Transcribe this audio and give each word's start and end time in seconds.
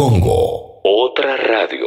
Congo. 0.00 0.80
Otra 0.82 1.36
radio. 1.36 1.86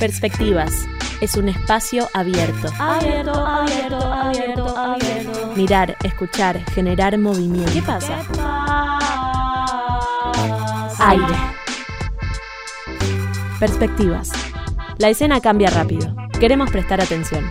Perspectivas. 0.00 0.72
Es 1.20 1.36
un 1.36 1.48
espacio 1.48 2.08
abierto. 2.12 2.66
Abierto, 2.76 3.32
abierto, 3.32 3.96
abierto, 3.96 4.76
abierto. 4.76 5.52
Mirar, 5.54 5.96
escuchar, 6.02 6.58
generar 6.72 7.16
movimiento. 7.18 7.70
¿Qué 7.72 7.82
pasa? 7.82 8.18
Aire. 10.98 11.36
Perspectivas. 13.60 14.32
La 14.98 15.08
escena 15.08 15.40
cambia 15.40 15.70
rápido. 15.70 16.16
Queremos 16.40 16.68
prestar 16.72 17.00
atención. 17.00 17.48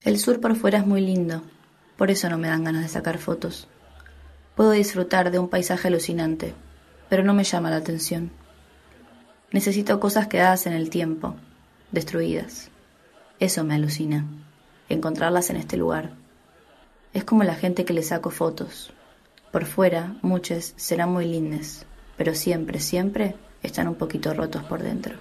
El 0.00 0.18
sur 0.18 0.40
por 0.40 0.56
fuera 0.56 0.78
es 0.78 0.86
muy 0.86 1.02
lindo, 1.02 1.42
por 1.98 2.10
eso 2.10 2.30
no 2.30 2.38
me 2.38 2.48
dan 2.48 2.64
ganas 2.64 2.84
de 2.84 2.88
sacar 2.88 3.18
fotos. 3.18 3.68
Puedo 4.60 4.72
disfrutar 4.72 5.30
de 5.30 5.38
un 5.38 5.48
paisaje 5.48 5.88
alucinante, 5.88 6.52
pero 7.08 7.24
no 7.24 7.32
me 7.32 7.44
llama 7.44 7.70
la 7.70 7.76
atención. 7.76 8.30
Necesito 9.52 9.98
cosas 10.00 10.26
quedadas 10.26 10.66
en 10.66 10.74
el 10.74 10.90
tiempo, 10.90 11.34
destruidas. 11.92 12.68
Eso 13.38 13.64
me 13.64 13.76
alucina, 13.76 14.26
encontrarlas 14.90 15.48
en 15.48 15.56
este 15.56 15.78
lugar. 15.78 16.10
Es 17.14 17.24
como 17.24 17.42
la 17.42 17.54
gente 17.54 17.86
que 17.86 17.94
le 17.94 18.02
saco 18.02 18.28
fotos. 18.28 18.92
Por 19.50 19.64
fuera, 19.64 20.16
muchas 20.20 20.74
serán 20.76 21.10
muy 21.10 21.24
lindas, 21.24 21.86
pero 22.18 22.34
siempre, 22.34 22.80
siempre 22.80 23.36
están 23.62 23.88
un 23.88 23.94
poquito 23.94 24.34
rotos 24.34 24.62
por 24.64 24.82
dentro. 24.82 25.14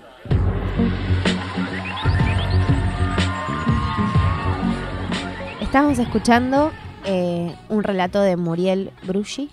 Estamos 5.61 5.97
escuchando 5.97 6.73
eh, 7.05 7.53
un 7.69 7.83
relato 7.83 8.21
de 8.21 8.35
Muriel 8.37 8.91
Bruschi, 9.03 9.49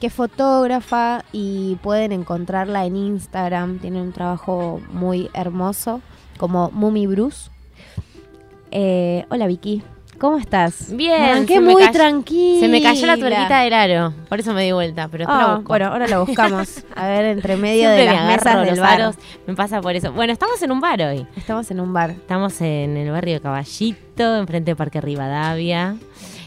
que 0.00 0.08
es 0.08 0.12
fotógrafa 0.12 1.24
y 1.32 1.76
pueden 1.82 2.12
encontrarla 2.12 2.84
en 2.84 2.96
Instagram. 2.96 3.78
Tiene 3.78 4.00
un 4.02 4.12
trabajo 4.12 4.80
muy 4.92 5.30
hermoso, 5.34 6.00
como 6.38 6.70
Mumi 6.72 7.06
Bruce. 7.06 7.50
Eh, 8.70 9.24
hola 9.30 9.46
Vicky, 9.46 9.82
¿cómo 10.18 10.36
estás? 10.38 10.92
Bien, 10.96 11.46
qué 11.46 11.54
se 11.54 11.60
me 11.60 11.72
muy 11.72 11.88
tranquila. 11.92 12.60
Se 12.60 12.68
me 12.68 12.82
cayó 12.82 13.06
la 13.06 13.16
tuerquita 13.16 13.60
del 13.60 13.72
aro, 13.72 14.12
por 14.28 14.40
eso 14.40 14.52
me 14.52 14.64
di 14.64 14.72
vuelta, 14.72 15.06
pero 15.08 15.24
la 15.26 15.40
Ah, 15.52 15.54
busco. 15.54 15.68
bueno, 15.68 15.86
ahora 15.86 16.08
la 16.08 16.18
buscamos. 16.18 16.84
A 16.96 17.06
ver, 17.06 17.24
entre 17.26 17.56
medio 17.56 17.82
Siempre 17.88 18.02
de 18.04 18.06
me 18.08 18.12
las 18.36 18.42
agarro 18.46 18.62
mesas 18.62 18.70
del 18.76 18.80
bar. 18.80 19.14
me 19.46 19.54
pasa 19.54 19.80
por 19.80 19.94
eso. 19.94 20.12
Bueno, 20.12 20.32
estamos 20.32 20.60
en 20.60 20.72
un 20.72 20.80
bar 20.80 21.00
hoy. 21.02 21.24
Estamos 21.36 21.70
en 21.70 21.78
un 21.78 21.92
bar. 21.92 22.10
Estamos 22.10 22.60
en 22.62 22.96
el 22.96 23.10
barrio 23.12 23.34
de 23.34 23.40
Caballito, 23.40 24.36
enfrente 24.36 24.72
de 24.72 24.76
Parque 24.76 25.00
Rivadavia. 25.00 25.96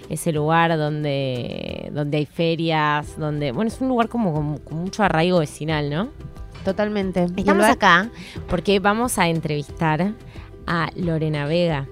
Ese 0.09 0.31
lugar 0.31 0.77
donde, 0.77 1.89
donde 1.93 2.17
hay 2.17 2.25
ferias, 2.25 3.17
donde. 3.17 3.51
Bueno, 3.51 3.67
es 3.69 3.81
un 3.81 3.89
lugar 3.89 4.07
como 4.07 4.33
con, 4.33 4.57
con 4.59 4.77
mucho 4.79 5.03
arraigo 5.03 5.39
vecinal, 5.39 5.89
¿no? 5.89 6.09
Totalmente. 6.63 7.27
Estamos 7.35 7.65
acá 7.65 8.09
porque 8.49 8.79
vamos 8.79 9.17
a 9.17 9.29
entrevistar 9.29 10.13
a 10.65 10.89
Lorena 10.95 11.45
Vega, 11.45 11.87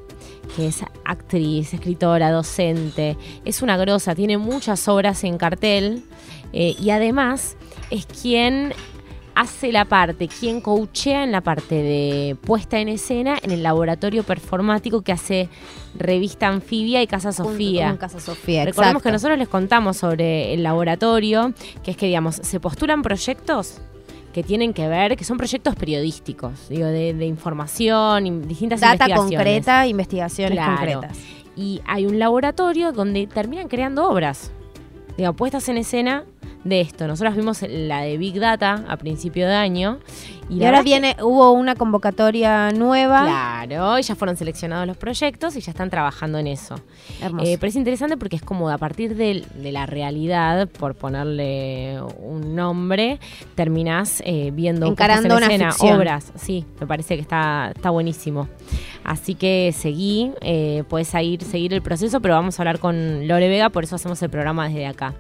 que 0.56 0.68
es 0.68 0.84
actriz, 1.06 1.74
escritora, 1.74 2.30
docente. 2.30 3.18
Es 3.46 3.62
una 3.62 3.78
grosa, 3.78 4.16
tiene 4.16 4.38
muchas 4.38 4.88
obras 4.88 5.24
en 5.24 5.38
cartel 5.38 6.04
eh, 6.52 6.76
y 6.80 6.90
además 6.90 7.56
es 7.90 8.06
quien 8.06 8.74
hace 9.34 9.72
la 9.72 9.86
parte, 9.86 10.28
quien 10.28 10.62
coachea 10.62 11.24
en 11.24 11.32
la 11.32 11.42
parte 11.42 11.76
de 11.76 12.38
puesta 12.42 12.80
en 12.80 12.90
escena 12.90 13.38
en 13.42 13.52
el 13.52 13.64
laboratorio 13.64 14.24
performático 14.24 15.02
que 15.02 15.12
hace 15.12 15.50
Revista 15.98 16.48
Anfibia 16.48 17.02
y 17.02 17.08
Casa 17.08 17.32
Sofía. 17.32 17.96
Casa 17.98 18.20
Sofía, 18.20 18.66
Recordemos 18.66 19.02
que 19.02 19.12
nosotros 19.12 19.38
les 19.38 19.48
contamos 19.48 19.98
sobre 19.98 20.54
el 20.54 20.64
laboratorio, 20.64 21.54
que 21.84 21.92
es 21.92 21.98
que, 21.98 22.06
digamos, 22.08 22.36
se 22.36 22.60
postulan 22.60 23.02
proyectos 23.02 23.80
que 24.34 24.44
tienen 24.44 24.74
que 24.74 24.88
ver, 24.90 25.16
que 25.16 25.24
son 25.24 25.38
proyectos 25.38 25.76
periodísticos, 25.76 26.68
digo, 26.70 26.88
de, 26.88 27.14
de 27.14 27.26
información, 27.26 28.48
distintas 28.48 28.82
Data 28.82 28.94
investigaciones. 28.96 29.38
concreta, 29.38 29.88
investigaciones 29.88 30.58
Claro. 30.60 30.76
concretas. 31.02 31.18
Y 31.56 31.82
hay 31.88 32.06
un 32.06 32.20
laboratorio 32.20 32.92
donde 32.92 33.28
terminan 33.28 33.70
creando 33.70 34.10
obras, 34.10 34.52
digo, 35.18 35.32
puestas 35.34 35.70
en 35.70 35.78
escena 35.78 36.26
de 36.66 36.82
esto. 36.82 37.08
Nosotros 37.08 37.36
vimos 37.38 37.62
la 37.70 38.02
de 38.02 38.18
Big 38.18 38.38
Data 38.40 38.84
a 38.90 38.98
principio 38.98 39.48
de 39.48 39.54
año. 39.54 40.00
Y, 40.48 40.64
ahora 40.64 40.78
que- 40.80 40.84
viene, 40.84 41.16
hubo 41.24 41.52
una 41.54 41.76
convocatoria 41.76 42.70
nueva. 42.72 43.24
Claro, 43.24 43.98
y 43.98 44.04
ya 44.04 44.16
fueron 44.16 44.38
seleccionados 44.38 44.86
los 44.86 44.96
proyectos 44.96 45.56
y 45.56 45.62
ya 45.62 45.72
están 45.72 45.90
trabajando 45.90 46.38
en 46.38 46.48
eso. 46.48 46.76
Hermoso. 47.22 47.46
Eh, 47.50 47.58
pero 47.60 47.70
es 47.70 47.76
interesante 47.76 48.16
porque 48.16 48.36
es 48.36 48.44
como 48.44 48.70
a 48.70 48.78
partir 48.78 49.16
del- 49.16 49.46
de, 49.56 49.72
la 49.72 49.86
realidad, 49.88 50.68
por 50.68 50.94
ponerle 50.94 52.00
un 52.20 52.56
nombre, 52.56 53.20
terminás 53.56 54.22
eh, 54.26 54.52
viendo 54.54 54.86
Encarando 54.86 55.30
en 55.30 55.38
una 55.38 55.46
escena, 55.48 55.72
ficción. 55.72 55.98
obras. 55.98 56.32
Sí, 56.36 56.66
me 56.80 56.86
parece 56.86 57.16
que 57.16 57.22
está, 57.22 57.72
está 57.76 57.90
buenísimo. 57.90 58.48
Así 59.04 59.36
que 59.36 59.74
seguí, 59.76 60.32
eh, 60.42 60.84
puedes 60.90 61.08
seguir, 61.08 61.44
seguir 61.44 61.74
el 61.74 61.82
proceso, 61.82 62.22
pero 62.22 62.36
vamos 62.36 62.60
a 62.60 62.62
hablar 62.62 62.80
con 62.80 63.28
Lore 63.28 63.50
Vega, 63.50 63.70
por 63.70 63.84
eso 63.84 63.96
hacemos 63.96 64.22
el 64.22 64.30
programa 64.30 64.68
desde 64.68 64.86
acá. 64.88 65.14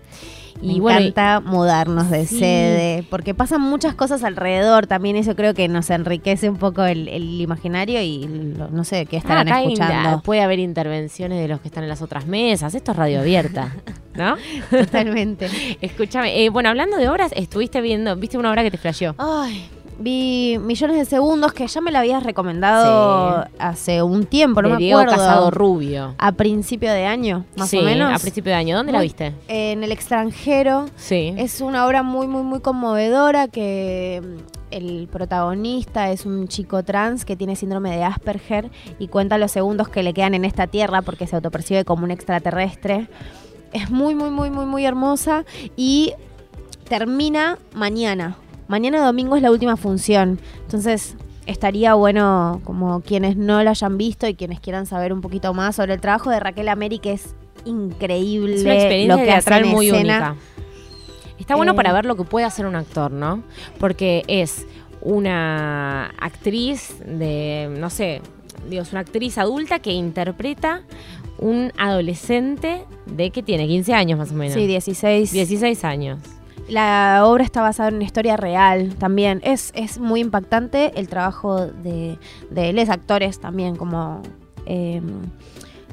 Me 0.61 0.79
bueno, 0.79 0.99
y- 1.01 1.07
encanta 1.07 1.41
mudarnos 1.41 2.09
de 2.09 2.25
Sí. 2.25 2.39
sede, 2.39 3.05
porque 3.09 3.33
pasan 3.33 3.61
muchas 3.61 3.93
cosas 3.93 4.23
alrededor. 4.23 4.87
También 4.87 5.15
eso 5.15 5.35
creo 5.35 5.53
que 5.53 5.67
nos 5.67 5.89
enriquece 5.89 6.49
un 6.49 6.57
poco 6.57 6.83
el, 6.85 7.07
el 7.09 7.41
imaginario 7.41 8.01
y 8.01 8.25
lo- 8.57 8.69
no 8.69 8.83
sé 8.83 9.05
qué 9.05 9.17
Ah, 9.17 9.19
estarán 9.19 9.51
hay- 9.51 9.73
escuchando. 9.73 10.21
puede 10.21 10.41
haber 10.41 10.59
intervenciones 10.59 11.39
de 11.41 11.47
los 11.47 11.59
que 11.61 11.67
están 11.67 11.83
en 11.83 11.89
las 11.89 12.01
otras 12.01 12.25
mesas. 12.25 12.73
Esto 12.73 12.91
es 12.93 12.97
radio 12.97 13.19
abierta, 13.19 13.75
¿no? 14.15 14.35
Totalmente. 14.69 15.47
Escúchame, 15.81 16.43
eh, 16.43 16.49
bueno, 16.49 16.69
hablando 16.69 16.97
de 16.97 17.09
obras, 17.09 17.31
estuviste 17.35 17.81
viendo, 17.81 18.15
viste 18.15 18.37
una 18.37 18.49
obra 18.49 18.63
que 18.63 18.71
te 18.71 18.77
flasheó. 18.77 19.13
Ay, 19.17 19.69
vi 19.99 20.57
Millones 20.59 20.97
de 20.97 21.05
Segundos 21.05 21.53
que 21.53 21.67
ya 21.67 21.81
me 21.81 21.91
la 21.91 21.99
habías 21.99 22.23
recomendado 22.23 23.45
hace 23.59 24.01
un 24.03 24.25
tiempo, 24.25 24.61
no 24.61 24.69
de 24.69 24.73
me 24.75 24.79
Diego 24.79 24.99
acuerdo. 24.99 25.17
Casado 25.17 25.51
Rubio. 25.51 26.15
A 26.17 26.31
principio 26.33 26.91
de 26.91 27.05
año, 27.05 27.45
más 27.55 27.69
sí, 27.69 27.77
o 27.77 27.83
menos. 27.83 28.13
a 28.13 28.19
principio 28.19 28.51
de 28.51 28.57
año. 28.57 28.77
¿Dónde 28.77 28.91
la 28.91 29.01
viste? 29.01 29.33
En 29.47 29.83
el 29.83 29.91
extranjero. 29.91 30.85
Sí. 30.95 31.33
Es 31.37 31.61
una 31.61 31.85
obra 31.85 32.03
muy, 32.03 32.27
muy, 32.27 32.43
muy 32.43 32.59
conmovedora 32.59 33.47
que 33.47 34.21
mm, 34.23 34.55
el 34.71 35.07
protagonista 35.11 36.11
es 36.11 36.25
un 36.25 36.47
chico 36.47 36.83
trans 36.83 37.23
que 37.23 37.35
tiene 37.35 37.55
síndrome 37.55 37.95
de 37.95 38.03
Asperger 38.03 38.69
y 38.99 39.07
cuenta 39.07 39.37
los 39.37 39.51
segundos 39.51 39.87
que 39.89 40.03
le 40.03 40.13
quedan 40.13 40.33
en 40.33 40.45
esta 40.45 40.67
tierra 40.67 41.01
porque 41.01 41.27
se 41.27 41.35
autopercibe 41.35 41.85
como 41.85 42.03
un 42.03 42.11
extraterrestre. 42.11 43.07
Es 43.71 43.89
muy, 43.89 44.15
muy, 44.15 44.29
muy, 44.29 44.49
muy, 44.49 44.65
muy 44.65 44.85
hermosa 44.85 45.45
y 45.75 46.13
termina 46.87 47.57
mañana. 47.73 48.37
Mañana 48.67 49.05
domingo 49.05 49.35
es 49.35 49.41
la 49.41 49.51
última 49.51 49.77
función. 49.77 50.39
Entonces 50.61 51.15
estaría 51.45 51.93
bueno 51.93 52.61
como 52.63 53.01
quienes 53.01 53.37
no 53.37 53.61
la 53.63 53.71
hayan 53.71 53.97
visto 53.97 54.27
y 54.27 54.35
quienes 54.35 54.59
quieran 54.59 54.85
saber 54.85 55.13
un 55.13 55.21
poquito 55.21 55.53
más 55.53 55.75
sobre 55.75 55.93
el 55.93 56.01
trabajo 56.01 56.29
de 56.31 56.39
Raquel 56.39 56.67
Ameri 56.69 56.99
que 56.99 57.13
es 57.13 57.35
increíble 57.65 58.55
es 58.55 58.63
una 58.63 58.73
experiencia 58.73 59.15
lo 59.15 59.21
que 59.21 59.27
teatral 59.27 59.65
muy 59.65 59.87
escena. 59.87 60.17
única. 60.17 60.35
Está 61.39 61.55
bueno 61.55 61.73
Eh, 61.73 61.75
para 61.75 61.93
ver 61.93 62.05
lo 62.05 62.15
que 62.15 62.23
puede 62.23 62.45
hacer 62.45 62.65
un 62.65 62.75
actor, 62.75 63.11
¿no? 63.11 63.43
Porque 63.79 64.23
es 64.27 64.65
una 65.01 66.07
actriz 66.19 66.95
de, 67.05 67.69
no 67.77 67.89
sé, 67.89 68.21
digo, 68.69 68.81
es 68.81 68.91
una 68.91 69.01
actriz 69.01 69.37
adulta 69.37 69.79
que 69.79 69.91
interpreta 69.91 70.81
un 71.37 71.71
adolescente 71.77 72.85
de 73.05 73.29
que 73.29 73.43
tiene 73.43 73.67
15 73.67 73.93
años 73.93 74.17
más 74.17 74.31
o 74.31 74.35
menos. 74.35 74.53
Sí, 74.53 74.65
16. 74.65 75.31
16 75.31 75.83
años. 75.83 76.19
La 76.67 77.21
obra 77.25 77.43
está 77.43 77.61
basada 77.61 77.89
en 77.89 77.95
una 77.95 78.05
historia 78.05 78.37
real 78.37 78.95
también. 78.95 79.39
Es, 79.43 79.71
es 79.75 79.99
muy 79.99 80.21
impactante 80.21 80.99
el 80.99 81.07
trabajo 81.07 81.67
de, 81.67 82.17
de 82.49 82.73
los 82.73 82.89
actores 82.89 83.39
también, 83.39 83.75
como 83.75 84.21
eh, 84.65 85.01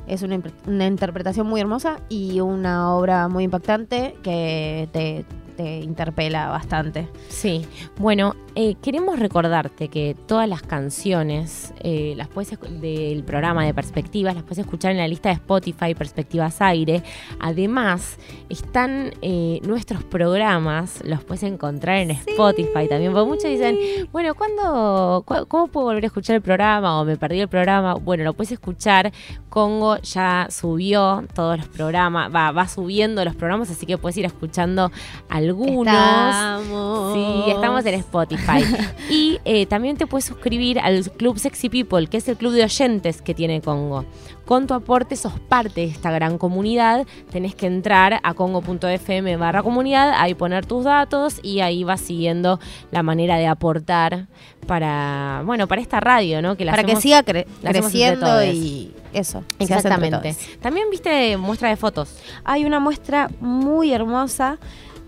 es 0.06 0.22
una, 0.22 0.40
una 0.66 0.86
interpretación 0.86 1.46
muy 1.46 1.60
hermosa 1.60 2.00
y 2.08 2.40
una 2.40 2.94
obra 2.94 3.28
muy 3.28 3.44
impactante 3.44 4.16
que 4.22 4.88
te, 4.92 5.24
te 5.62 5.80
interpela 5.80 6.48
bastante. 6.48 7.08
Sí, 7.28 7.66
bueno, 7.98 8.34
eh, 8.54 8.74
queremos 8.82 9.18
recordarte 9.18 9.88
que 9.88 10.16
todas 10.26 10.48
las 10.48 10.62
canciones 10.62 11.72
eh, 11.80 12.14
las 12.16 12.28
puedes 12.28 12.58
del 12.80 13.22
programa 13.24 13.64
de 13.64 13.72
Perspectivas 13.72 14.34
las 14.34 14.42
puedes 14.42 14.58
escuchar 14.58 14.90
en 14.92 14.98
la 14.98 15.08
lista 15.08 15.28
de 15.28 15.36
Spotify 15.36 15.94
Perspectivas 15.94 16.60
Aire. 16.60 17.02
Además, 17.40 18.18
están 18.48 19.12
eh, 19.22 19.60
nuestros 19.62 20.02
programas, 20.04 21.00
los 21.04 21.22
puedes 21.24 21.44
encontrar 21.44 21.98
en 21.98 22.10
Spotify 22.10 22.88
también. 22.88 23.12
Porque 23.12 23.28
muchos 23.28 23.44
dicen, 23.44 23.78
bueno, 24.10 24.34
¿cuándo, 24.34 25.22
cu- 25.24 25.46
¿cómo 25.46 25.68
puedo 25.68 25.86
volver 25.86 26.04
a 26.04 26.06
escuchar 26.08 26.36
el 26.36 26.42
programa? 26.42 27.00
O 27.00 27.04
me 27.04 27.16
perdí 27.16 27.40
el 27.40 27.48
programa. 27.48 27.94
Bueno, 27.94 28.24
lo 28.24 28.34
puedes 28.34 28.52
escuchar. 28.52 29.12
Congo 29.48 29.98
ya 29.98 30.48
subió 30.50 31.24
todos 31.34 31.58
los 31.58 31.68
programas, 31.68 32.34
va, 32.34 32.52
va 32.52 32.66
subiendo 32.68 33.22
los 33.22 33.34
programas, 33.34 33.70
así 33.70 33.84
que 33.84 33.98
puedes 33.98 34.16
ir 34.16 34.24
escuchando 34.24 34.90
algunos 35.28 35.51
algunos. 35.52 35.94
Estamos. 35.94 37.14
Sí, 37.14 37.50
estamos 37.50 37.86
en 37.86 37.94
Spotify. 37.94 38.64
y 39.10 39.38
eh, 39.44 39.66
también 39.66 39.96
te 39.96 40.06
puedes 40.06 40.24
suscribir 40.24 40.78
al 40.80 41.10
Club 41.12 41.38
Sexy 41.38 41.68
People, 41.68 42.06
que 42.08 42.16
es 42.16 42.28
el 42.28 42.36
club 42.36 42.52
de 42.52 42.64
oyentes 42.64 43.22
que 43.22 43.34
tiene 43.34 43.60
Congo. 43.60 44.04
Con 44.44 44.66
tu 44.66 44.74
aporte 44.74 45.14
sos 45.16 45.38
parte 45.38 45.82
de 45.82 45.86
esta 45.86 46.10
gran 46.10 46.36
comunidad. 46.36 47.06
Tenés 47.30 47.54
que 47.54 47.66
entrar 47.66 48.20
a 48.22 48.34
congo.fm 48.34 49.36
barra 49.36 49.62
comunidad, 49.62 50.14
ahí 50.16 50.34
poner 50.34 50.66
tus 50.66 50.84
datos 50.84 51.38
y 51.42 51.60
ahí 51.60 51.84
vas 51.84 52.00
siguiendo 52.00 52.58
la 52.90 53.02
manera 53.02 53.36
de 53.36 53.46
aportar 53.46 54.26
para, 54.66 55.42
bueno, 55.46 55.68
para 55.68 55.80
esta 55.80 56.00
radio, 56.00 56.42
¿no? 56.42 56.56
Que 56.56 56.64
la 56.64 56.72
Para 56.72 56.84
que 56.84 56.96
siga 56.96 57.24
cre- 57.24 57.46
creciendo 57.62 58.44
y 58.44 58.92
eso. 59.12 59.44
Exactamente. 59.58 60.34
También 60.60 60.90
viste 60.90 61.36
muestra 61.36 61.68
de 61.68 61.76
fotos. 61.76 62.16
Hay 62.44 62.64
una 62.64 62.80
muestra 62.80 63.30
muy 63.40 63.92
hermosa 63.92 64.58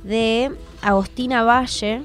de 0.05 0.53
Agostina 0.83 1.43
Valle, 1.43 2.03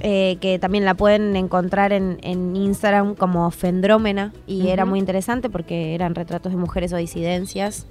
eh, 0.00 0.36
que 0.40 0.58
también 0.58 0.84
la 0.84 0.94
pueden 0.94 1.34
encontrar 1.34 1.92
en, 1.92 2.18
en 2.22 2.54
Instagram 2.54 3.14
como 3.14 3.50
Fendrómena, 3.50 4.32
y 4.46 4.68
era 4.68 4.84
muy 4.84 4.98
interesante 4.98 5.50
porque 5.50 5.94
eran 5.94 6.14
retratos 6.14 6.52
de 6.52 6.58
mujeres 6.58 6.92
o 6.92 6.96
disidencias, 6.96 7.86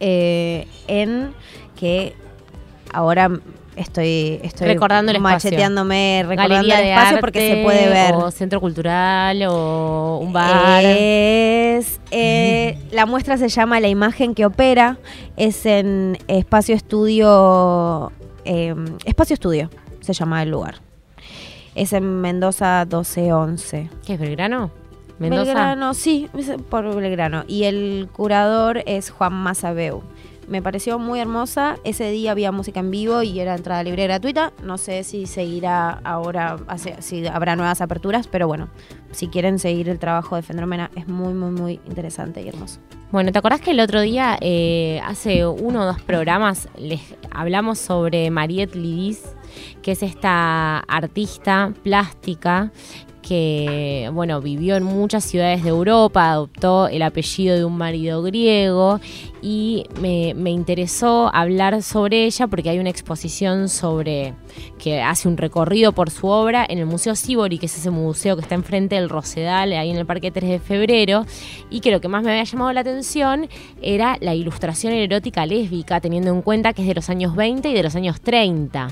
eh, 0.00 0.66
en 0.86 1.32
que 1.76 2.14
ahora 2.92 3.30
estoy, 3.78 4.40
estoy 4.42 4.68
Recordando 4.68 5.10
el 5.10 5.16
espacio. 5.16 5.50
macheteándome, 5.50 6.24
recordando 6.26 6.54
Galería 6.54 6.78
el 6.78 6.84
de 6.84 6.90
espacio 6.92 7.08
arte, 7.08 7.20
porque 7.20 7.54
se 7.54 7.62
puede 7.62 7.88
ver. 7.88 8.14
O 8.14 8.30
centro 8.30 8.60
cultural 8.60 9.42
o 9.48 10.18
un 10.22 10.32
bar. 10.32 10.84
Es, 10.84 12.00
eh, 12.10 12.78
la 12.92 13.06
muestra 13.06 13.36
se 13.36 13.48
llama 13.48 13.80
La 13.80 13.88
imagen 13.88 14.34
que 14.34 14.46
opera. 14.46 14.98
Es 15.36 15.66
en 15.66 16.18
Espacio 16.28 16.74
Estudio. 16.74 18.12
Eh, 18.48 18.74
Espacio 19.04 19.34
Estudio 19.34 19.70
se 20.00 20.12
llama 20.12 20.42
el 20.42 20.50
lugar. 20.50 20.76
Es 21.74 21.92
en 21.92 22.20
Mendoza 22.20 22.84
1211. 22.84 23.90
¿Qué 24.04 24.14
es 24.14 24.20
Belgrano? 24.20 24.70
Mendoza. 25.18 25.44
Belgrano, 25.44 25.94
sí, 25.94 26.28
por 26.70 26.94
Belgrano. 26.94 27.44
Y 27.46 27.64
el 27.64 28.08
curador 28.12 28.82
es 28.86 29.10
Juan 29.10 29.34
Mazabeu. 29.34 30.02
Me 30.48 30.62
pareció 30.62 30.98
muy 30.98 31.20
hermosa. 31.20 31.76
Ese 31.84 32.10
día 32.10 32.30
había 32.30 32.52
música 32.52 32.80
en 32.80 32.90
vivo 32.90 33.22
y 33.22 33.38
era 33.38 33.54
entrada 33.54 33.82
libre 33.82 34.04
gratuita. 34.04 34.54
No 34.62 34.78
sé 34.78 35.04
si 35.04 35.26
seguirá 35.26 36.00
ahora, 36.04 36.56
si 37.00 37.26
habrá 37.26 37.54
nuevas 37.54 37.82
aperturas, 37.82 38.28
pero 38.28 38.46
bueno, 38.46 38.68
si 39.10 39.28
quieren 39.28 39.58
seguir 39.58 39.90
el 39.90 39.98
trabajo 39.98 40.36
de 40.36 40.42
Fenómena, 40.42 40.90
es 40.96 41.06
muy, 41.06 41.34
muy, 41.34 41.50
muy 41.50 41.80
interesante 41.86 42.40
y 42.40 42.48
hermoso. 42.48 42.80
Bueno, 43.12 43.30
¿te 43.30 43.38
acordás 43.38 43.60
que 43.60 43.72
el 43.72 43.80
otro 43.80 44.00
día, 44.00 44.38
eh, 44.40 45.00
hace 45.04 45.46
uno 45.46 45.82
o 45.82 45.84
dos 45.84 46.00
programas, 46.00 46.68
les 46.78 47.00
hablamos 47.30 47.78
sobre 47.78 48.30
Mariette 48.30 48.74
Lidis, 48.74 49.22
que 49.82 49.92
es 49.92 50.02
esta 50.02 50.78
artista 50.78 51.74
plástica 51.82 52.72
que, 53.28 54.10
bueno, 54.14 54.40
vivió 54.40 54.76
en 54.76 54.84
muchas 54.84 55.22
ciudades 55.22 55.62
de 55.62 55.68
Europa, 55.68 56.30
adoptó 56.30 56.88
el 56.88 57.02
apellido 57.02 57.56
de 57.56 57.64
un 57.64 57.76
marido 57.76 58.22
griego 58.22 59.00
y 59.42 59.84
me, 60.00 60.34
me 60.34 60.50
interesó 60.50 61.30
hablar 61.34 61.82
sobre 61.82 62.24
ella 62.24 62.46
porque 62.46 62.70
hay 62.70 62.78
una 62.78 62.90
exposición 62.90 63.68
sobre 63.68 64.34
que 64.78 65.00
hace 65.00 65.28
un 65.28 65.36
recorrido 65.36 65.92
por 65.92 66.10
su 66.10 66.26
obra 66.28 66.66
en 66.68 66.78
el 66.78 66.86
Museo 66.86 67.14
Sibori, 67.14 67.58
que 67.58 67.66
es 67.66 67.76
ese 67.76 67.90
museo 67.90 68.36
que 68.36 68.42
está 68.42 68.54
enfrente 68.54 68.96
del 68.96 69.08
Rosedal, 69.08 69.72
ahí 69.72 69.90
en 69.90 69.96
el 69.96 70.06
Parque 70.06 70.30
3 70.30 70.50
de 70.50 70.58
Febrero, 70.58 71.26
y 71.70 71.80
que 71.80 71.90
lo 71.90 72.00
que 72.00 72.08
más 72.08 72.22
me 72.22 72.30
había 72.30 72.44
llamado 72.44 72.72
la 72.72 72.80
atención 72.80 73.48
era 73.82 74.16
la 74.20 74.34
ilustración 74.34 74.92
erótica 74.92 75.46
lésbica, 75.46 76.00
teniendo 76.00 76.30
en 76.30 76.42
cuenta 76.42 76.72
que 76.72 76.82
es 76.82 76.88
de 76.88 76.94
los 76.94 77.10
años 77.10 77.36
20 77.36 77.68
y 77.68 77.74
de 77.74 77.82
los 77.82 77.94
años 77.94 78.20
30. 78.20 78.88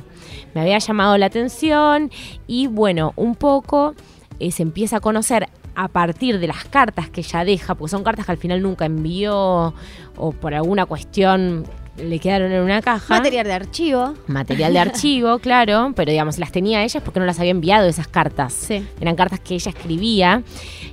Me 0.54 0.60
había 0.60 0.78
llamado 0.78 1.16
la 1.18 1.26
atención 1.26 2.10
y 2.46 2.66
bueno, 2.66 3.12
un 3.16 3.34
poco 3.34 3.94
eh, 4.38 4.50
se 4.50 4.62
empieza 4.62 4.98
a 4.98 5.00
conocer 5.00 5.48
a 5.76 5.88
partir 5.88 6.40
de 6.40 6.48
las 6.48 6.64
cartas 6.64 7.10
que 7.10 7.20
ella 7.20 7.44
deja, 7.44 7.74
porque 7.74 7.90
son 7.90 8.02
cartas 8.02 8.26
que 8.26 8.32
al 8.32 8.38
final 8.38 8.62
nunca 8.62 8.86
envió 8.86 9.74
o 10.16 10.32
por 10.32 10.54
alguna 10.54 10.86
cuestión 10.86 11.64
le 11.98 12.18
quedaron 12.18 12.52
en 12.52 12.62
una 12.62 12.82
caja. 12.82 13.16
Material 13.16 13.46
de 13.46 13.52
archivo. 13.52 14.14
Material 14.26 14.72
de 14.72 14.78
archivo, 14.78 15.38
claro, 15.40 15.92
pero 15.94 16.10
digamos, 16.10 16.38
las 16.38 16.52
tenía 16.52 16.84
ellas 16.84 17.02
porque 17.02 17.20
no 17.20 17.26
las 17.26 17.38
había 17.38 17.50
enviado 17.50 17.88
esas 17.88 18.08
cartas. 18.08 18.52
Sí. 18.52 18.86
Eran 19.00 19.16
cartas 19.16 19.40
que 19.40 19.54
ella 19.54 19.70
escribía 19.70 20.42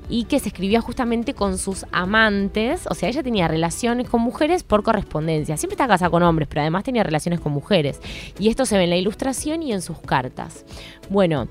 y 0.10 0.26
que 0.26 0.40
se 0.40 0.50
escribía 0.50 0.82
justamente 0.82 1.34
con 1.34 1.58
sus 1.58 1.86
amantes. 1.92 2.86
O 2.90 2.96
sea, 2.96 3.10
ella 3.10 3.24
tenía 3.24 3.48
relaciones 3.48 4.10
con 4.10 4.22
mujeres 4.22 4.64
por 4.64 4.84
correspondencia. 4.84 5.58
Siempre 5.58 5.74
estaba 5.74 5.94
casada 5.94 6.10
con 6.10 6.24
hombres, 6.24 6.48
pero 6.48 6.62
además 6.62 6.84
tenía 6.84 7.04
relaciones 7.04 7.40
con 7.40 7.52
mujeres. 7.52 8.00
Y 8.40 8.50
esto 8.50 8.66
se 8.66 8.78
ve 8.78 8.86
en 8.86 8.90
la 8.92 8.98
ilustración 8.98 9.64
y 9.64 9.74
en 9.74 9.82
sus 9.82 10.00
cartas. 10.00 10.66
Bueno, 11.10 11.48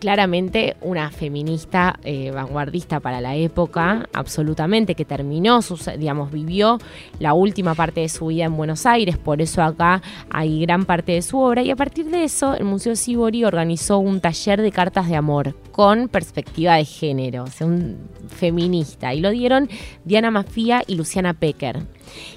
claramente 0.00 0.76
una 0.80 1.10
feminista 1.10 2.00
eh, 2.02 2.32
vanguardista 2.32 2.98
para 2.98 3.20
la 3.20 3.36
época, 3.36 4.08
absolutamente, 4.12 4.94
que 4.94 5.04
terminó, 5.04 5.62
sus, 5.62 5.88
digamos, 5.98 6.32
vivió 6.32 6.78
la 7.20 7.34
última 7.34 7.74
parte 7.74 8.00
de 8.00 8.08
su 8.08 8.26
vida 8.26 8.46
en 8.46 8.56
Buenos 8.56 8.86
Aires, 8.86 9.18
por 9.18 9.40
eso 9.40 9.62
acá 9.62 10.02
hay 10.30 10.62
gran 10.62 10.84
parte 10.84 11.12
de 11.12 11.22
su 11.22 11.38
obra, 11.38 11.62
y 11.62 11.70
a 11.70 11.76
partir 11.76 12.06
de 12.06 12.24
eso 12.24 12.54
el 12.54 12.64
Museo 12.64 12.96
Sibori 12.96 13.44
organizó 13.44 13.98
un 13.98 14.20
taller 14.20 14.60
de 14.62 14.72
cartas 14.72 15.08
de 15.08 15.16
amor 15.16 15.54
con 15.70 16.08
perspectiva 16.08 16.74
de 16.74 16.84
género, 16.84 17.44
o 17.44 17.46
sea, 17.46 17.66
un 17.66 17.98
feminista, 18.28 19.14
y 19.14 19.20
lo 19.20 19.30
dieron 19.30 19.68
Diana 20.04 20.30
Mafia 20.30 20.82
y 20.86 20.96
Luciana 20.96 21.34
Pecker. 21.34 21.80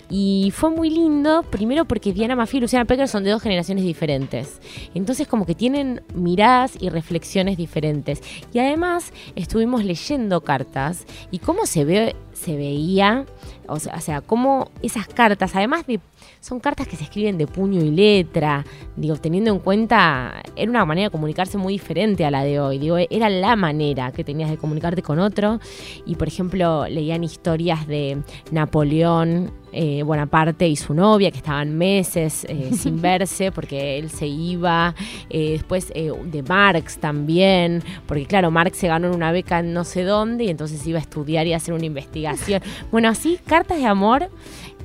Y 0.10 0.52
fue 0.56 0.70
muy 0.70 0.90
lindo, 0.90 1.44
primero 1.44 1.86
porque 1.86 2.14
Diana 2.14 2.36
Mafia 2.36 2.58
y 2.58 2.62
Luciana 2.62 2.86
Pecker 2.86 3.08
son 3.08 3.24
de 3.24 3.32
dos 3.32 3.42
generaciones 3.42 3.84
diferentes. 3.84 4.60
Entonces 4.94 5.28
como 5.28 5.46
que 5.46 5.56
tienen 5.56 6.02
miradas 6.14 6.78
y 6.80 6.90
reflexiones 6.90 7.58
diferentes. 7.58 8.22
Y 8.54 8.60
además 8.60 9.14
estuvimos 9.36 9.84
leyendo 9.84 10.42
cartas 10.42 11.06
y 11.32 11.40
cómo 11.40 11.66
se 11.66 11.86
ve, 11.86 12.16
se 12.34 12.56
veía, 12.56 13.26
o 13.68 13.80
sea, 13.80 13.96
o 13.96 14.02
sea, 14.02 14.22
cómo 14.22 14.70
esas 14.82 15.08
cartas, 15.08 15.56
además 15.56 15.88
de 15.88 16.00
son 16.40 16.60
cartas 16.60 16.88
que 16.88 16.98
se 16.98 17.06
escriben 17.06 17.38
de 17.38 17.48
puño 17.48 17.82
y 17.82 17.90
letra, 17.90 18.66
digo, 18.98 19.16
teniendo 19.16 19.52
en 19.52 19.60
cuenta, 19.60 20.44
era 20.56 20.70
una 20.70 20.86
manera 20.86 21.08
de 21.08 21.12
comunicarse 21.12 21.58
muy 21.58 21.74
diferente 21.74 22.26
a 22.26 22.32
la 22.32 22.44
de 22.44 22.60
hoy, 22.60 22.80
digo, 22.80 22.98
era 22.98 23.30
la 23.30 23.56
manera 23.56 24.12
que 24.12 24.26
tenías 24.26 24.50
de 24.50 24.58
comunicarte 24.58 25.02
con 25.02 25.20
otro, 25.20 25.60
y 26.06 26.16
por 26.16 26.28
ejemplo, 26.28 26.86
leían 26.88 27.24
historias 27.24 27.88
de 27.88 28.22
Napoleón, 28.52 29.52
eh, 29.74 30.04
Bonaparte 30.04 30.68
y 30.68 30.76
su 30.76 30.94
novia, 30.94 31.32
que 31.32 31.38
estaban 31.38 31.78
meses 31.78 32.46
eh, 32.50 32.72
sin 32.78 33.02
verse 33.02 33.52
porque 33.52 33.98
él 33.98 34.10
se 34.10 34.28
iba, 34.28 34.96
eh, 35.30 35.52
después 35.52 35.92
eh, 35.96 36.12
de 36.26 36.44
Marx 36.44 36.98
también, 36.98 37.84
porque 38.08 38.26
claro, 38.26 38.52
Marx 38.52 38.78
se 38.78 38.88
ganó 38.88 39.12
una 39.12 39.32
beca 39.32 39.60
en 39.60 39.74
no 39.74 39.84
sé 39.84 40.04
dónde 40.04 40.46
y 40.46 40.50
entonces 40.50 40.86
iba 40.88 41.00
a 41.00 41.02
estudiar 41.02 41.48
y 41.48 41.54
a 41.54 41.58
hacer 41.58 41.74
una 41.74 41.86
investigación. 41.86 42.62
Bueno, 42.92 43.10
así, 43.10 43.40
cartas 43.48 43.80
de 43.80 43.86
amor 43.86 44.30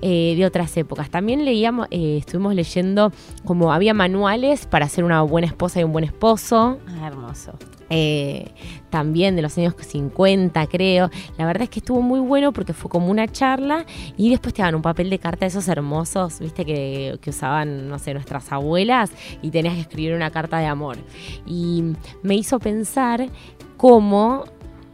eh, 0.00 0.34
de 0.36 0.46
otras 0.46 0.76
épocas. 0.76 1.10
También 1.10 1.44
leíamos, 1.44 1.88
eh, 1.90 2.18
estuvimos 2.18 2.54
leyendo 2.54 3.12
como 3.44 3.72
había 3.72 3.94
manuales 3.94 4.66
para 4.66 4.88
ser 4.88 5.02
una 5.02 5.22
buena 5.22 5.48
esposa 5.48 5.80
y 5.80 5.84
un 5.84 5.92
buen 5.92 6.04
esposo. 6.04 6.78
Ah, 6.86 7.08
hermoso. 7.08 7.58
Eh, 7.90 8.52
también 8.90 9.36
de 9.36 9.42
los 9.42 9.56
años 9.58 9.74
50, 9.78 10.66
creo. 10.66 11.10
La 11.36 11.46
verdad 11.46 11.64
es 11.64 11.70
que 11.70 11.80
estuvo 11.80 12.00
muy 12.02 12.20
bueno 12.20 12.52
porque 12.52 12.72
fue 12.72 12.90
como 12.90 13.08
una 13.08 13.28
charla 13.28 13.86
y 14.16 14.30
después 14.30 14.54
te 14.54 14.62
daban 14.62 14.74
un 14.74 14.82
papel 14.82 15.10
de 15.10 15.18
carta 15.18 15.40
de 15.40 15.48
esos 15.48 15.68
hermosos, 15.68 16.40
viste, 16.40 16.64
que, 16.64 17.18
que 17.20 17.30
usaban, 17.30 17.88
no 17.88 17.98
sé, 17.98 18.14
nuestras 18.14 18.50
abuelas 18.52 19.10
y 19.42 19.50
tenías 19.50 19.74
que 19.74 19.80
escribir 19.80 20.14
una 20.14 20.30
carta 20.30 20.58
de 20.58 20.66
amor. 20.66 20.96
Y 21.46 21.84
me 22.22 22.34
hizo 22.34 22.58
pensar 22.58 23.28
cómo 23.76 24.44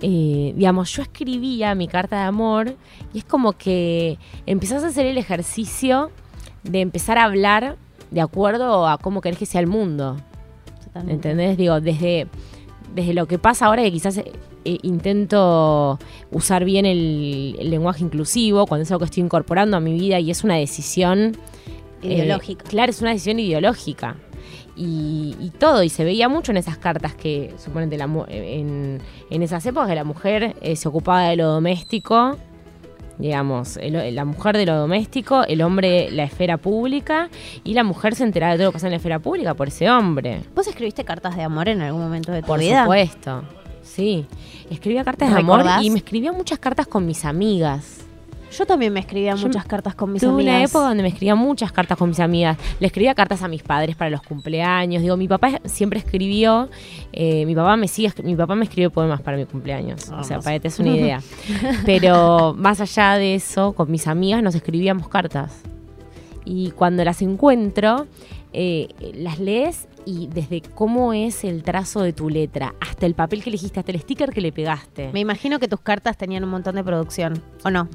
eh, 0.07 0.53
digamos, 0.55 0.91
yo 0.91 1.01
escribía 1.01 1.75
mi 1.75 1.89
carta 1.89 2.17
de 2.17 2.23
amor 2.25 2.77
y 3.15 3.19
es 3.19 3.25
como 3.25 3.55
que 3.55 4.19
empezás 4.45 4.85
a 4.85 4.89
hacer 4.89 5.07
el 5.07 5.17
ejercicio 5.17 6.11
de 6.63 6.83
empezar 6.83 7.17
a 7.17 7.25
hablar 7.25 7.77
de 8.11 8.21
acuerdo 8.21 8.87
a 8.87 8.99
cómo 8.99 9.23
querés 9.23 9.39
que 9.39 9.47
sea 9.47 9.63
el 9.63 9.67
mundo. 9.67 10.17
Totalmente. 10.85 11.15
¿Entendés? 11.15 11.57
Digo, 11.57 11.81
desde, 11.81 12.27
desde 12.95 13.15
lo 13.15 13.27
que 13.27 13.39
pasa 13.39 13.67
ahora 13.67 13.83
que 13.83 13.93
quizás 13.93 14.19
eh, 14.19 14.33
eh, 14.65 14.79
intento 14.83 15.99
usar 16.31 16.65
bien 16.65 16.87
el, 16.87 17.57
el 17.59 17.71
lenguaje 17.71 18.05
inclusivo, 18.05 18.67
cuando 18.67 18.83
es 18.85 18.91
algo 18.91 19.01
que 19.01 19.07
estoy 19.07 19.23
incorporando 19.23 19.77
a 19.77 19.81
mi 19.81 19.93
vida 19.93 20.21
y 20.21 20.31
es 20.31 20.45
una 20.45 20.57
decisión 20.57 21.37
eh, 22.05 22.15
Ideológica. 22.15 22.65
claro, 22.65 22.91
es 22.91 23.01
una 23.01 23.11
decisión 23.11 23.39
ideológica. 23.39 24.17
Y, 24.77 25.37
y 25.41 25.51
todo, 25.51 25.85
y 25.85 25.89
se 25.89 26.05
veía 26.05 26.29
mucho 26.29 26.51
en 26.51 26.57
esas 26.57 26.79
cartas 26.79 27.15
que, 27.15 27.55
suponete, 27.59 27.97
la 27.97 28.09
en, 28.29 29.01
en 29.31 29.43
esas 29.43 29.65
épocas 29.67 29.89
que 29.89 29.95
la 29.95 30.05
mujer 30.05 30.57
eh, 30.61 30.75
se 30.77 30.89
ocupaba 30.89 31.29
de 31.29 31.37
lo 31.37 31.47
doméstico, 31.47 32.37
digamos, 33.18 33.76
el- 33.76 34.14
la 34.14 34.25
mujer 34.25 34.56
de 34.56 34.66
lo 34.66 34.76
doméstico, 34.76 35.44
el 35.44 35.62
hombre 35.62 36.11
la 36.11 36.25
esfera 36.25 36.56
pública, 36.56 37.28
y 37.62 37.75
la 37.75 37.85
mujer 37.85 38.14
se 38.14 38.25
enteraba 38.25 38.52
de 38.52 38.59
todo 38.59 38.66
lo 38.66 38.73
que 38.73 38.76
pasa 38.76 38.87
en 38.88 38.92
la 38.92 38.97
esfera 38.97 39.18
pública 39.18 39.54
por 39.54 39.68
ese 39.68 39.90
hombre. 39.90 40.40
¿Vos 40.54 40.66
escribiste 40.66 41.04
cartas 41.04 41.37
de 41.37 41.42
amor 41.42 41.68
en 41.68 41.80
algún 41.80 42.02
momento 42.02 42.33
de 42.33 42.40
tu 42.42 42.47
Por 42.49 42.61
vida? 42.61 42.83
supuesto, 42.85 43.42
sí. 43.83 44.26
Escribía 44.71 45.04
cartas 45.04 45.30
de 45.33 45.38
amor 45.40 45.64
y 45.83 45.90
me 45.90 45.99
escribía 45.99 46.33
muchas 46.33 46.59
cartas 46.59 46.87
con 46.87 47.06
mis 47.06 47.25
amigas. 47.25 48.04
Yo 48.57 48.67
también 48.67 48.93
me 48.93 49.01
escribía 49.01 49.35
Yo 49.35 49.47
muchas 49.47 49.65
cartas 49.65 49.95
con 49.95 50.13
mis 50.13 50.23
Tuve 50.23 50.33
amigas. 50.33 50.55
una 50.55 50.65
época 50.65 50.89
donde 50.89 51.03
me 51.03 51.09
escribía 51.09 51.35
muchas 51.35 51.73
cartas 51.73 51.99
con 51.99 52.09
mis 52.09 52.21
amigas. 52.21 52.57
Le 52.81 52.87
escribía 52.87 53.15
cartas 53.15 53.43
a 53.43 53.49
mis 53.49 53.63
padres 53.63 53.97
para 53.97 54.11
los 54.11 54.23
cumpleaños. 54.23 55.03
Digo, 55.03 55.17
mi 55.17 55.29
papá 55.29 55.61
siempre 55.65 55.99
escribió. 55.99 56.69
eh, 57.13 57.45
mi 57.47 57.55
papá 57.55 57.77
me 57.77 57.89
sigue, 57.89 58.13
mi 58.23 58.37
papá 58.37 58.55
me 58.55 58.65
escribió 58.65 58.91
poemas 58.91 59.21
para 59.23 59.37
mi 59.37 59.45
cumpleaños. 59.47 60.09
o 60.11 60.23
sea, 60.23 60.39
para 60.41 60.57
que 60.57 60.61
te 60.61 60.69
des 60.69 60.79
una 60.79 60.91
idea. 60.97 61.21
Pero 61.87 62.55
más 62.57 62.81
allá 62.81 63.15
de 63.15 63.35
eso, 63.35 63.73
con 63.73 63.91
mis 63.91 64.07
amigas 64.07 64.43
nos 64.43 64.55
escribíamos 64.55 65.09
cartas. 65.09 65.63
Y 66.45 66.71
cuando 66.73 67.05
las 67.05 67.23
encuentro, 67.23 68.07
eh, 68.53 68.89
las 69.15 69.39
lees 69.39 69.89
y 70.07 70.27
desde 70.29 70.61
cómo 70.61 71.15
es 71.15 71.45
el 71.45 71.63
trazo 71.63 72.03
de 72.03 72.13
tu 72.13 72.29
letra, 72.29 72.75
hasta 72.81 73.07
el 73.07 73.15
papel 73.15 73.43
que 73.43 73.49
elegiste, 73.49 73.81
hasta 73.81 73.91
el 73.93 74.01
sticker 74.01 74.31
que 74.31 74.43
le 74.43 74.53
pegaste. 74.53 75.11
Me 75.13 75.21
imagino 75.21 75.59
que 75.59 75.69
tus 75.69 75.81
cartas 75.81 76.17
tenían 76.19 76.45
un 76.45 76.51
montón 76.51 76.75
de 76.75 76.85
producción, 76.85 77.43
¿o 77.65 77.71
no? 77.71 77.89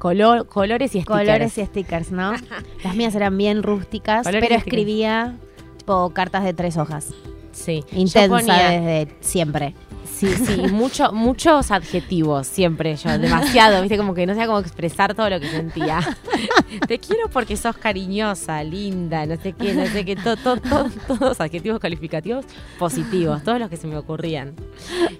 Color, 0.00 0.46
colores 0.48 0.94
y 0.96 1.02
stickers. 1.02 1.20
Colores 1.20 1.58
y 1.58 1.64
stickers, 1.66 2.10
¿no? 2.10 2.32
Las 2.84 2.96
mías 2.96 3.14
eran 3.14 3.36
bien 3.38 3.62
rústicas, 3.62 4.24
Colores 4.26 4.48
pero 4.48 4.58
escribía 4.58 5.36
tipo 5.76 6.10
cartas 6.10 6.42
de 6.42 6.52
tres 6.54 6.76
hojas. 6.76 7.08
Sí. 7.52 7.84
Intensa 7.92 8.28
ponía- 8.28 8.70
desde 8.70 9.08
siempre. 9.20 9.74
Sí, 10.10 10.28
sí, 10.34 10.56
mucho, 10.70 11.12
muchos 11.12 11.70
adjetivos 11.70 12.46
siempre 12.46 12.94
yo, 12.96 13.16
demasiado, 13.18 13.80
viste, 13.80 13.96
como 13.96 14.12
que 14.12 14.26
no 14.26 14.34
sabía 14.34 14.48
cómo 14.48 14.58
expresar 14.58 15.14
todo 15.14 15.30
lo 15.30 15.40
que 15.40 15.48
sentía. 15.48 16.00
Te 16.88 16.98
quiero 16.98 17.28
porque 17.30 17.56
sos 17.56 17.74
cariñosa, 17.78 18.62
linda, 18.62 19.24
no 19.24 19.36
sé 19.40 19.52
qué, 19.54 19.72
no 19.72 19.86
sé 19.86 20.04
qué, 20.04 20.16
to- 20.16 20.36
to- 20.36 20.58
to- 20.58 20.90
todos 21.08 21.40
adjetivos 21.40 21.78
calificativos 21.80 22.44
positivos, 22.78 23.42
todos 23.44 23.58
los 23.60 23.70
que 23.70 23.78
se 23.78 23.86
me 23.86 23.96
ocurrían. 23.96 24.54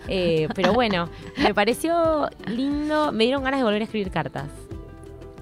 Eh, 0.07 0.49
pero 0.55 0.75
bueno, 0.75 1.09
me 1.39 1.55
pareció 1.55 2.29
lindo, 2.47 3.11
me 3.13 3.25
dieron 3.25 3.43
ganas 3.43 3.61
de 3.61 3.65
volver 3.65 3.81
a 3.81 3.85
escribir 3.85 4.11
cartas. 4.11 4.49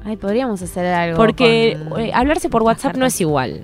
Ay, 0.08 0.16
podríamos 0.16 0.62
hacer 0.62 0.86
algo. 0.86 1.18
Porque 1.18 1.78
con 1.86 2.00
eh, 2.00 2.10
hablarse 2.14 2.48
por 2.48 2.62
WhatsApp 2.62 2.96
no 2.96 3.04
es 3.04 3.20
igual. 3.20 3.60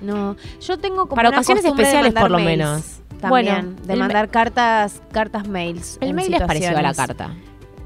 No, 0.00 0.36
yo 0.60 0.78
tengo 0.78 1.06
como 1.06 1.16
Para 1.16 1.30
una 1.30 1.38
ocasiones 1.38 1.64
especiales, 1.64 2.12
por 2.14 2.30
lo 2.30 2.38
mails 2.38 2.58
menos. 2.58 2.82
También, 3.20 3.28
Bueno, 3.28 3.86
de 3.86 3.96
mandar 3.96 4.28
cartas, 4.28 5.02
cartas 5.10 5.48
mails. 5.48 5.98
El 6.00 6.14
mail 6.14 6.32
es 6.32 6.42
parecido 6.42 6.78
a 6.78 6.82
la 6.82 6.94
carta. 6.94 7.34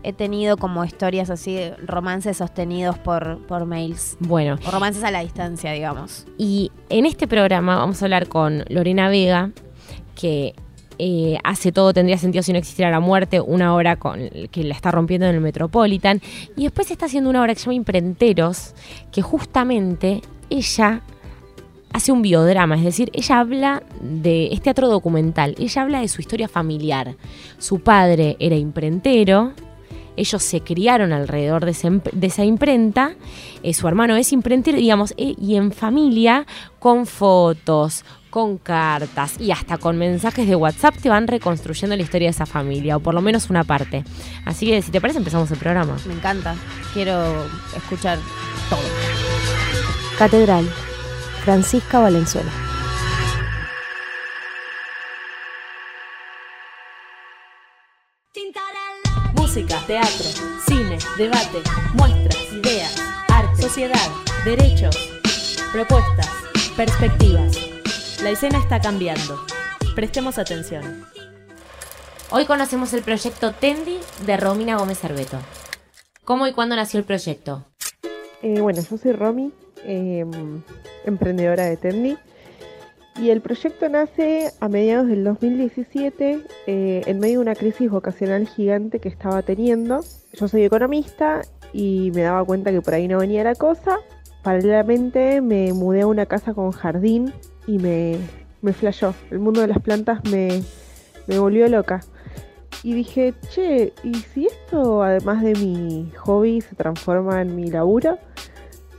He 0.02 0.12
tenido 0.12 0.58
como 0.58 0.84
historias 0.84 1.30
así, 1.30 1.58
romances 1.84 2.37
sostenidos 2.37 2.99
por, 2.99 3.38
por 3.46 3.64
mails. 3.64 4.18
Bueno, 4.20 4.58
O 4.66 4.70
romances 4.70 5.02
a 5.02 5.11
la 5.11 5.20
distancia, 5.20 5.73
digamos. 5.73 6.26
Y 6.37 6.70
en 6.90 7.06
este 7.06 7.26
programa 7.26 7.78
vamos 7.78 8.02
a 8.02 8.04
hablar 8.04 8.28
con 8.28 8.64
Lorena 8.68 9.08
Vega, 9.08 9.50
que 10.14 10.54
eh, 10.99 11.39
hace 11.45 11.73
todo 11.73 11.93
tendría 11.93 12.19
sentido 12.19 12.43
si 12.43 12.53
no 12.53 12.59
existiera 12.59 12.91
la 12.91 13.01
muerte, 13.01 13.41
una 13.41 13.75
obra 13.75 13.97
con, 13.97 14.21
que 14.51 14.65
la 14.65 14.75
está 14.75 14.91
rompiendo 14.91 15.27
en 15.27 15.35
el 15.35 15.41
Metropolitan. 15.41 16.21
Y 16.57 16.65
después 16.65 16.91
está 16.91 17.07
haciendo 17.07 17.31
una 17.31 17.41
obra 17.43 17.55
que 17.55 17.61
se 17.61 17.67
llama 17.67 17.75
Imprenteros, 17.75 18.75
que 19.13 19.23
justamente 19.23 20.21
ella 20.51 21.03
hace 21.93 22.11
un 22.11 22.23
biodrama, 22.23 22.75
es 22.75 22.83
decir, 22.83 23.09
ella 23.13 23.39
habla 23.39 23.83
de, 24.01 24.49
es 24.49 24.61
teatro 24.61 24.89
documental, 24.89 25.55
ella 25.59 25.83
habla 25.83 26.01
de 26.01 26.09
su 26.09 26.21
historia 26.21 26.49
familiar. 26.49 27.15
Su 27.59 27.81
padre 27.81 28.37
era 28.41 28.57
imprentero, 28.57 29.53
ellos 30.17 30.43
se 30.43 30.61
criaron 30.61 31.13
alrededor 31.13 31.65
de, 31.65 31.71
esa 31.71 31.89
imp- 31.89 32.11
de 32.11 32.27
esa 32.27 32.45
imprenta, 32.45 33.15
eh, 33.63 33.75
su 33.75 33.87
hermano 33.87 34.17
es 34.17 34.33
imprentero, 34.33 34.77
digamos, 34.77 35.15
eh, 35.17 35.35
y 35.41 35.55
en 35.55 35.71
familia, 35.71 36.47
con 36.81 37.07
fotos, 37.07 38.05
con 38.35 38.59
cartas 38.59 39.37
y 39.38 39.53
hasta 39.53 39.79
con 39.79 39.97
mensajes 39.97 40.49
de 40.49 40.57
WhatsApp 40.57 40.97
te 41.00 41.09
van 41.09 41.29
reconstruyendo 41.29 41.95
la 41.95 42.03
historia 42.03 42.26
de 42.26 42.33
esa 42.33 42.47
familia, 42.47 42.97
o 42.97 43.00
por 43.00 43.14
lo 43.14 43.21
menos 43.21 43.49
una 43.49 43.62
parte. 43.62 44.03
Así 44.45 44.67
que 44.67 44.83
si 44.83 44.91
te 44.91 45.00
parece 45.00 45.19
empezamos 45.19 45.49
el 45.53 45.59
programa. 45.59 45.97
Me 46.05 46.14
encanta. 46.14 46.57
Quiero 46.93 47.47
escuchar 47.76 48.19
todo. 48.69 48.81
Catedral. 50.19 50.69
Francisca 51.45 52.00
Valenzuela. 52.00 52.50
Música, 59.37 59.79
teatro, 59.87 60.26
cine, 60.67 60.99
debate, 61.17 61.62
muestras, 61.93 62.53
ideas, 62.53 62.97
arte, 63.29 63.62
sociedad, 63.62 64.11
derechos, 64.45 64.97
propuestas, 65.73 66.31
perspectivas. 66.76 67.74
La 68.25 68.31
escena 68.31 68.57
está 68.59 68.81
cambiando. 68.81 69.38
Prestemos 69.95 70.38
atención. 70.38 71.04
Hoy 72.31 72.47
conocemos 72.47 72.95
el 72.95 73.02
proyecto 73.02 73.52
Tendi 73.52 73.99
de 74.25 74.38
Romina 74.38 74.78
Gómez 74.78 74.99
Cerveto. 74.99 75.37
¿Cómo 76.25 76.47
y 76.47 76.54
cuándo 76.54 76.75
nació 76.75 77.00
el 77.00 77.04
proyecto? 77.04 77.66
Eh, 78.40 78.62
bueno, 78.62 78.81
yo 78.81 78.97
soy 78.97 79.12
Romy, 79.12 79.52
eh, 79.85 80.25
emprendedora 81.04 81.66
de 81.66 81.76
Tendi. 81.76 82.16
Y 83.21 83.28
el 83.28 83.43
proyecto 83.43 83.90
nace 83.90 84.52
a 84.59 84.71
mediados 84.71 85.07
del 85.07 85.23
2017 85.23 86.47
eh, 86.66 87.02
en 87.04 87.19
medio 87.19 87.40
de 87.40 87.43
una 87.43 87.54
crisis 87.54 87.90
vocacional 87.90 88.49
gigante 88.49 89.00
que 89.00 89.11
estaba 89.11 89.43
teniendo. 89.43 90.00
Yo 90.33 90.49
soy 90.49 90.64
economista 90.64 91.43
y 91.75 92.11
me 92.14 92.23
daba 92.23 92.43
cuenta 92.43 92.73
que 92.73 92.81
por 92.81 92.95
ahí 92.95 93.07
no 93.07 93.19
venía 93.19 93.45
la 93.45 93.54
cosa. 93.54 93.99
Paralelamente 94.43 95.43
me 95.43 95.75
mudé 95.75 96.00
a 96.00 96.07
una 96.07 96.25
casa 96.25 96.54
con 96.54 96.71
jardín 96.71 97.35
y 97.66 97.78
me, 97.78 98.18
me. 98.62 98.75
El 99.30 99.38
mundo 99.38 99.61
de 99.61 99.68
las 99.68 99.80
plantas 99.80 100.23
me, 100.30 100.62
me 101.26 101.38
volvió 101.38 101.68
loca. 101.68 102.00
Y 102.83 102.92
dije, 102.92 103.35
che, 103.50 103.94
¿y 104.02 104.14
si 104.14 104.47
esto 104.47 105.02
además 105.02 105.42
de 105.42 105.54
mi 105.54 106.12
hobby 106.18 106.61
se 106.61 106.75
transforma 106.75 107.40
en 107.40 107.56
mi 107.56 107.71
laburo? 107.71 108.18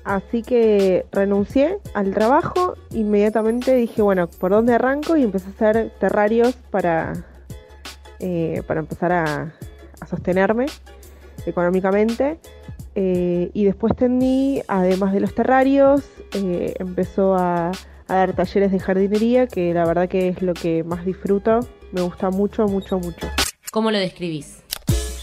Así 0.04 0.44
que 0.44 1.06
renuncié 1.12 1.80
al 1.94 2.14
trabajo, 2.14 2.76
inmediatamente 2.92 3.76
dije, 3.76 4.02
bueno, 4.02 4.28
¿por 4.28 4.52
dónde 4.52 4.74
arranco? 4.74 5.18
Y 5.18 5.24
empecé 5.24 5.48
a 5.48 5.52
hacer 5.52 5.92
terrarios 6.00 6.56
para, 6.72 7.14
eh, 8.20 8.62
para 8.68 8.80
empezar 8.80 9.12
a, 9.12 9.54
a 10.00 10.08
sostenerme 10.08 10.68
económicamente. 11.46 12.40
Eh, 12.96 13.50
y 13.54 13.66
después 13.66 13.96
tendí, 13.96 14.62
además 14.68 15.12
de 15.14 15.20
los 15.20 15.36
terrarios, 15.36 16.04
eh, 16.34 16.74
empezó 16.80 17.36
a, 17.36 17.72
a 18.08 18.16
dar 18.16 18.34
talleres 18.34 18.72
de 18.72 18.80
jardinería, 18.80 19.48
que 19.48 19.74
la 19.74 19.86
verdad 19.86 20.08
que 20.08 20.30
es 20.30 20.42
lo 20.42 20.54
que 20.54 20.84
más 20.84 21.06
disfruto. 21.06 21.60
Me 21.92 22.02
gusta 22.02 22.30
mucho, 22.30 22.68
mucho, 22.68 23.00
mucho. 23.00 23.28
¿Cómo 23.72 23.92
lo 23.92 23.98
describís? 23.98 24.64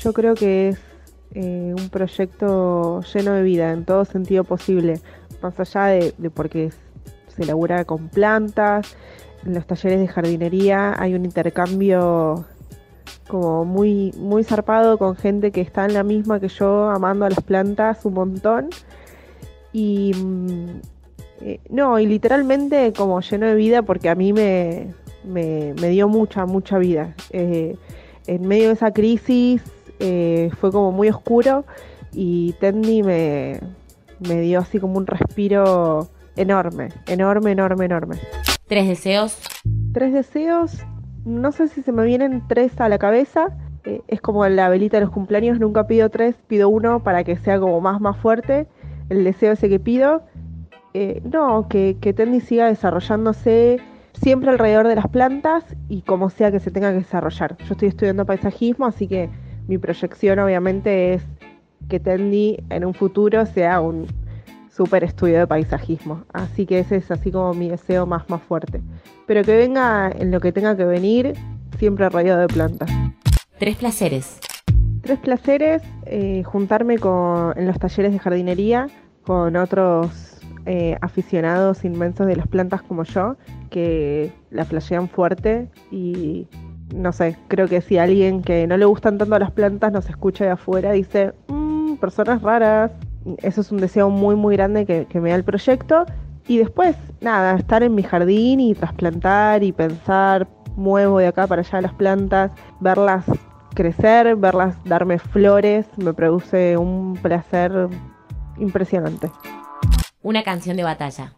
Yo 0.02 0.12
creo 0.12 0.34
que 0.34 0.70
es 0.70 0.78
eh, 1.34 1.74
un 1.76 1.88
proyecto 1.88 3.00
lleno 3.02 3.32
de 3.32 3.42
vida 3.42 3.72
en 3.72 3.84
todo 3.84 4.04
sentido 4.04 4.44
posible, 4.44 5.00
más 5.42 5.58
allá 5.58 5.86
de, 5.86 6.14
de 6.18 6.30
porque 6.30 6.70
se 7.28 7.42
elabora 7.42 7.84
con 7.84 8.08
plantas, 8.08 8.96
en 9.44 9.54
los 9.54 9.66
talleres 9.66 10.00
de 10.00 10.08
jardinería 10.08 10.94
hay 11.00 11.14
un 11.14 11.24
intercambio 11.24 12.44
como 13.28 13.64
muy, 13.64 14.12
muy 14.16 14.44
zarpado 14.44 14.98
con 14.98 15.16
gente 15.16 15.50
que 15.50 15.60
está 15.60 15.84
en 15.84 15.94
la 15.94 16.02
misma 16.02 16.38
que 16.38 16.48
yo, 16.48 16.90
amando 16.90 17.24
a 17.24 17.30
las 17.30 17.42
plantas 17.42 18.04
un 18.04 18.14
montón. 18.14 18.70
Y 19.72 20.12
mm, 20.14 20.80
eh, 21.44 21.60
no, 21.68 21.98
y 21.98 22.06
literalmente 22.06 22.92
como 22.96 23.20
lleno 23.20 23.46
de 23.46 23.54
vida 23.54 23.82
porque 23.82 24.08
a 24.08 24.14
mí 24.14 24.32
me, 24.32 24.88
me, 25.24 25.74
me 25.80 25.88
dio 25.88 26.08
mucha, 26.08 26.46
mucha 26.46 26.78
vida. 26.78 27.14
Eh, 27.30 27.76
en 28.26 28.46
medio 28.46 28.68
de 28.68 28.74
esa 28.74 28.92
crisis 28.92 29.62
eh, 29.98 30.50
fue 30.60 30.70
como 30.70 30.92
muy 30.92 31.08
oscuro 31.08 31.64
y 32.12 32.52
Tendi 32.60 33.02
me, 33.02 33.60
me 34.20 34.40
dio 34.40 34.60
así 34.60 34.78
como 34.78 34.98
un 34.98 35.06
respiro 35.06 36.08
enorme, 36.36 36.88
enorme, 37.06 37.52
enorme, 37.52 37.84
enorme. 37.86 38.16
Tres 38.68 38.86
deseos. 38.86 39.38
Tres 39.92 40.12
deseos, 40.12 40.78
no 41.24 41.52
sé 41.52 41.68
si 41.68 41.82
se 41.82 41.92
me 41.92 42.04
vienen 42.04 42.42
tres 42.48 42.80
a 42.80 42.88
la 42.88 42.98
cabeza. 42.98 43.48
eh, 43.84 44.00
es 44.08 44.20
como 44.20 44.46
la 44.46 44.68
velita 44.68 44.98
de 44.98 45.04
los 45.04 45.12
cumpleaños, 45.12 45.58
nunca 45.58 45.86
pido 45.86 46.08
tres, 46.08 46.36
pido 46.46 46.68
uno 46.68 47.02
para 47.02 47.24
que 47.24 47.36
sea 47.36 47.58
como 47.58 47.80
más, 47.80 48.00
más 48.00 48.16
fuerte 48.16 48.66
el 49.08 49.24
deseo 49.24 49.52
ese 49.52 49.68
que 49.68 49.80
pido. 49.80 50.22
Eh, 50.94 51.22
no, 51.24 51.68
que, 51.68 51.96
que 52.00 52.12
Tendi 52.12 52.40
siga 52.40 52.66
desarrollándose 52.66 53.80
siempre 54.12 54.50
alrededor 54.50 54.88
de 54.88 54.94
las 54.94 55.08
plantas 55.08 55.64
y 55.88 56.02
como 56.02 56.28
sea 56.30 56.50
que 56.52 56.60
se 56.60 56.70
tenga 56.70 56.90
que 56.90 56.98
desarrollar. 56.98 57.56
Yo 57.58 57.72
estoy 57.72 57.88
estudiando 57.88 58.26
paisajismo, 58.26 58.86
así 58.86 59.08
que 59.08 59.30
mi 59.68 59.78
proyección 59.78 60.38
obviamente 60.38 61.14
es 61.14 61.22
que 61.88 61.98
Tendi 61.98 62.58
en 62.70 62.84
un 62.84 62.94
futuro 62.94 63.46
sea 63.46 63.80
un 63.80 64.06
súper 64.70 65.04
estudio 65.04 65.38
de 65.38 65.46
paisajismo. 65.46 66.24
Así 66.32 66.66
que 66.66 66.80
ese 66.80 66.96
es 66.96 67.10
así 67.10 67.30
como 67.30 67.54
mi 67.54 67.68
deseo 67.68 68.06
más, 68.06 68.28
más 68.28 68.42
fuerte. 68.42 68.80
Pero 69.26 69.42
que 69.44 69.56
venga 69.56 70.10
en 70.10 70.30
lo 70.30 70.40
que 70.40 70.52
tenga 70.52 70.76
que 70.76 70.84
venir, 70.84 71.34
siempre 71.78 72.08
rodeado 72.08 72.40
de 72.40 72.48
plantas. 72.48 72.90
Tres 73.58 73.76
placeres. 73.76 74.40
Tres 75.02 75.18
placeres, 75.18 75.82
eh, 76.06 76.42
juntarme 76.44 76.98
con, 76.98 77.56
en 77.58 77.66
los 77.66 77.78
talleres 77.78 78.12
de 78.12 78.18
jardinería 78.18 78.88
con 79.24 79.56
otros 79.56 80.31
eh, 80.66 80.96
aficionados 81.00 81.84
inmensos 81.84 82.26
de 82.26 82.36
las 82.36 82.46
plantas 82.46 82.82
como 82.82 83.04
yo, 83.04 83.36
que 83.70 84.32
la 84.50 84.64
flashean 84.64 85.08
fuerte 85.08 85.68
y 85.90 86.46
no 86.94 87.12
sé, 87.12 87.36
creo 87.48 87.68
que 87.68 87.80
si 87.80 87.98
alguien 87.98 88.42
que 88.42 88.66
no 88.66 88.76
le 88.76 88.84
gustan 88.84 89.18
tanto 89.18 89.38
las 89.38 89.50
plantas 89.50 89.92
nos 89.92 90.08
escucha 90.08 90.44
de 90.44 90.50
afuera, 90.50 90.92
dice, 90.92 91.32
"Mm, 91.48 91.94
personas 91.96 92.42
raras. 92.42 92.92
eso 93.38 93.60
es 93.60 93.70
un 93.70 93.78
deseo 93.78 94.10
muy, 94.10 94.34
muy 94.34 94.56
grande 94.56 94.84
que, 94.84 95.06
que 95.06 95.20
me 95.20 95.30
da 95.30 95.36
el 95.36 95.44
proyecto. 95.44 96.04
Y 96.48 96.58
después, 96.58 96.96
nada, 97.20 97.54
estar 97.56 97.84
en 97.84 97.94
mi 97.94 98.02
jardín 98.02 98.58
y 98.58 98.74
trasplantar 98.74 99.62
y 99.62 99.70
pensar, 99.70 100.48
muevo 100.76 101.18
de 101.18 101.28
acá 101.28 101.46
para 101.46 101.62
allá 101.62 101.80
las 101.80 101.94
plantas, 101.94 102.50
verlas 102.80 103.24
crecer, 103.74 104.36
verlas 104.36 104.76
darme 104.84 105.18
flores, 105.18 105.86
me 105.96 106.12
produce 106.12 106.76
un 106.76 107.14
placer 107.22 107.88
impresionante. 108.58 109.30
Una 110.22 110.44
canción 110.44 110.76
de 110.76 110.84
batalla. 110.84 111.32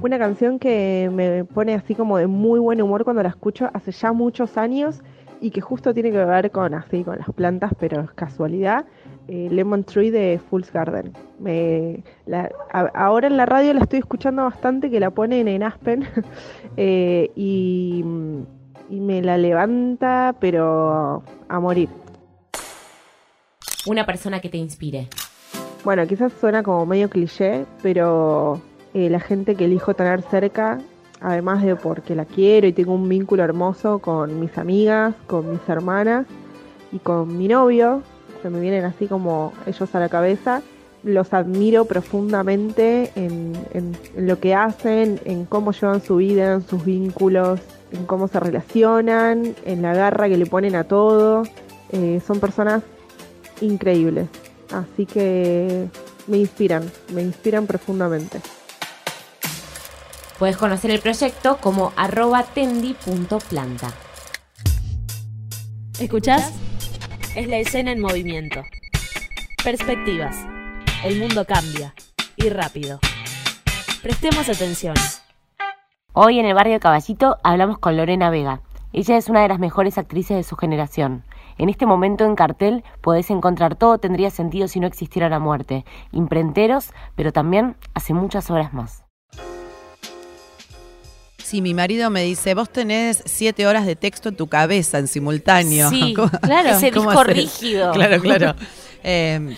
Una 0.00 0.16
canción 0.16 0.60
que 0.60 1.10
me 1.12 1.44
pone 1.44 1.74
así 1.74 1.96
como 1.96 2.18
de 2.18 2.28
muy 2.28 2.60
buen 2.60 2.80
humor 2.80 3.02
cuando 3.02 3.22
la 3.22 3.30
escucho 3.30 3.68
hace 3.74 3.90
ya 3.90 4.12
muchos 4.12 4.56
años 4.56 5.00
y 5.40 5.50
que 5.50 5.60
justo 5.60 5.92
tiene 5.92 6.12
que 6.12 6.24
ver 6.24 6.52
con 6.52 6.72
así 6.72 7.02
con 7.02 7.18
las 7.18 7.28
plantas, 7.32 7.72
pero 7.80 8.00
es 8.00 8.10
casualidad. 8.12 8.84
Eh, 9.26 9.48
Lemon 9.50 9.82
Tree 9.82 10.12
de 10.12 10.40
Fool's 10.48 10.72
Garden. 10.72 11.12
Me, 11.40 12.04
ahora 12.94 13.26
en 13.26 13.36
la 13.36 13.44
radio 13.44 13.74
la 13.74 13.80
estoy 13.80 13.98
escuchando 13.98 14.44
bastante, 14.44 14.88
que 14.88 15.00
la 15.00 15.10
ponen 15.10 15.48
en 15.48 15.64
Aspen 15.64 16.06
eh, 16.76 17.32
y, 17.34 18.04
y 18.88 19.00
me 19.00 19.20
la 19.20 19.36
levanta, 19.36 20.36
pero 20.38 21.24
a 21.48 21.58
morir. 21.58 21.88
Una 23.86 24.06
persona 24.06 24.38
que 24.38 24.48
te 24.48 24.58
inspire. 24.58 25.08
Bueno, 25.84 26.06
quizás 26.06 26.32
suena 26.40 26.62
como 26.62 26.86
medio 26.86 27.10
cliché, 27.10 27.66
pero 27.82 28.60
eh, 28.94 29.10
la 29.10 29.18
gente 29.18 29.56
que 29.56 29.64
elijo 29.64 29.94
tener 29.94 30.22
cerca, 30.22 30.78
además 31.20 31.64
de 31.64 31.74
porque 31.74 32.14
la 32.14 32.24
quiero 32.24 32.68
y 32.68 32.72
tengo 32.72 32.94
un 32.94 33.08
vínculo 33.08 33.42
hermoso 33.42 33.98
con 33.98 34.38
mis 34.38 34.56
amigas, 34.58 35.14
con 35.26 35.50
mis 35.50 35.68
hermanas 35.68 36.26
y 36.92 37.00
con 37.00 37.36
mi 37.36 37.48
novio, 37.48 38.02
se 38.42 38.50
me 38.50 38.60
vienen 38.60 38.84
así 38.84 39.08
como 39.08 39.52
ellos 39.66 39.92
a 39.92 39.98
la 39.98 40.08
cabeza, 40.08 40.62
los 41.02 41.32
admiro 41.32 41.84
profundamente 41.84 43.10
en, 43.16 43.52
lo 44.16 44.38
que 44.38 44.54
hacen, 44.54 45.18
en 45.24 45.46
cómo 45.46 45.72
llevan 45.72 46.00
su 46.00 46.16
vida, 46.16 46.54
en 46.54 46.62
sus 46.62 46.84
vínculos, 46.84 47.58
en 47.90 48.06
cómo 48.06 48.28
se 48.28 48.38
relacionan, 48.38 49.56
en 49.64 49.82
la 49.82 49.94
garra 49.94 50.28
que 50.28 50.36
le 50.36 50.46
ponen 50.46 50.76
a 50.76 50.84
todo. 50.84 51.42
Eh, 51.90 52.20
son 52.24 52.38
personas 52.38 52.84
increíbles. 53.60 54.28
Así 54.72 55.06
que 55.06 55.88
me 56.26 56.38
inspiran, 56.38 56.90
me 57.12 57.22
inspiran 57.22 57.66
profundamente. 57.66 58.40
Puedes 60.38 60.56
conocer 60.56 60.90
el 60.90 61.00
proyecto 61.00 61.58
como 61.58 61.92
arroba 61.96 62.42
tendi.planta. 62.42 63.92
¿Escuchás? 66.00 66.52
Es 67.36 67.46
la 67.46 67.58
escena 67.58 67.92
en 67.92 68.00
movimiento. 68.00 68.62
Perspectivas. 69.62 70.36
El 71.04 71.20
mundo 71.20 71.44
cambia. 71.44 71.94
Y 72.36 72.48
rápido. 72.48 72.98
Prestemos 74.02 74.48
atención. 74.48 74.94
Hoy 76.12 76.40
en 76.40 76.46
el 76.46 76.54
barrio 76.54 76.74
de 76.74 76.80
Caballito 76.80 77.38
hablamos 77.44 77.78
con 77.78 77.96
Lorena 77.96 78.30
Vega. 78.30 78.62
Ella 78.92 79.16
es 79.16 79.28
una 79.28 79.42
de 79.42 79.48
las 79.48 79.58
mejores 79.58 79.96
actrices 79.96 80.36
de 80.36 80.42
su 80.42 80.56
generación. 80.56 81.22
En 81.58 81.68
este 81.68 81.86
momento 81.86 82.24
en 82.24 82.34
cartel 82.34 82.84
podés 83.00 83.30
encontrar 83.30 83.76
todo 83.76 83.98
tendría 83.98 84.30
sentido 84.30 84.68
si 84.68 84.80
no 84.80 84.86
existiera 84.86 85.28
la 85.28 85.38
muerte, 85.38 85.84
imprenteros, 86.12 86.90
pero 87.14 87.32
también 87.32 87.76
hace 87.94 88.14
muchas 88.14 88.50
horas 88.50 88.72
más. 88.72 89.04
Sí, 91.42 91.60
mi 91.60 91.74
marido 91.74 92.08
me 92.08 92.22
dice, 92.22 92.54
vos 92.54 92.70
tenés 92.70 93.22
siete 93.26 93.66
horas 93.66 93.84
de 93.84 93.94
texto 93.94 94.30
en 94.30 94.36
tu 94.36 94.46
cabeza 94.46 94.98
en 94.98 95.06
simultáneo. 95.06 95.90
Sí, 95.90 96.14
claro, 96.42 96.70
ese 96.70 96.90
disco 96.90 97.24
rígido. 97.24 97.92
Claro, 97.92 98.20
claro. 98.20 98.54
Eh, 99.04 99.56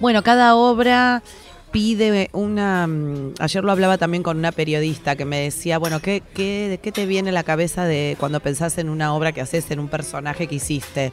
bueno, 0.00 0.24
cada 0.24 0.56
obra 0.56 1.22
pide 1.70 2.30
una... 2.32 2.86
Mm, 2.86 3.34
ayer 3.38 3.64
lo 3.64 3.72
hablaba 3.72 3.98
también 3.98 4.22
con 4.22 4.38
una 4.38 4.52
periodista 4.52 5.16
que 5.16 5.24
me 5.24 5.40
decía, 5.40 5.78
bueno, 5.78 6.00
¿qué, 6.00 6.22
qué, 6.34 6.80
¿qué 6.82 6.92
te 6.92 7.06
viene 7.06 7.32
la 7.32 7.42
cabeza 7.42 7.84
de 7.84 8.16
cuando 8.18 8.40
pensás 8.40 8.78
en 8.78 8.88
una 8.88 9.14
obra 9.14 9.32
que 9.32 9.40
haces, 9.40 9.70
en 9.70 9.80
un 9.80 9.88
personaje 9.88 10.46
que 10.46 10.56
hiciste? 10.56 11.12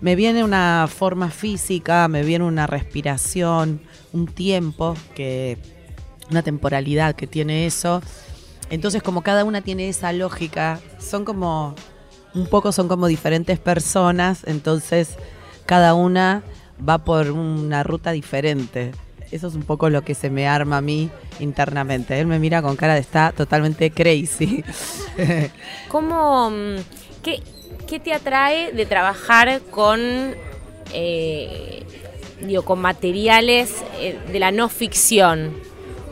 Me 0.00 0.16
viene 0.16 0.44
una 0.44 0.88
forma 0.88 1.30
física, 1.30 2.08
me 2.08 2.22
viene 2.22 2.44
una 2.44 2.66
respiración, 2.66 3.82
un 4.12 4.26
tiempo, 4.26 4.96
que 5.14 5.58
una 6.30 6.42
temporalidad 6.42 7.14
que 7.14 7.26
tiene 7.26 7.66
eso. 7.66 8.02
Entonces, 8.70 9.02
como 9.02 9.22
cada 9.22 9.44
una 9.44 9.60
tiene 9.60 9.88
esa 9.88 10.12
lógica, 10.12 10.80
son 10.98 11.24
como, 11.24 11.74
un 12.34 12.46
poco 12.46 12.72
son 12.72 12.88
como 12.88 13.08
diferentes 13.08 13.58
personas, 13.58 14.44
entonces 14.46 15.16
cada 15.66 15.94
una 15.94 16.42
va 16.88 16.98
por 16.98 17.30
una 17.32 17.82
ruta 17.82 18.12
diferente. 18.12 18.92
Eso 19.32 19.46
es 19.46 19.54
un 19.54 19.62
poco 19.62 19.88
lo 19.90 20.02
que 20.02 20.14
se 20.14 20.28
me 20.28 20.48
arma 20.48 20.78
a 20.78 20.80
mí 20.80 21.08
internamente. 21.38 22.18
Él 22.18 22.26
me 22.26 22.38
mira 22.38 22.62
con 22.62 22.76
cara 22.76 22.94
de 22.94 23.00
está 23.00 23.32
totalmente 23.32 23.90
crazy. 23.90 24.64
¿Cómo, 25.88 26.50
mm, 26.50 26.76
qué, 27.22 28.00
te 28.00 28.12
atrae 28.12 28.72
de 28.72 28.86
trabajar 28.86 29.60
con, 29.70 30.00
eh, 30.92 31.84
digo, 32.40 32.62
con 32.62 32.80
materiales 32.80 33.84
eh, 34.00 34.18
de 34.32 34.38
la 34.38 34.50
no 34.50 34.68
ficción? 34.68 35.54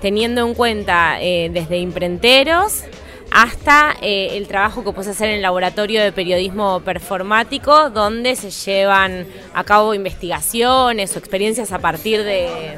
Teniendo 0.00 0.46
en 0.46 0.54
cuenta 0.54 1.20
eh, 1.20 1.50
desde 1.52 1.78
imprenteros 1.78 2.84
hasta 3.30 3.96
eh, 4.00 4.36
el 4.36 4.48
trabajo 4.48 4.84
que 4.84 4.92
puedes 4.92 5.08
hacer 5.08 5.28
en 5.30 5.36
el 5.36 5.42
laboratorio 5.42 6.02
de 6.02 6.12
periodismo 6.12 6.80
performático, 6.80 7.90
donde 7.90 8.36
se 8.36 8.50
llevan 8.50 9.26
a 9.54 9.64
cabo 9.64 9.94
investigaciones 9.94 11.14
o 11.14 11.18
experiencias 11.18 11.72
a 11.72 11.78
partir 11.78 12.24
de, 12.24 12.76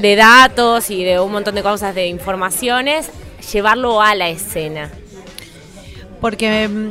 de 0.00 0.16
datos 0.16 0.90
y 0.90 1.04
de 1.04 1.20
un 1.20 1.32
montón 1.32 1.54
de 1.54 1.62
cosas 1.62 1.94
de 1.94 2.06
informaciones, 2.08 3.10
llevarlo 3.52 4.00
a 4.00 4.14
la 4.14 4.28
escena. 4.28 4.90
Porque 6.20 6.68
mm, 6.68 6.90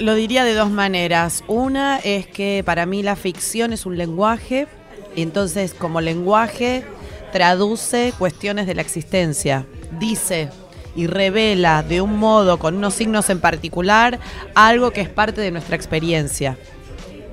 lo 0.00 0.14
diría 0.14 0.44
de 0.44 0.54
dos 0.54 0.70
maneras. 0.70 1.44
Una 1.46 1.98
es 1.98 2.26
que 2.26 2.62
para 2.64 2.86
mí 2.86 3.02
la 3.02 3.16
ficción 3.16 3.72
es 3.72 3.86
un 3.86 3.96
lenguaje, 3.96 4.66
y 5.14 5.22
entonces 5.22 5.74
como 5.74 6.00
lenguaje 6.00 6.84
traduce 7.32 8.12
cuestiones 8.18 8.66
de 8.66 8.74
la 8.74 8.82
existencia 8.82 9.66
dice 9.98 10.50
y 10.94 11.06
revela 11.06 11.82
de 11.82 12.00
un 12.00 12.18
modo, 12.18 12.58
con 12.58 12.76
unos 12.76 12.94
signos 12.94 13.30
en 13.30 13.40
particular, 13.40 14.20
algo 14.54 14.90
que 14.90 15.00
es 15.00 15.08
parte 15.08 15.40
de 15.40 15.50
nuestra 15.50 15.74
experiencia 15.74 16.58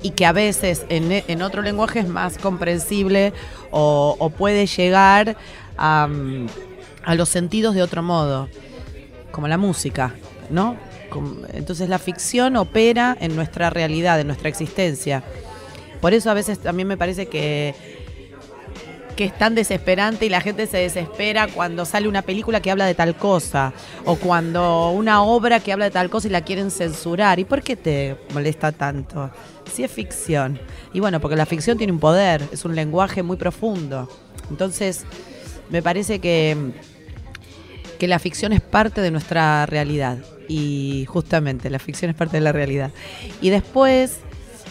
y 0.02 0.10
que 0.10 0.24
a 0.24 0.32
veces 0.32 0.86
en, 0.88 1.42
otro 1.42 1.60
lenguaje 1.60 2.00
es 2.00 2.08
más 2.08 2.38
comprensible 2.38 3.34
o, 3.70 4.32
puede 4.36 4.66
llegar 4.66 5.36
a, 5.76 6.08
a, 7.04 7.14
los 7.14 7.28
sentidos 7.28 7.74
de 7.74 7.82
otro 7.82 8.02
modo, 8.02 8.48
como 9.30 9.46
la 9.46 9.58
música, 9.58 10.14
¿no? 10.48 10.76
Entonces 11.52 11.88
la 11.88 11.98
ficción 11.98 12.56
opera 12.56 13.16
en 13.20 13.36
nuestra 13.36 13.68
realidad, 13.68 14.18
en 14.20 14.28
nuestra 14.28 14.48
existencia. 14.48 15.22
Por 16.00 16.14
eso 16.14 16.30
a 16.30 16.34
veces 16.34 16.60
también 16.60 16.88
me 16.88 16.96
parece 16.96 17.26
que 17.26 17.99
que 19.20 19.26
es 19.26 19.36
tan 19.36 19.54
desesperante 19.54 20.24
y 20.24 20.30
la 20.30 20.40
gente 20.40 20.66
se 20.66 20.78
desespera 20.78 21.46
cuando 21.46 21.84
sale 21.84 22.08
una 22.08 22.22
película 22.22 22.62
que 22.62 22.70
habla 22.70 22.86
de 22.86 22.94
tal 22.94 23.16
cosa 23.16 23.74
o 24.06 24.16
cuando 24.16 24.92
una 24.92 25.22
obra 25.22 25.60
que 25.60 25.74
habla 25.74 25.84
de 25.84 25.90
tal 25.90 26.08
cosa 26.08 26.26
y 26.26 26.30
la 26.30 26.40
quieren 26.40 26.70
censurar. 26.70 27.38
¿Y 27.38 27.44
por 27.44 27.60
qué 27.60 27.76
te 27.76 28.16
molesta 28.32 28.72
tanto? 28.72 29.30
Si 29.70 29.84
es 29.84 29.90
ficción. 29.90 30.58
Y 30.94 31.00
bueno, 31.00 31.20
porque 31.20 31.36
la 31.36 31.44
ficción 31.44 31.76
tiene 31.76 31.92
un 31.92 32.00
poder, 32.00 32.42
es 32.50 32.64
un 32.64 32.74
lenguaje 32.74 33.22
muy 33.22 33.36
profundo. 33.36 34.08
Entonces, 34.48 35.04
me 35.68 35.82
parece 35.82 36.18
que, 36.18 36.72
que 37.98 38.08
la 38.08 38.20
ficción 38.20 38.54
es 38.54 38.62
parte 38.62 39.02
de 39.02 39.10
nuestra 39.10 39.66
realidad. 39.66 40.16
Y 40.48 41.04
justamente, 41.10 41.68
la 41.68 41.78
ficción 41.78 42.10
es 42.10 42.16
parte 42.16 42.38
de 42.38 42.40
la 42.40 42.52
realidad. 42.52 42.90
Y 43.42 43.50
después, 43.50 44.20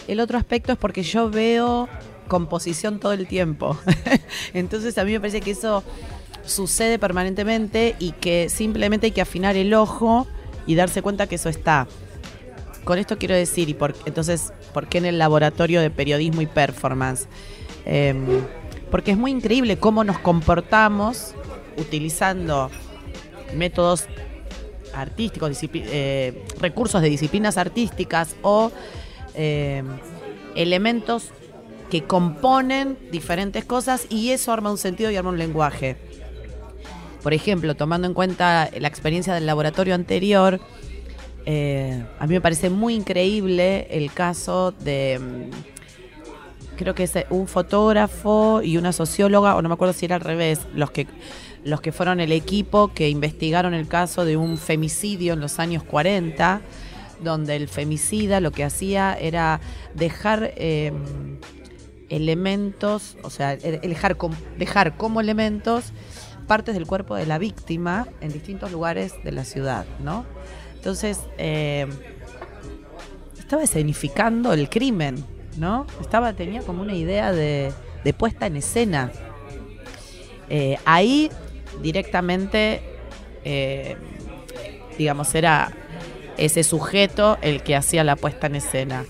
el 0.08 0.18
otro 0.18 0.38
aspecto 0.38 0.72
es 0.72 0.78
porque 0.78 1.04
yo 1.04 1.30
veo 1.30 1.88
composición 2.30 3.00
todo 3.00 3.12
el 3.12 3.26
tiempo. 3.26 3.76
Entonces 4.54 4.96
a 4.98 5.04
mí 5.04 5.10
me 5.10 5.18
parece 5.18 5.40
que 5.40 5.50
eso 5.50 5.82
sucede 6.46 6.98
permanentemente 6.98 7.96
y 7.98 8.12
que 8.12 8.48
simplemente 8.48 9.06
hay 9.06 9.12
que 9.12 9.20
afinar 9.20 9.56
el 9.56 9.74
ojo 9.74 10.28
y 10.64 10.76
darse 10.76 11.02
cuenta 11.02 11.26
que 11.26 11.34
eso 11.34 11.48
está. 11.48 11.88
Con 12.84 12.98
esto 12.98 13.18
quiero 13.18 13.34
decir, 13.34 13.68
y 13.68 13.74
por, 13.74 13.96
entonces, 14.06 14.52
¿por 14.72 14.86
qué 14.86 14.98
en 14.98 15.06
el 15.06 15.18
laboratorio 15.18 15.80
de 15.80 15.90
periodismo 15.90 16.40
y 16.40 16.46
performance? 16.46 17.26
Em, 17.84 18.24
porque 18.92 19.10
es 19.10 19.18
muy 19.18 19.32
increíble 19.32 19.76
cómo 19.76 20.04
nos 20.04 20.20
comportamos 20.20 21.34
utilizando 21.76 22.70
métodos 23.56 24.06
artísticos, 24.94 25.58
eh, 25.62 26.44
recursos 26.60 27.02
de 27.02 27.08
disciplinas 27.10 27.58
artísticas 27.58 28.36
o 28.42 28.70
em, 29.34 29.86
elementos 30.54 31.32
que 31.90 32.04
componen 32.04 32.96
diferentes 33.10 33.64
cosas 33.64 34.06
y 34.08 34.30
eso 34.30 34.52
arma 34.52 34.70
un 34.70 34.78
sentido 34.78 35.10
y 35.10 35.16
arma 35.16 35.30
un 35.30 35.38
lenguaje. 35.38 35.96
Por 37.22 37.34
ejemplo, 37.34 37.74
tomando 37.74 38.06
en 38.06 38.14
cuenta 38.14 38.70
la 38.78 38.88
experiencia 38.88 39.34
del 39.34 39.44
laboratorio 39.44 39.94
anterior, 39.94 40.60
eh, 41.44 42.04
a 42.18 42.26
mí 42.26 42.34
me 42.34 42.40
parece 42.40 42.70
muy 42.70 42.94
increíble 42.94 43.88
el 43.90 44.12
caso 44.12 44.72
de 44.72 45.18
mm, 45.18 46.76
creo 46.76 46.94
que 46.94 47.02
es 47.02 47.12
un 47.28 47.46
fotógrafo 47.46 48.62
y 48.62 48.78
una 48.78 48.92
socióloga, 48.92 49.56
o 49.56 49.62
no 49.62 49.68
me 49.68 49.74
acuerdo 49.74 49.92
si 49.92 50.06
era 50.06 50.16
al 50.16 50.22
revés, 50.22 50.60
los 50.74 50.90
que 50.90 51.06
los 51.64 51.80
que 51.80 51.92
fueron 51.92 52.20
el 52.20 52.32
equipo 52.32 52.88
que 52.94 53.10
investigaron 53.10 53.74
el 53.74 53.86
caso 53.86 54.24
de 54.24 54.36
un 54.36 54.56
femicidio 54.56 55.34
en 55.34 55.40
los 55.40 55.58
años 55.58 55.82
40, 55.82 56.62
donde 57.22 57.56
el 57.56 57.68
femicida 57.68 58.40
lo 58.40 58.50
que 58.50 58.64
hacía 58.64 59.14
era 59.14 59.60
dejar 59.94 60.54
eh, 60.56 60.92
elementos, 62.10 63.16
o 63.22 63.30
sea, 63.30 63.56
dejar, 63.56 64.16
dejar 64.58 64.96
como 64.96 65.20
elementos 65.20 65.92
partes 66.46 66.74
del 66.74 66.86
cuerpo 66.86 67.14
de 67.14 67.26
la 67.26 67.38
víctima 67.38 68.08
en 68.20 68.32
distintos 68.32 68.72
lugares 68.72 69.14
de 69.24 69.32
la 69.32 69.44
ciudad, 69.44 69.86
¿no? 70.00 70.26
Entonces, 70.74 71.20
eh, 71.38 71.86
estaba 73.38 73.62
escenificando 73.62 74.52
el 74.52 74.68
crimen, 74.68 75.24
¿no? 75.58 75.86
Estaba, 76.00 76.32
tenía 76.32 76.62
como 76.62 76.82
una 76.82 76.94
idea 76.94 77.32
de, 77.32 77.72
puesta 78.18 78.46
en 78.46 78.56
escena. 78.56 79.12
Eh, 80.48 80.78
ahí 80.84 81.30
directamente, 81.82 82.82
eh, 83.44 83.96
digamos, 84.98 85.32
era 85.34 85.72
ese 86.36 86.64
sujeto 86.64 87.38
el 87.42 87.62
que 87.62 87.76
hacía 87.76 88.02
la 88.02 88.16
puesta 88.16 88.48
en 88.48 88.56
escena. 88.56 89.04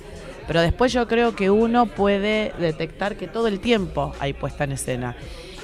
Pero 0.51 0.63
después 0.63 0.93
yo 0.93 1.07
creo 1.07 1.37
que 1.37 1.49
uno 1.49 1.87
puede 1.87 2.53
detectar 2.59 3.15
que 3.15 3.29
todo 3.29 3.47
el 3.47 3.61
tiempo 3.61 4.13
hay 4.19 4.33
puesta 4.33 4.65
en 4.65 4.73
escena. 4.73 5.15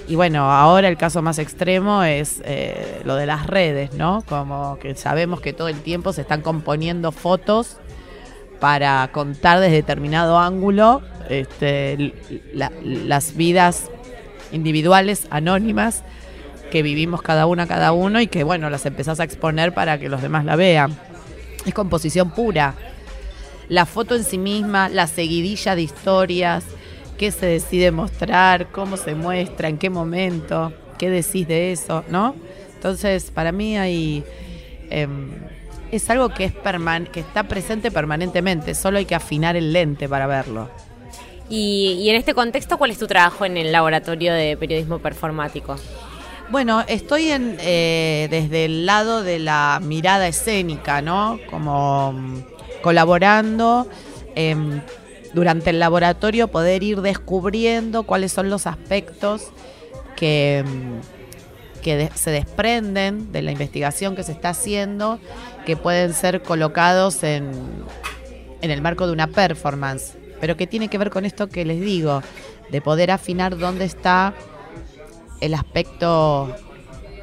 Y 0.07 0.15
bueno, 0.15 0.49
ahora 0.49 0.87
el 0.87 0.97
caso 0.97 1.23
más 1.23 1.41
extremo 1.41 2.05
es 2.05 2.41
eh, 2.45 3.03
lo 3.05 3.17
de 3.17 3.27
las 3.27 3.49
redes, 3.49 3.95
¿no? 3.95 4.23
Como 4.29 4.79
que 4.79 4.95
sabemos 4.95 5.41
que 5.41 5.53
todo 5.53 5.67
el 5.67 5.81
tiempo 5.81 6.13
se 6.13 6.21
están 6.21 6.41
componiendo 6.41 7.11
fotos 7.11 7.79
para 8.61 9.11
contar 9.11 9.59
desde 9.59 9.75
determinado 9.75 10.39
ángulo 10.39 11.03
este, 11.29 12.15
las 12.85 13.35
vidas 13.35 13.91
individuales, 14.53 15.27
anónimas, 15.31 16.05
que 16.71 16.85
vivimos 16.85 17.23
cada 17.23 17.47
una, 17.47 17.67
cada 17.67 17.91
uno, 17.91 18.21
y 18.21 18.29
que 18.29 18.45
bueno, 18.45 18.71
las 18.71 18.87
empezás 18.87 19.19
a 19.19 19.25
exponer 19.25 19.75
para 19.75 19.99
que 19.99 20.09
los 20.09 20.23
demás 20.23 20.45
la 20.45 20.55
vean. 20.55 20.97
Es 21.65 21.75
composición 21.75 22.31
pura. 22.31 22.77
La 23.69 23.87
foto 23.87 24.15
en 24.15 24.25
sí 24.25 24.39
misma, 24.39 24.89
la 24.89 25.07
seguidilla 25.07 25.75
de 25.75 25.83
historias, 25.83 26.65
qué 27.17 27.31
se 27.31 27.47
decide 27.47 27.91
mostrar, 27.91 28.69
cómo 28.71 28.97
se 28.97 29.15
muestra, 29.15 29.69
en 29.69 29.79
qué 29.79 29.91
momento, 29.91 30.73
qué 30.99 31.11
decís 31.11 31.49
de 31.49 31.73
eso, 31.73 32.05
¿no? 32.09 32.35
Entonces, 32.75 33.31
para 33.31 33.53
mí 33.53 33.77
hay... 33.77 34.25
Em, 34.91 35.31
es 35.91 36.11
algo 36.11 36.29
que, 36.31 36.45
es 36.45 36.53
que 37.13 37.21
está 37.21 37.45
presente 37.45 37.91
permanentemente, 37.91 38.75
solo 38.75 38.99
hay 38.99 39.05
que 39.05 39.15
afinar 39.15 39.57
el 39.57 39.73
lente 39.73 40.09
para 40.09 40.27
verlo. 40.27 40.69
Y, 41.49 42.09
en 42.09 42.17
este 42.17 42.35
contexto, 42.35 42.77
¿cuál 42.77 42.91
es 42.91 42.99
tu 42.99 43.07
trabajo 43.07 43.45
en 43.45 43.57
el 43.57 43.71
laboratorio 43.71 44.35
de 44.35 44.57
periodismo 44.57 44.99
performático? 44.99 45.77
Bueno, 46.51 46.85
estoy 46.89 47.31
en, 47.31 47.57
eh, 47.61 48.27
desde 48.31 48.65
el 48.65 48.87
lado 48.87 49.23
de 49.23 49.39
la 49.39 49.81
mirada 49.83 50.27
escénica, 50.27 51.03
¿no? 51.03 51.39
Como 51.51 52.15
colaborando. 52.87 53.89
Em, 54.37 54.81
durante 55.35 55.71
el 55.71 55.81
laboratorio 55.81 56.47
poder 56.47 56.85
ir 56.85 57.01
descubriendo 57.01 58.05
cuáles 58.05 58.31
son 58.31 58.49
los 58.49 58.69
aspectos 58.69 59.49
que, 60.15 60.65
mm, 60.65 61.81
que 61.83 62.09
se 62.15 62.31
desprenden 62.31 63.33
de 63.33 63.43
la 63.43 63.51
investigación 63.51 64.15
que 64.15 64.23
se 64.23 64.31
está 64.31 64.51
haciendo, 64.51 65.19
que 65.67 65.77
pueden 65.77 66.15
ser 66.15 66.43
colocados 66.43 67.25
en, 67.25 67.51
en 68.63 68.71
el 68.71 68.81
marco 68.83 69.09
de 69.09 69.13
una 69.13 69.27
performance, 69.27 70.15
pero 70.41 70.57
que 70.57 70.69
tiene 70.69 70.87
que 70.87 70.97
ver 70.97 71.11
con 71.11 71.25
esto 71.25 71.49
que 71.49 71.65
les 71.65 71.81
digo, 71.81 72.23
de 72.71 72.81
poder 72.81 73.11
afinar 73.11 73.59
dónde 73.59 73.85
está 73.85 74.33
el 75.41 75.55
aspecto 75.55 76.55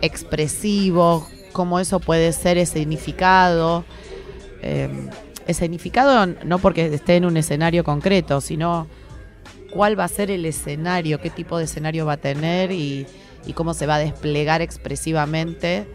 expresivo, 0.01 1.25
cómo 1.53 1.79
eso 1.79 2.01
puede 2.01 2.33
ser 2.33 2.63
significado. 2.67 3.85
Eh, 4.61 4.89
escenificado 5.47 6.25
no 6.45 6.59
porque 6.59 6.93
esté 6.93 7.15
en 7.15 7.25
un 7.25 7.37
escenario 7.37 7.83
concreto, 7.83 8.41
sino 8.41 8.87
cuál 9.71 9.99
va 9.99 10.05
a 10.05 10.07
ser 10.07 10.31
el 10.31 10.45
escenario, 10.45 11.19
qué 11.19 11.29
tipo 11.29 11.57
de 11.57 11.65
escenario 11.65 12.05
va 12.05 12.13
a 12.13 12.17
tener 12.17 12.71
y, 12.71 13.07
cómo 13.55 13.73
se 13.73 13.85
va 13.85 13.95
a 13.95 13.99
desplegar 13.99 14.61
expresivamente 14.61 15.85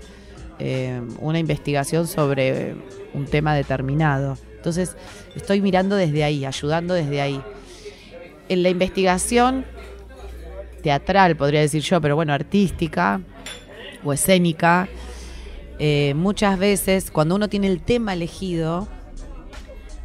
eh, 0.59 1.01
una 1.21 1.39
investigación 1.39 2.07
sobre 2.07 2.75
un 3.15 3.25
tema 3.25 3.55
determinado. 3.55 4.37
Entonces, 4.57 4.97
estoy 5.35 5.63
mirando 5.63 5.97
desde 5.97 6.25
ahí, 6.25 6.45
ayudando 6.45 6.93
desde 6.93 7.23
ahí. 7.23 7.41
En 8.49 8.63
la 8.63 8.69
investigación 8.69 9.65
teatral, 10.83 11.37
podría 11.37 11.61
decir 11.61 11.83
yo, 11.83 12.01
pero 12.01 12.17
bueno, 12.17 12.33
artística 12.33 13.21
o 14.05 14.13
escénica, 14.13 14.89
eh, 15.79 16.13
muchas 16.17 16.59
veces 16.59 17.11
cuando 17.11 17.37
uno 17.37 17.49
tiene 17.49 17.69
el 17.69 17.81
tema 17.81 18.13
elegido, 18.13 18.89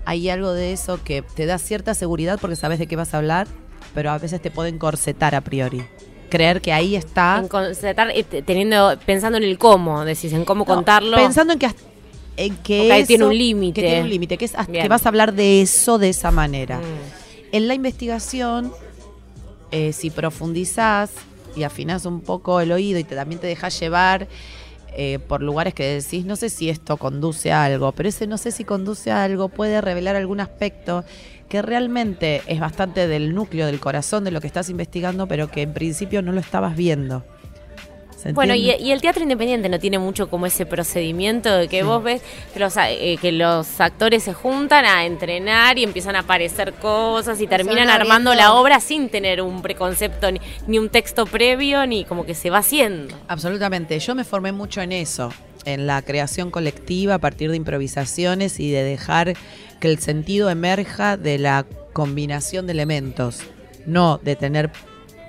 hay 0.06 0.30
algo 0.30 0.54
de 0.54 0.74
eso 0.74 1.00
que 1.04 1.22
te 1.22 1.46
da 1.46 1.58
cierta 1.58 1.94
seguridad 1.94 2.40
porque 2.40 2.56
sabes 2.56 2.80
de 2.80 2.88
qué 2.88 2.96
vas 2.96 3.14
a 3.14 3.18
hablar, 3.18 3.48
pero 3.94 4.12
a 4.12 4.18
veces 4.18 4.42
te 4.42 4.52
pueden 4.52 4.78
corsetar 4.78 5.36
a 5.36 5.42
priori. 5.42 5.84
Creer 6.30 6.62
que 6.62 6.74
ahí 6.74 6.96
está. 6.96 7.44
En 7.44 8.10
eh, 8.12 8.24
teniendo, 8.44 8.98
pensando 9.06 9.38
en 9.38 9.44
el 9.44 9.58
cómo, 9.58 10.04
decís, 10.04 10.34
en 10.34 10.46
cómo 10.46 10.66
contarlo. 10.66 11.16
Pensando 11.16 11.54
en 11.54 11.60
que, 11.60 11.70
en 12.38 12.56
que 12.58 13.04
tiene 13.08 13.26
un 13.26 13.38
límite. 13.38 13.82
Que 13.82 13.88
tiene 13.88 14.04
un 14.04 14.10
límite, 14.10 14.38
que, 14.38 14.46
es, 14.46 14.54
que 14.72 14.88
vas 14.88 15.06
a 15.06 15.10
hablar 15.10 15.34
de 15.34 15.62
eso 15.62 16.00
de 16.00 16.10
esa 16.10 16.32
manera. 16.32 16.80
Mm. 16.80 17.56
En 17.56 17.68
la 17.68 17.76
investigación, 17.76 18.74
eh, 19.72 19.94
si 19.94 20.10
profundizás 20.10 21.12
y 21.56 21.64
afinás 21.64 22.06
un 22.06 22.22
poco 22.22 22.60
el 22.62 22.72
oído 22.72 22.98
y 22.98 23.04
te, 23.04 23.16
también 23.16 23.40
te 23.40 23.48
dejas 23.48 23.80
llevar 23.80 24.28
eh, 24.96 25.20
por 25.20 25.42
lugares 25.42 25.74
que 25.74 25.84
decís, 26.02 26.26
no 26.26 26.36
sé 26.36 26.50
si 26.50 26.70
esto 26.70 26.98
conduce 26.98 27.52
a 27.52 27.64
algo, 27.64 27.92
pero 27.92 28.10
ese 28.10 28.28
no 28.28 28.38
sé 28.38 28.52
si 28.52 28.64
conduce 28.64 29.12
a 29.12 29.24
algo 29.24 29.50
puede 29.50 29.82
revelar 29.82 30.16
algún 30.16 30.40
aspecto 30.40 31.04
que 31.50 31.62
realmente 31.62 32.42
es 32.48 32.60
bastante 32.60 33.08
del 33.08 33.36
núcleo, 33.36 33.66
del 33.66 33.80
corazón 33.80 34.24
de 34.24 34.32
lo 34.32 34.42
que 34.42 34.48
estás 34.48 34.70
investigando, 34.70 35.28
pero 35.28 35.50
que 35.50 35.62
en 35.62 35.74
principio 35.74 36.22
no 36.22 36.32
lo 36.32 36.40
estabas 36.40 36.76
viendo. 36.76 37.24
Bueno, 38.32 38.56
y, 38.56 38.92
el 38.92 39.02
teatro 39.02 39.24
independiente 39.24 39.70
no 39.70 39.80
tiene 39.80 40.00
mucho 40.00 40.30
como 40.30 40.46
ese 40.46 40.66
procedimiento 40.66 41.56
de 41.56 41.68
que 41.68 41.84
vos 41.84 42.04
ves 42.04 42.22
que 42.54 42.60
los, 42.60 42.76
eh, 42.78 43.18
que 43.22 43.32
los 43.32 43.82
actores 43.82 44.24
se 44.24 44.34
juntan 44.34 44.86
a 44.86 45.06
entrenar 45.06 45.78
y 45.78 45.84
empiezan 45.84 46.16
a 46.16 46.20
aparecer 46.20 46.74
cosas 46.74 47.42
y 47.42 47.48
terminan 47.48 47.90
armando 47.90 48.34
la 48.34 48.54
obra 48.54 48.80
sin 48.80 49.10
tener 49.10 49.42
un 49.42 49.62
preconcepto 49.62 50.30
ni, 50.68 50.78
un 50.78 50.90
texto 50.90 51.26
previo, 51.26 51.86
ni 51.86 52.06
como 52.06 52.26
que 52.26 52.36
se 52.36 52.50
va 52.50 52.60
haciendo. 52.60 53.16
Absolutamente, 53.28 54.00
yo 54.00 54.16
me 54.16 54.24
formé 54.24 54.52
mucho 54.52 54.82
en 54.82 54.92
eso, 54.92 55.34
en 55.66 55.88
la 55.88 56.02
creación 56.02 56.52
colectiva 56.52 57.16
a 57.16 57.20
partir 57.20 57.50
de 57.52 57.58
improvisaciones 57.58 58.60
y 58.60 58.72
de 58.72 58.84
dejar 58.84 59.34
que 59.80 59.88
el 59.90 60.00
sentido 60.00 60.50
emerja 60.50 61.18
de 61.18 61.38
la 61.38 61.66
combinación 61.94 62.66
de 62.66 62.74
elementos, 62.74 63.42
no 63.86 64.20
de 64.24 64.36
tener 64.36 64.72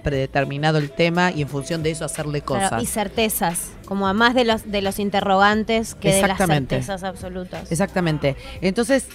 predeterminado 0.05 0.79
el 0.79 0.93
tema 0.93 1.33
y 1.33 1.43
en 1.43 1.49
función 1.49 1.83
de 1.83 1.91
eso 1.91 2.05
hacerle 2.05 2.43
cosas. 2.43 2.81
y 2.81 2.87
certezas, 2.87 3.73
como 3.87 4.13
más 4.15 4.35
de 4.35 4.45
los, 4.45 4.71
de 4.71 4.83
los 4.83 5.01
interrogantes 5.01 5.97
que 5.97 6.13
de 6.13 6.29
las 6.29 6.39
certezas 6.39 7.03
absolutas. 7.03 7.73
Exactamente. 7.73 8.37
Entonces, 8.61 9.09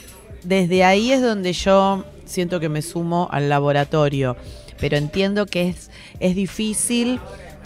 desde 0.43 0.83
ahí 0.83 1.13
es 1.13 1.21
donde 1.21 1.53
yo 1.53 2.03
siento 2.25 2.59
que 2.59 2.67
me 2.67 2.81
sumo 2.81 3.29
al 3.31 3.47
laboratorio, 3.47 4.35
pero 4.79 4.97
entiendo 4.97 5.45
que 5.45 5.69
es, 5.69 5.89
es 6.19 6.35
difícil. 6.35 7.21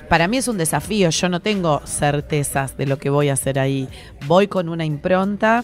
Para 0.09 0.27
mí 0.27 0.37
es 0.37 0.47
un 0.47 0.57
desafío, 0.57 1.09
yo 1.09 1.29
no 1.29 1.39
tengo 1.39 1.81
certezas 1.85 2.77
de 2.77 2.85
lo 2.85 2.97
que 2.99 3.09
voy 3.09 3.29
a 3.29 3.33
hacer 3.33 3.57
ahí. 3.57 3.87
Voy 4.27 4.47
con 4.47 4.69
una 4.69 4.85
impronta 4.85 5.63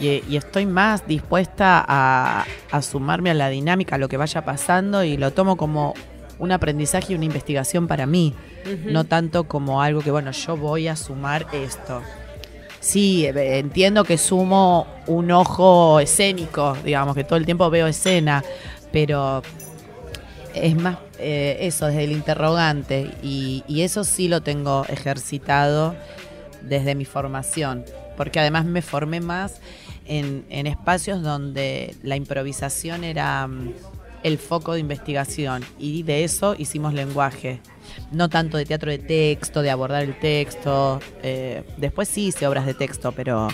y, 0.00 0.22
y 0.28 0.36
estoy 0.36 0.66
más 0.66 1.06
dispuesta 1.06 1.84
a, 1.86 2.44
a, 2.70 2.82
sumarme 2.82 3.30
a 3.30 3.34
la 3.34 3.48
dinámica, 3.48 3.96
a 3.96 3.98
lo 3.98 4.08
que 4.08 4.16
vaya 4.16 4.44
pasando 4.44 5.04
y 5.04 5.16
lo 5.16 5.32
tomo 5.32 5.56
como 5.56 5.94
un 6.38 6.52
aprendizaje 6.52 7.12
y 7.12 7.16
una 7.16 7.24
investigación 7.24 7.86
para 7.86 8.06
mí, 8.06 8.34
no 8.84 9.04
tanto 9.04 9.44
como 9.44 9.82
algo 9.82 10.00
que, 10.00 10.10
bueno, 10.10 10.30
yo 10.30 10.56
voy 10.56 10.88
a 10.88 10.96
sumar 10.96 11.46
esto. 11.52 12.02
Sí, 12.80 13.26
eh, 13.26 13.58
entiendo 13.58 14.04
que 14.04 14.18
sumo 14.18 14.86
un 15.06 15.30
ojo 15.30 16.00
escénico, 16.00 16.76
digamos, 16.84 17.14
que 17.14 17.24
todo 17.24 17.36
el 17.36 17.44
tiempo 17.44 17.68
veo 17.70 17.86
escena, 17.86 18.44
pero 18.92 19.42
es 20.54 20.76
más 20.76 20.98
eh, 21.18 21.58
eso, 21.60 21.86
desde 21.86 22.04
el 22.04 22.12
interrogante, 22.12 23.10
y, 23.22 23.64
eso 23.68 24.04
sí 24.04 24.28
lo 24.28 24.42
tengo 24.42 24.84
ejercitado 24.88 25.96
desde 26.62 26.94
mi 26.94 27.04
formación, 27.04 27.84
porque 28.16 28.38
además 28.40 28.64
me 28.64 28.82
formé 28.82 29.20
más 29.20 29.60
en, 30.06 30.44
en 30.48 30.66
espacios 30.66 31.22
donde 31.22 31.94
la 32.02 32.16
improvisación 32.16 33.04
era 33.04 33.46
mm, 33.46 33.72
el 34.22 34.38
foco 34.38 34.74
de 34.74 34.80
investigación 34.80 35.64
y 35.78 36.02
de 36.02 36.24
eso 36.24 36.54
hicimos 36.58 36.94
lenguaje. 36.94 37.60
No 38.12 38.28
tanto 38.28 38.56
de 38.56 38.64
teatro 38.64 38.90
de 38.90 38.98
texto, 38.98 39.62
de 39.62 39.70
abordar 39.70 40.02
el 40.02 40.18
texto. 40.18 41.00
Eh, 41.22 41.64
después 41.76 42.08
sí 42.08 42.26
hice 42.26 42.46
obras 42.46 42.66
de 42.66 42.74
texto, 42.74 43.12
pero 43.12 43.48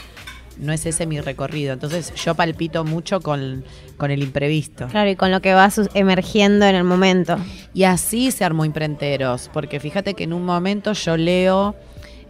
no 0.59 0.72
es 0.72 0.87
ese 0.87 1.07
mi 1.07 1.20
recorrido. 1.20 1.72
Entonces 1.72 2.14
yo 2.14 2.35
palpito 2.35 2.85
mucho 2.85 3.20
con, 3.20 3.64
con 3.96 4.11
el 4.11 4.22
imprevisto. 4.22 4.87
Claro, 4.88 5.11
y 5.11 5.16
con 5.16 5.31
lo 5.31 5.40
que 5.40 5.55
va 5.55 5.70
emergiendo 5.94 6.66
en 6.66 6.74
el 6.74 6.85
momento. 6.85 7.37
Y 7.72 7.85
así 7.85 8.31
se 8.31 8.44
armó 8.44 8.64
Imprenteros, 8.64 9.50
porque 9.53 9.81
fíjate 9.81 10.14
que 10.14 10.24
en 10.24 10.33
un 10.33 10.44
momento 10.44 10.92
yo 10.92 11.16
leo 11.16 11.74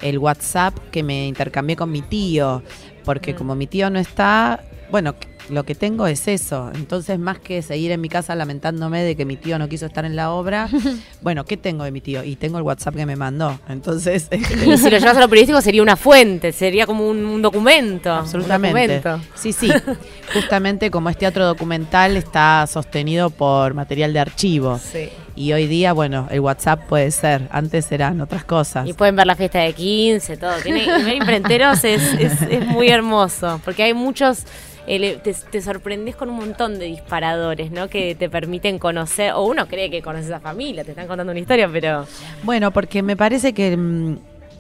el 0.01 0.18
WhatsApp 0.18 0.77
que 0.90 1.03
me 1.03 1.27
intercambié 1.27 1.77
con 1.77 1.90
mi 1.90 2.03
tío, 2.03 2.62
porque 3.05 3.35
como 3.35 3.55
mi 3.55 3.66
tío 3.66 3.90
no 3.90 3.99
está, 3.99 4.64
bueno, 4.90 5.14
lo 5.51 5.65
que 5.65 5.75
tengo 5.75 6.07
es 6.07 6.27
eso. 6.29 6.71
Entonces, 6.75 7.19
más 7.19 7.39
que 7.39 7.63
seguir 7.63 7.91
en 7.93 8.01
mi 8.01 8.09
casa 8.09 8.35
lamentándome 8.35 9.03
de 9.03 9.17
que 9.17 9.25
mi 9.25 9.37
tío 9.37 9.59
no 9.59 9.69
quiso 9.69 9.87
estar 9.87 10.05
en 10.05 10.17
la 10.17 10.31
obra, 10.31 10.69
bueno, 11.23 11.45
¿qué 11.45 11.57
tengo 11.57 11.85
de 11.85 11.91
mi 11.91 12.01
tío? 12.01 12.25
Y 12.25 12.37
tengo 12.37 12.59
el 12.59 12.65
WhatsApp 12.65 12.95
que 12.97 13.07
me 13.07 13.17
mandó. 13.17 13.59
Entonces, 13.69 14.29
Y 14.67 14.79
si 14.79 14.91
lo 14.91 14.99
llevas 14.99 15.17
a 15.17 15.21
lo 15.21 15.29
periodístico 15.29 15.61
sería 15.61 15.83
una 15.83 15.97
fuente, 15.97 16.53
sería 16.53 16.87
como 16.87 17.09
un, 17.09 17.25
un 17.25 17.43
documento. 17.43 18.13
un 18.13 18.19
Absolutamente. 18.19 18.97
documento. 18.97 19.25
Sí, 19.35 19.53
sí. 19.53 19.71
Justamente 20.35 20.91
como 20.91 21.11
es 21.11 21.19
teatro 21.19 21.47
documental, 21.47 22.17
está 22.17 22.67
sostenido 22.67 23.31
por 23.31 23.75
material 23.75 24.13
de 24.13 24.21
archivo. 24.21 24.79
Sí. 24.79 25.11
Y 25.37 25.53
hoy 25.53 25.67
día, 25.67 25.93
bueno, 25.93 26.29
el 26.31 26.41
WhatsApp 26.41 26.87
puede 26.87 27.11
ser. 27.11 27.49
Antes 27.51 27.91
eran 27.91 28.21
otras 28.21 28.45
cosas. 28.45 28.89
Y 28.89 28.93
pueden 28.93 29.17
ver 29.17 29.27
la 29.27 29.35
fiesta 29.35 29.61
de 29.61 29.73
15, 29.73 30.37
todo. 30.37 30.53
Tiene, 30.63 30.87
ver 30.87 31.17
imprenteros 31.17 31.83
es, 31.85 32.03
es, 32.15 32.41
es 32.43 32.67
muy 32.67 32.89
hermoso, 32.89 33.61
porque 33.65 33.83
hay 33.83 33.95
muchos... 33.95 34.45
ele- 34.87 35.16
te, 35.16 35.33
te 35.35 35.61
sorprendes 35.62 36.16
con 36.16 36.31
un 36.31 36.37
montón 36.37 36.79
de 36.79 36.87
disparadores, 36.87 37.70
¿no? 37.70 37.88
Que 37.88 38.14
te 38.14 38.29
permiten 38.29 38.79
conocer, 38.79 39.33
o 39.33 39.42
uno 39.44 39.66
cree 39.66 39.90
que 39.90 40.03
conoces 40.03 40.31
a 40.31 40.40
familia, 40.40 40.85
te 40.85 40.90
están 40.90 41.07
contando 41.07 41.31
una 41.33 41.40
historia, 41.40 41.68
pero... 41.73 42.07
Bueno, 42.42 42.70
porque 42.73 43.03
me 43.03 43.16
parece 43.16 43.53
que, 43.53 43.77
mm, 43.77 44.16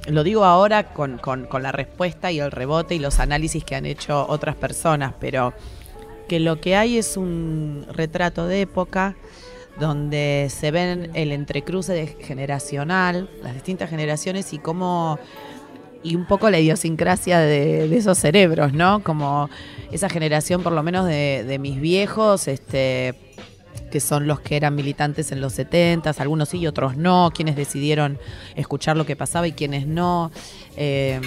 lo 0.08 0.22
digo 0.22 0.44
ahora 0.44 0.92
con, 0.92 1.18
con- 1.18 1.46
con 1.46 1.62
la 1.62 1.72
respuesta 1.72 2.30
y 2.30 2.38
el 2.40 2.50
rebote 2.50 2.94
y 2.94 2.98
los 2.98 3.20
análisis 3.20 3.64
que 3.64 3.74
han 3.74 3.86
hecho 3.86 4.26
otras 4.28 4.54
personas, 4.54 5.14
pero 5.18 5.52
que 6.28 6.40
lo 6.40 6.60
que 6.60 6.76
hay 6.76 6.98
es 6.98 7.16
un 7.16 7.86
retrato 7.92 8.46
de 8.46 8.62
época 8.62 9.14
donde 9.78 10.46
se 10.50 10.70
ven 10.70 11.10
el 11.14 11.32
entrecruce 11.32 12.16
generacional, 12.20 13.28
las 13.42 13.54
distintas 13.54 13.90
generaciones 13.90 14.52
y 14.52 14.58
cómo 14.58 15.18
y 16.04 16.14
un 16.14 16.26
poco 16.26 16.50
la 16.50 16.60
idiosincrasia 16.60 17.40
de, 17.40 17.96
esos 17.96 18.18
cerebros, 18.18 18.74
¿no? 18.74 19.02
Como 19.02 19.48
esa 19.90 20.10
generación, 20.10 20.62
por 20.62 20.72
lo 20.72 20.82
menos 20.82 21.06
de, 21.06 21.56
mis 21.58 21.80
viejos, 21.80 22.46
este, 22.46 23.14
que 23.90 24.00
son 24.00 24.26
los 24.26 24.40
que 24.40 24.56
eran 24.56 24.74
militantes 24.74 25.32
en 25.32 25.40
los 25.40 25.54
70, 25.54 26.10
algunos 26.18 26.50
sí 26.50 26.58
y 26.58 26.66
otros 26.66 26.98
no, 26.98 27.32
quienes 27.34 27.56
decidieron 27.56 28.18
escuchar 28.54 28.98
lo 28.98 29.06
que 29.06 29.16
pasaba 29.16 29.48
y 29.48 29.52
quienes 29.52 29.86
no, 29.86 30.30
eh, 30.76 31.20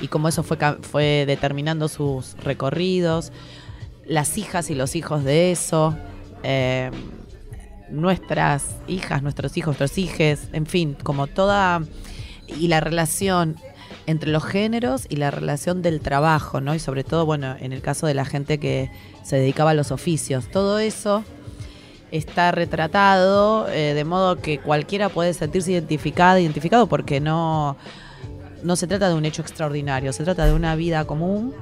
y 0.00 0.08
cómo 0.08 0.28
eso 0.28 0.42
fue, 0.42 1.24
determinando 1.26 1.88
sus 1.88 2.34
recorridos, 2.42 3.30
las 4.06 4.38
hijas 4.38 4.70
y 4.70 4.74
los 4.74 4.96
hijos 4.96 5.22
de 5.22 5.52
eso, 5.52 5.94
eh, 6.42 6.90
nuestras 7.90 8.64
hijas, 8.88 9.22
nuestros 9.22 9.54
hijos, 9.58 9.78
nuestros 9.78 9.98
hijes, 9.98 10.48
en 10.54 10.64
fin, 10.64 10.96
como 11.02 11.26
toda, 11.26 11.82
y 12.46 12.68
la 12.68 12.80
relación 12.80 13.56
entre 14.06 14.30
los 14.30 14.44
géneros 14.44 15.06
y 15.08 15.16
la 15.16 15.30
relación 15.30 15.80
del 15.82 16.00
trabajo, 16.00 16.60
¿no? 16.60 16.74
Y 16.74 16.78
sobre 16.78 17.04
todo, 17.04 17.24
bueno, 17.26 17.56
en 17.58 17.72
el 17.72 17.80
caso 17.80 18.06
de 18.06 18.14
la 18.14 18.24
gente 18.24 18.58
que 18.58 18.90
se 19.22 19.36
dedicaba 19.36 19.70
a 19.70 19.74
los 19.74 19.90
oficios, 19.90 20.50
todo 20.50 20.78
eso 20.78 21.24
está 22.10 22.52
retratado 22.52 23.68
eh, 23.68 23.94
de 23.94 24.04
modo 24.04 24.36
que 24.36 24.58
cualquiera 24.58 25.08
puede 25.08 25.32
sentirse 25.34 25.72
identificada, 25.72 26.38
identificado 26.40 26.86
porque 26.86 27.18
no, 27.20 27.76
no 28.62 28.76
se 28.76 28.86
trata 28.86 29.08
de 29.08 29.14
un 29.14 29.24
hecho 29.24 29.42
extraordinario, 29.42 30.12
se 30.12 30.22
trata 30.22 30.46
de 30.46 30.52
una 30.52 30.76
vida 30.76 31.04
común, 31.06 31.54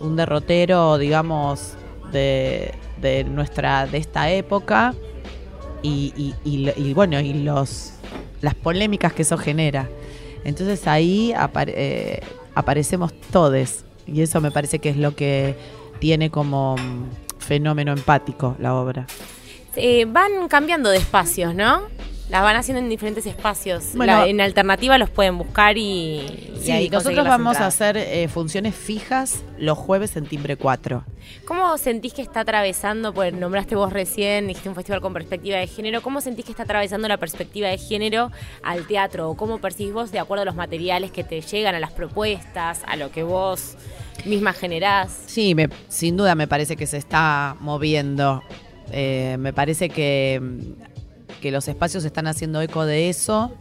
un 0.00 0.16
derrotero, 0.16 0.98
digamos, 0.98 1.72
de, 2.12 2.72
de 3.02 3.24
nuestra, 3.24 3.86
de 3.86 3.98
esta 3.98 4.30
época 4.30 4.94
y, 5.82 6.12
y- 6.16 6.34
y 6.48 6.70
y 6.76 6.94
bueno, 6.94 7.20
y 7.20 7.34
los 7.34 7.92
las 8.40 8.54
polémicas 8.54 9.12
que 9.12 9.22
eso 9.22 9.36
genera. 9.36 9.88
Entonces 10.46 10.86
ahí 10.86 11.32
apare- 11.36 11.74
eh, 11.76 12.20
aparecemos 12.54 13.12
todes 13.32 13.84
y 14.06 14.22
eso 14.22 14.40
me 14.40 14.52
parece 14.52 14.78
que 14.78 14.88
es 14.90 14.96
lo 14.96 15.16
que 15.16 15.56
tiene 15.98 16.30
como 16.30 16.76
mm, 16.76 17.40
fenómeno 17.40 17.92
empático 17.92 18.54
la 18.60 18.74
obra. 18.76 19.06
Eh, 19.74 20.04
van 20.06 20.46
cambiando 20.48 20.88
de 20.88 20.98
espacios, 20.98 21.52
¿no? 21.54 21.82
Las 22.28 22.42
van 22.42 22.56
haciendo 22.56 22.80
en 22.82 22.88
diferentes 22.88 23.24
espacios. 23.24 23.90
Bueno. 23.94 24.20
La- 24.20 24.26
en 24.26 24.40
alternativa 24.40 24.98
los 24.98 25.10
pueden 25.10 25.38
buscar 25.38 25.78
y, 25.78 25.82
y 25.84 26.58
Sí, 26.60 26.72
ahí 26.72 26.90
conseguir 26.90 27.18
nosotros 27.18 27.26
vamos 27.28 27.52
entradas. 27.54 27.60
a 27.62 27.66
hacer 27.86 27.96
eh, 27.98 28.26
funciones 28.26 28.74
fijas 28.74 29.44
los 29.58 29.78
jueves 29.78 30.16
en 30.16 30.26
Timbre 30.26 30.56
4. 30.56 31.04
¿Cómo 31.44 31.78
sentís 31.78 32.12
que 32.14 32.22
está 32.22 32.40
atravesando, 32.40 33.14
pues 33.14 33.32
nombraste 33.32 33.76
vos 33.76 33.92
recién, 33.92 34.48
dijiste 34.48 34.68
un 34.68 34.74
festival 34.74 35.00
con 35.00 35.12
perspectiva 35.12 35.58
de 35.58 35.68
género, 35.68 36.02
¿cómo 36.02 36.20
sentís 36.20 36.44
que 36.44 36.50
está 36.50 36.64
atravesando 36.64 37.06
la 37.06 37.16
perspectiva 37.16 37.68
de 37.68 37.78
género 37.78 38.32
al 38.64 38.86
teatro? 38.88 39.30
¿O 39.30 39.36
cómo 39.36 39.58
percibís 39.58 39.92
vos 39.92 40.10
de 40.10 40.18
acuerdo 40.18 40.42
a 40.42 40.44
los 40.46 40.56
materiales 40.56 41.12
que 41.12 41.22
te 41.22 41.40
llegan, 41.40 41.76
a 41.76 41.80
las 41.80 41.92
propuestas, 41.92 42.80
a 42.88 42.96
lo 42.96 43.12
que 43.12 43.22
vos 43.22 43.76
misma 44.24 44.52
generás? 44.52 45.16
Sí, 45.26 45.54
me- 45.54 45.68
sin 45.88 46.16
duda 46.16 46.34
me 46.34 46.48
parece 46.48 46.74
que 46.76 46.88
se 46.88 46.96
está 46.96 47.56
moviendo. 47.60 48.42
Eh, 48.90 49.36
me 49.38 49.52
parece 49.52 49.88
que, 49.90 50.40
que 51.40 51.50
los 51.50 51.68
espacios 51.68 52.04
están 52.04 52.26
haciendo 52.26 52.60
eco 52.60 52.84
de 52.84 53.08
eso. 53.08 53.52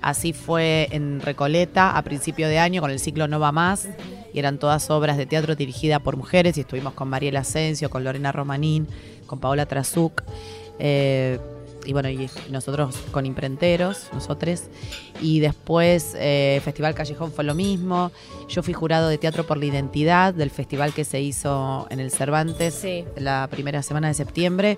Así 0.00 0.32
fue 0.32 0.88
en 0.92 1.20
Recoleta 1.20 1.96
a 1.96 2.02
principio 2.02 2.48
de 2.48 2.58
año 2.58 2.80
con 2.80 2.90
el 2.90 3.00
ciclo 3.00 3.28
No 3.28 3.40
va 3.40 3.52
más. 3.52 3.88
Y 4.32 4.38
eran 4.38 4.58
todas 4.58 4.90
obras 4.90 5.16
de 5.16 5.26
teatro 5.26 5.54
dirigidas 5.54 6.00
por 6.00 6.16
mujeres. 6.16 6.56
Y 6.56 6.60
estuvimos 6.60 6.94
con 6.94 7.08
Mariela 7.08 7.40
Asensio, 7.40 7.90
con 7.90 8.04
Lorena 8.04 8.32
Romanín, 8.32 8.86
con 9.26 9.40
Paola 9.40 9.66
Trazuc. 9.66 10.22
eh, 10.78 11.38
y 11.88 11.94
bueno, 11.94 12.10
y 12.10 12.28
nosotros 12.50 12.94
con 13.12 13.24
Imprenteros, 13.24 14.10
nosotros. 14.12 14.64
Y 15.22 15.40
después 15.40 16.14
eh, 16.18 16.60
Festival 16.62 16.94
Callejón 16.94 17.32
fue 17.32 17.44
lo 17.44 17.54
mismo. 17.54 18.12
Yo 18.46 18.62
fui 18.62 18.74
jurado 18.74 19.08
de 19.08 19.16
Teatro 19.16 19.46
por 19.46 19.56
la 19.56 19.64
Identidad 19.64 20.34
del 20.34 20.50
festival 20.50 20.92
que 20.92 21.04
se 21.04 21.22
hizo 21.22 21.86
en 21.88 21.98
el 22.00 22.10
Cervantes 22.10 22.74
Sí. 22.74 23.06
la 23.16 23.48
primera 23.50 23.82
semana 23.82 24.08
de 24.08 24.14
septiembre. 24.14 24.76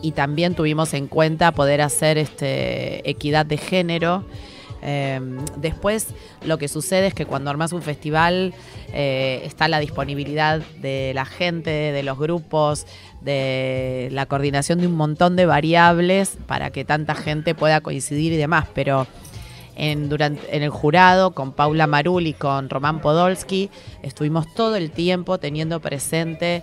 Y 0.00 0.12
también 0.12 0.54
tuvimos 0.54 0.94
en 0.94 1.08
cuenta 1.08 1.52
poder 1.52 1.82
hacer 1.82 2.16
este, 2.16 3.08
equidad 3.08 3.44
de 3.44 3.58
género. 3.58 4.24
Eh, 4.82 5.20
después 5.58 6.06
lo 6.46 6.56
que 6.56 6.66
sucede 6.68 7.08
es 7.08 7.12
que 7.14 7.26
cuando 7.26 7.50
armas 7.50 7.74
un 7.74 7.82
festival 7.82 8.54
eh, 8.94 9.42
está 9.44 9.68
la 9.68 9.78
disponibilidad 9.78 10.60
de 10.80 11.12
la 11.14 11.26
gente, 11.26 11.70
de 11.70 12.02
los 12.02 12.18
grupos, 12.18 12.86
de 13.20 14.08
la 14.12 14.26
coordinación 14.26 14.80
de 14.80 14.86
un 14.86 14.94
montón 14.94 15.36
de 15.36 15.46
variables 15.46 16.38
para 16.46 16.70
que 16.70 16.84
tanta 16.84 17.14
gente 17.14 17.54
pueda 17.54 17.80
coincidir 17.80 18.32
y 18.32 18.36
demás. 18.36 18.66
Pero 18.74 19.06
en, 19.76 20.08
durante, 20.08 20.56
en 20.56 20.62
el 20.62 20.70
jurado 20.70 21.32
con 21.32 21.52
Paula 21.52 21.86
Marul 21.86 22.26
y 22.26 22.32
con 22.32 22.68
Román 22.70 23.00
Podolsky 23.00 23.70
estuvimos 24.02 24.52
todo 24.54 24.76
el 24.76 24.90
tiempo 24.90 25.38
teniendo 25.38 25.80
presente 25.80 26.62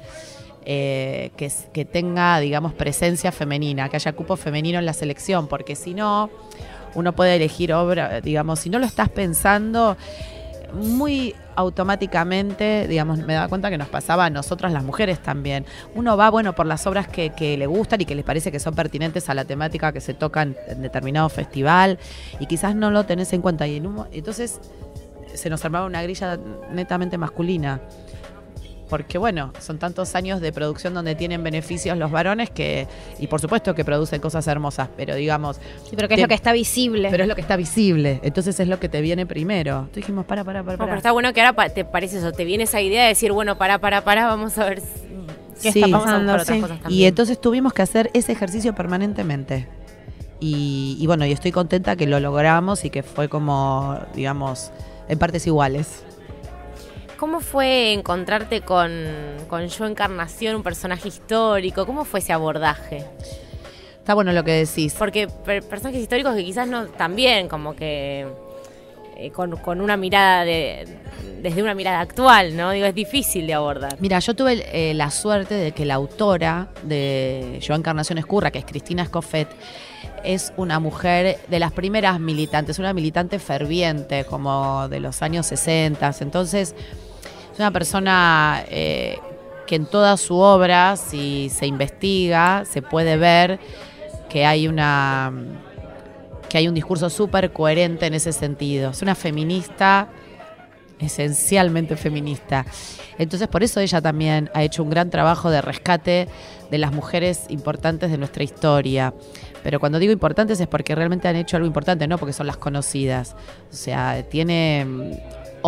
eh, 0.65 1.31
que, 1.37 1.51
que 1.73 1.85
tenga, 1.85 2.39
digamos, 2.39 2.73
presencia 2.73 3.31
femenina, 3.31 3.87
que 3.87 3.95
haya 3.95 4.13
cupo 4.13 4.35
femenino 4.35 4.79
en 4.79 4.85
la 4.85 4.93
selección, 4.93 5.47
porque 5.47 5.75
si 5.75 5.93
no, 5.93 6.29
uno 6.93 7.13
puede 7.13 7.37
elegir 7.37 7.73
obra, 7.73 8.19
digamos, 8.21 8.59
si 8.59 8.69
no 8.69 8.77
lo 8.77 8.85
estás 8.85 9.07
pensando, 9.07 9.95
muy 10.73 11.35
automáticamente, 11.55 12.87
digamos, 12.87 13.19
me 13.19 13.33
da 13.33 13.47
cuenta 13.47 13.69
que 13.69 13.77
nos 13.77 13.87
pasaba 13.87 14.25
a 14.25 14.29
nosotras 14.29 14.71
las 14.71 14.83
mujeres 14.83 15.19
también. 15.19 15.65
Uno 15.95 16.15
va, 16.17 16.29
bueno, 16.29 16.53
por 16.53 16.65
las 16.65 16.85
obras 16.85 17.07
que, 17.07 17.31
que 17.31 17.57
le 17.57 17.65
gustan 17.65 18.01
y 18.01 18.05
que 18.05 18.15
les 18.15 18.25
parece 18.25 18.51
que 18.51 18.59
son 18.59 18.75
pertinentes 18.75 19.29
a 19.29 19.33
la 19.33 19.45
temática 19.45 19.91
que 19.91 20.01
se 20.01 20.13
tocan 20.13 20.55
en 20.67 20.81
determinado 20.81 21.29
festival 21.29 21.97
y 22.39 22.45
quizás 22.45 22.75
no 22.75 22.91
lo 22.91 23.05
tenés 23.05 23.33
en 23.33 23.41
cuenta. 23.41 23.67
Y 23.67 23.77
en 23.77 23.87
un 23.87 24.05
entonces 24.11 24.59
se 25.33 25.49
nos 25.49 25.63
armaba 25.63 25.85
una 25.85 26.01
grilla 26.03 26.37
netamente 26.71 27.17
masculina. 27.17 27.81
Porque 28.89 29.17
bueno, 29.17 29.51
son 29.59 29.79
tantos 29.79 30.15
años 30.15 30.39
de 30.39 30.53
producción 30.53 30.93
donde 30.93 31.13
tienen 31.15 31.43
beneficios 31.43 31.97
los 31.97 32.09
varones 32.09 32.49
que, 32.49 32.87
y 33.19 33.27
por 33.27 33.41
supuesto 33.41 33.75
que 33.75 33.83
producen 33.83 34.21
cosas 34.21 34.47
hermosas, 34.47 34.87
pero 34.95 35.13
digamos, 35.15 35.57
Sí, 35.89 35.95
pero 35.95 36.07
que 36.07 36.13
es 36.13 36.17
Te- 36.19 36.21
lo 36.21 36.27
que 36.29 36.33
está 36.35 36.53
visible. 36.53 37.09
pero 37.11 37.23
es 37.23 37.27
lo 37.29 37.35
que 37.35 37.41
está 37.41 37.57
visible, 37.57 38.21
entonces 38.23 38.57
es 38.61 38.67
lo 38.69 38.79
que 38.79 38.87
te 38.87 39.01
viene 39.01 39.25
primero. 39.25 39.71
Entonces 39.79 39.95
dijimos, 39.97 40.25
para, 40.25 40.45
para, 40.45 40.63
para, 40.63 40.73
No, 40.73 40.77
pero 40.77 40.87
para. 40.87 40.97
está 40.97 41.11
bueno 41.11 41.33
que 41.33 41.41
ahora 41.41 41.67
te 41.69 41.83
parece 41.83 42.19
eso, 42.19 42.31
te 42.31 42.45
viene 42.45 42.63
esa 42.63 42.79
idea 42.81 43.03
de 43.03 43.09
decir, 43.09 43.33
bueno, 43.33 43.57
para, 43.57 43.79
para, 43.79 44.05
para, 44.05 44.25
vamos 44.27 44.57
a 44.57 44.65
ver 44.65 44.79
si- 44.79 44.87
qué 45.61 45.71
Sí. 45.73 45.81
está 45.83 45.97
pasando. 45.99 46.39
Sí. 46.39 46.63
Y 46.87 47.03
entonces 47.05 47.41
tuvimos 47.41 47.73
que 47.73 47.81
hacer 47.81 48.09
ese 48.13 48.31
ejercicio 48.31 48.73
permanentemente. 48.73 49.67
Y, 50.39 50.97
y 50.99 51.07
bueno, 51.07 51.25
y 51.25 51.31
estoy 51.31 51.51
contenta 51.51 51.95
que 51.95 52.05
lo 52.05 52.19
logramos 52.19 52.85
y 52.85 52.89
que 52.91 53.01
fue 53.03 53.27
como, 53.27 53.99
digamos, 54.15 54.71
en 55.09 55.17
partes 55.17 55.45
iguales. 55.47 56.03
¿Cómo 57.17 57.39
fue 57.39 57.93
encontrarte 57.93 58.61
con, 58.61 58.91
con 59.47 59.67
Yo 59.67 59.85
Encarnación, 59.85 60.55
un 60.55 60.63
personaje 60.63 61.07
histórico? 61.07 61.85
¿Cómo 61.85 62.05
fue 62.05 62.19
ese 62.19 62.31
abordaje? 62.33 63.03
Está 63.97 64.13
bueno 64.13 64.31
lo 64.33 64.43
que 64.43 64.51
decís. 64.51 64.93
Porque 64.97 65.27
per- 65.27 65.63
personajes 65.63 66.01
históricos 66.01 66.35
que 66.35 66.43
quizás 66.45 66.67
no 66.67 66.85
también 66.87 67.47
como 67.49 67.75
que 67.75 68.27
eh, 69.17 69.31
con, 69.31 69.57
con 69.57 69.81
una 69.81 69.97
mirada 69.97 70.45
de, 70.45 70.87
desde 71.41 71.63
una 71.63 71.73
mirada 71.73 72.01
actual, 72.01 72.55
¿no? 72.55 72.69
Digo, 72.71 72.85
es 72.85 72.93
difícil 72.95 73.47
de 73.47 73.55
abordar. 73.55 73.97
Mira, 73.99 74.19
yo 74.19 74.35
tuve 74.35 74.63
eh, 74.71 74.93
la 74.93 75.09
suerte 75.09 75.55
de 75.55 75.71
que 75.71 75.85
la 75.85 75.95
autora 75.95 76.67
de 76.83 77.59
Joan 77.65 77.79
Encarnación 77.81 78.19
Escurra, 78.19 78.51
que 78.51 78.59
es 78.59 78.65
Cristina 78.65 79.01
Escoffet, 79.01 79.47
es 80.23 80.53
una 80.55 80.79
mujer 80.79 81.39
de 81.47 81.59
las 81.59 81.71
primeras 81.71 82.19
militantes, 82.19 82.77
una 82.79 82.93
militante 82.93 83.39
ferviente, 83.39 84.23
como 84.25 84.87
de 84.87 84.99
los 84.99 85.21
años 85.23 85.47
60. 85.47 86.11
Entonces, 86.21 86.75
es 87.57 87.59
una 87.59 87.71
persona 87.71 88.63
eh, 88.69 89.17
que 89.65 89.77
en 89.77 89.87
toda 89.87 90.15
su 90.17 90.37
obra, 90.37 90.95
si 90.95 91.49
se 91.49 91.65
investiga, 91.65 92.65
se 92.65 92.83
puede 92.83 93.17
ver 93.17 93.59
que 94.29 94.45
hay 94.45 94.67
una 94.67 95.33
que 96.49 96.59
hay 96.59 96.67
un 96.67 96.75
discurso 96.75 97.09
súper 97.09 97.51
coherente 97.51 98.05
en 98.05 98.13
ese 98.13 98.31
sentido. 98.31 98.91
Es 98.91 99.01
una 99.01 99.15
feminista, 99.15 100.09
esencialmente 100.99 101.97
feminista. 101.97 102.63
Entonces 103.17 103.47
por 103.47 103.63
eso 103.63 103.79
ella 103.79 104.01
también 104.01 104.51
ha 104.53 104.61
hecho 104.61 104.83
un 104.83 104.91
gran 104.91 105.09
trabajo 105.09 105.49
de 105.49 105.59
rescate 105.61 106.27
de 106.69 106.77
las 106.77 106.93
mujeres 106.93 107.45
importantes 107.49 108.11
de 108.11 108.19
nuestra 108.19 108.43
historia. 108.43 109.15
Pero 109.63 109.79
cuando 109.79 109.97
digo 109.97 110.13
importantes 110.13 110.59
es 110.59 110.67
porque 110.67 110.93
realmente 110.93 111.27
han 111.27 111.35
hecho 111.35 111.57
algo 111.57 111.65
importante, 111.65 112.07
no 112.07 112.19
porque 112.19 112.33
son 112.33 112.45
las 112.45 112.57
conocidas. 112.57 113.35
O 113.71 113.75
sea, 113.75 114.21
tiene 114.29 115.17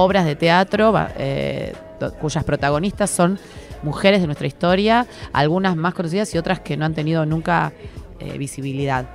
obras 0.03 0.25
de 0.25 0.35
teatro 0.35 0.93
eh, 1.17 1.73
cuyas 2.19 2.43
protagonistas 2.43 3.09
son 3.09 3.37
mujeres 3.83 4.21
de 4.21 4.27
nuestra 4.27 4.47
historia, 4.47 5.05
algunas 5.33 5.75
más 5.75 5.93
conocidas 5.93 6.33
y 6.33 6.37
otras 6.37 6.59
que 6.59 6.77
no 6.77 6.85
han 6.85 6.93
tenido 6.93 7.25
nunca 7.25 7.73
eh, 8.19 8.37
visibilidad. 8.37 9.05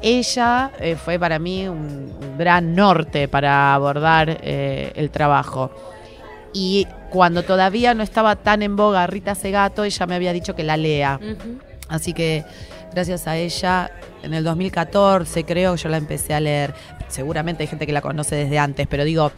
Ella 0.00 0.70
eh, 0.78 0.94
fue 0.96 1.18
para 1.18 1.38
mí 1.38 1.66
un, 1.66 2.36
gran 2.38 2.76
norte 2.76 3.26
para 3.26 3.74
abordar 3.74 4.38
el 4.42 5.10
trabajo. 5.10 5.72
Y 6.52 6.86
cuando 7.10 7.42
todavía 7.42 7.94
no 7.94 8.04
estaba 8.04 8.36
tan 8.36 8.62
en 8.62 8.76
boga 8.76 9.04
Rita 9.08 9.34
Segato, 9.34 9.82
ella 9.82 10.06
me 10.06 10.14
había 10.14 10.32
dicho 10.32 10.54
que 10.54 10.62
la 10.62 10.76
lea. 10.76 11.18
Así 11.88 12.12
que 12.12 12.44
gracias 12.92 13.26
a 13.26 13.36
ella, 13.36 13.90
en 14.22 14.34
el 14.34 14.44
2014 14.44 15.44
creo 15.44 15.74
que 15.74 15.82
yo 15.82 15.88
la 15.88 15.96
empecé 15.96 16.34
a 16.34 16.40
leer. 16.40 16.74
Seguramente 17.08 17.64
hay 17.64 17.66
gente 17.66 17.86
que 17.86 17.92
la 17.92 18.00
conoce 18.00 18.36
desde 18.36 18.58
antes, 18.58 18.86
pero 18.86 19.04
digo, 19.04 19.32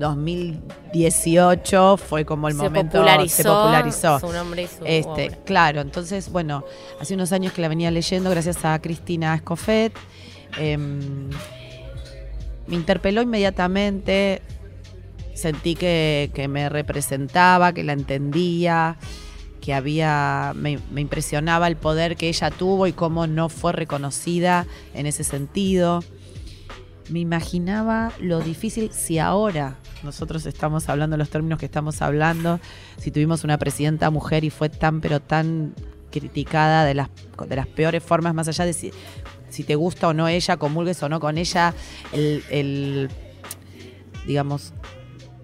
2018 0.00 1.96
fue 1.96 2.24
como 2.24 2.48
el 2.48 2.54
momento 2.54 2.98
popularizó, 2.98 3.36
se 3.36 3.44
popularizó. 3.44 4.18
Su 4.18 4.32
nombre 4.32 4.62
y 4.64 4.66
su 4.66 4.84
este, 4.84 5.28
obra. 5.28 5.38
claro, 5.44 5.80
entonces, 5.80 6.32
bueno, 6.32 6.64
hace 7.00 7.14
unos 7.14 7.30
años 7.32 7.52
que 7.52 7.62
la 7.62 7.68
venía 7.68 7.92
leyendo 7.92 8.28
gracias 8.30 8.64
a 8.64 8.76
Cristina 8.80 9.36
Escofet. 9.36 9.92
Em, 10.58 11.30
me 12.66 12.74
interpeló 12.74 13.22
inmediatamente, 13.22 14.42
sentí 15.34 15.76
que, 15.76 16.32
que 16.34 16.48
me 16.48 16.68
representaba, 16.68 17.72
que 17.72 17.84
la 17.84 17.92
entendía, 17.92 18.96
que 19.60 19.74
había, 19.74 20.52
me, 20.56 20.80
me 20.90 21.00
impresionaba 21.00 21.68
el 21.68 21.76
poder 21.76 22.16
que 22.16 22.28
ella 22.28 22.50
tuvo 22.50 22.88
y 22.88 22.92
cómo 22.92 23.28
no 23.28 23.48
fue 23.48 23.72
reconocida 23.72 24.66
en 24.94 25.06
ese 25.06 25.22
sentido 25.22 26.02
me 27.10 27.20
imaginaba 27.20 28.12
lo 28.20 28.40
difícil 28.40 28.90
si 28.92 29.18
ahora 29.18 29.76
nosotros 30.02 30.46
estamos 30.46 30.88
hablando 30.88 31.16
los 31.16 31.30
términos 31.30 31.58
que 31.58 31.66
estamos 31.66 32.00
hablando, 32.02 32.60
si 32.96 33.10
tuvimos 33.10 33.44
una 33.44 33.58
presidenta 33.58 34.10
mujer 34.10 34.44
y 34.44 34.50
fue 34.50 34.68
tan 34.68 35.00
pero 35.00 35.20
tan 35.20 35.74
criticada 36.10 36.84
de 36.84 36.94
las, 36.94 37.08
de 37.48 37.56
las 37.56 37.66
peores 37.66 38.02
formas, 38.02 38.34
más 38.34 38.48
allá 38.48 38.64
de 38.64 38.72
si, 38.72 38.92
si 39.48 39.64
te 39.64 39.74
gusta 39.74 40.08
o 40.08 40.14
no 40.14 40.28
ella, 40.28 40.56
comulgues 40.56 41.02
o 41.02 41.08
no 41.08 41.20
con 41.20 41.38
ella, 41.38 41.74
el, 42.12 43.08
digamos, 44.26 44.72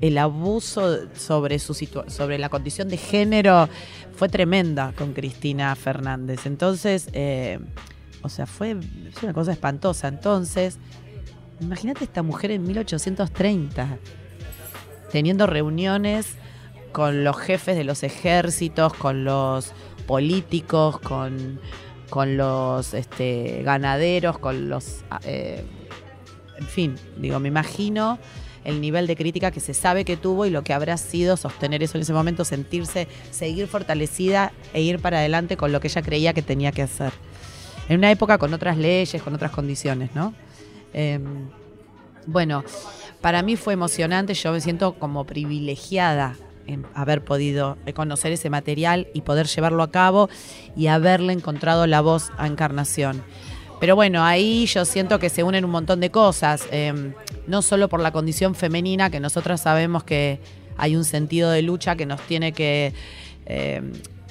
el 0.00 0.18
abuso 0.18 1.08
sobre, 1.14 1.58
su 1.58 1.74
sobre 2.08 2.38
la 2.38 2.48
condición 2.48 2.88
de 2.88 2.96
género 2.96 3.68
fue 4.14 4.28
tremenda 4.28 4.92
con 4.96 5.12
Cristina 5.12 5.74
Fernández. 5.74 6.46
Entonces, 6.46 7.08
eh, 7.12 7.58
o 8.22 8.28
sea, 8.28 8.46
fue, 8.46 8.76
fue 9.12 9.24
una 9.24 9.34
cosa 9.34 9.52
espantosa. 9.52 10.08
Entonces, 10.08 10.78
Imagínate 11.60 12.04
esta 12.04 12.22
mujer 12.22 12.50
en 12.50 12.64
1830, 12.64 13.98
teniendo 15.10 15.46
reuniones 15.46 16.34
con 16.92 17.24
los 17.24 17.36
jefes 17.38 17.76
de 17.76 17.84
los 17.84 18.02
ejércitos, 18.02 18.92
con 18.94 19.24
los 19.24 19.72
políticos, 20.06 20.98
con, 21.00 21.60
con 22.10 22.36
los 22.36 22.94
este, 22.94 23.62
ganaderos, 23.64 24.38
con 24.38 24.68
los... 24.68 25.04
Eh, 25.24 25.64
en 26.58 26.66
fin, 26.66 26.94
digo, 27.18 27.38
me 27.38 27.48
imagino 27.48 28.18
el 28.64 28.80
nivel 28.80 29.06
de 29.06 29.14
crítica 29.14 29.50
que 29.50 29.60
se 29.60 29.74
sabe 29.74 30.04
que 30.04 30.16
tuvo 30.16 30.44
y 30.44 30.50
lo 30.50 30.62
que 30.62 30.72
habrá 30.72 30.96
sido 30.96 31.36
sostener 31.36 31.82
eso 31.82 31.98
en 31.98 32.02
ese 32.02 32.12
momento, 32.12 32.44
sentirse, 32.44 33.08
seguir 33.30 33.68
fortalecida 33.68 34.52
e 34.72 34.82
ir 34.82 34.98
para 34.98 35.18
adelante 35.18 35.56
con 35.56 35.70
lo 35.70 35.80
que 35.80 35.88
ella 35.88 36.02
creía 36.02 36.34
que 36.34 36.42
tenía 36.42 36.72
que 36.72 36.82
hacer. 36.82 37.12
En 37.88 37.98
una 37.98 38.10
época 38.10 38.38
con 38.38 38.52
otras 38.52 38.76
leyes, 38.76 39.22
con 39.22 39.34
otras 39.34 39.52
condiciones, 39.52 40.14
¿no? 40.14 40.34
Eh, 40.92 41.18
bueno, 42.26 42.64
para 43.20 43.42
mí 43.42 43.56
fue 43.56 43.72
emocionante, 43.74 44.34
yo 44.34 44.52
me 44.52 44.60
siento 44.60 44.94
como 44.98 45.24
privilegiada 45.24 46.36
en 46.66 46.84
haber 46.94 47.24
podido 47.24 47.78
conocer 47.94 48.32
ese 48.32 48.50
material 48.50 49.06
y 49.14 49.22
poder 49.22 49.46
llevarlo 49.46 49.82
a 49.82 49.90
cabo 49.90 50.28
y 50.76 50.88
haberle 50.88 51.32
encontrado 51.32 51.86
la 51.86 52.00
voz 52.00 52.32
a 52.36 52.46
Encarnación. 52.46 53.22
Pero 53.78 53.94
bueno, 53.94 54.24
ahí 54.24 54.66
yo 54.66 54.84
siento 54.84 55.18
que 55.18 55.28
se 55.28 55.42
unen 55.42 55.64
un 55.64 55.70
montón 55.70 56.00
de 56.00 56.10
cosas, 56.10 56.66
eh, 56.72 57.12
no 57.46 57.62
solo 57.62 57.88
por 57.88 58.00
la 58.00 58.10
condición 58.10 58.54
femenina, 58.54 59.10
que 59.10 59.20
nosotras 59.20 59.60
sabemos 59.60 60.02
que 60.02 60.40
hay 60.76 60.96
un 60.96 61.04
sentido 61.04 61.50
de 61.50 61.62
lucha 61.62 61.96
que 61.96 62.06
nos 62.06 62.20
tiene 62.22 62.52
que... 62.52 62.94
Eh, 63.46 63.82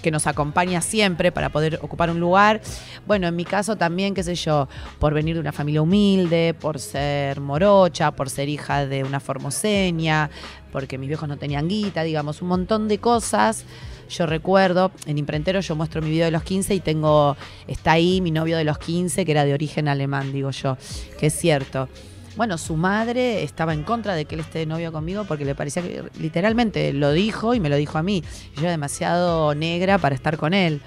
que 0.05 0.11
nos 0.11 0.27
acompaña 0.27 0.81
siempre 0.81 1.31
para 1.31 1.49
poder 1.49 1.79
ocupar 1.81 2.11
un 2.11 2.19
lugar. 2.19 2.61
Bueno, 3.07 3.25
en 3.25 3.35
mi 3.35 3.43
caso 3.43 3.75
también, 3.75 4.13
qué 4.13 4.21
sé 4.21 4.35
yo, 4.35 4.69
por 4.99 5.15
venir 5.15 5.33
de 5.33 5.39
una 5.39 5.51
familia 5.51 5.81
humilde, 5.81 6.53
por 6.53 6.77
ser 6.77 7.41
morocha, 7.41 8.11
por 8.11 8.29
ser 8.29 8.47
hija 8.47 8.85
de 8.85 9.03
una 9.03 9.19
formoseña, 9.19 10.29
porque 10.71 10.99
mis 10.99 11.07
viejos 11.07 11.27
no 11.27 11.37
tenían 11.37 11.67
guita, 11.67 12.03
digamos, 12.03 12.43
un 12.43 12.49
montón 12.49 12.87
de 12.87 12.99
cosas. 12.99 13.65
Yo 14.07 14.27
recuerdo, 14.27 14.91
en 15.07 15.17
Imprentero 15.17 15.59
yo 15.61 15.75
muestro 15.75 16.03
mi 16.03 16.11
video 16.11 16.25
de 16.25 16.31
los 16.31 16.43
15 16.43 16.75
y 16.75 16.81
tengo, 16.81 17.35
está 17.65 17.93
ahí 17.93 18.21
mi 18.21 18.29
novio 18.29 18.57
de 18.57 18.63
los 18.63 18.77
15, 18.77 19.25
que 19.25 19.31
era 19.31 19.43
de 19.43 19.55
origen 19.55 19.87
alemán, 19.87 20.31
digo 20.31 20.51
yo, 20.51 20.77
que 21.17 21.25
es 21.25 21.33
cierto. 21.33 21.89
Bueno, 22.35 22.57
su 22.57 22.75
madre 22.75 23.43
estaba 23.43 23.73
en 23.73 23.83
contra 23.83 24.13
de 24.13 24.25
que 24.25 24.35
él 24.35 24.41
esté 24.41 24.59
de 24.59 24.65
novio 24.65 24.91
conmigo 24.91 25.23
porque 25.23 25.45
le 25.45 25.55
parecía 25.55 25.81
que 25.81 26.03
literalmente 26.19 26.91
lo 26.91 27.11
dijo 27.11 27.53
y 27.53 27.59
me 27.59 27.69
lo 27.69 27.77
dijo 27.77 27.97
a 27.97 28.03
mí. 28.03 28.23
Yo 28.55 28.63
era 28.63 28.71
demasiado 28.71 29.55
negra 29.55 29.97
para 29.97 30.15
estar 30.15 30.37
con 30.37 30.53
él. 30.53 30.81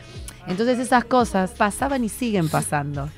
Entonces 0.46 0.78
esas 0.78 1.04
cosas 1.04 1.52
pasaban 1.52 2.04
y 2.04 2.08
siguen 2.08 2.48
pasando. 2.50 3.08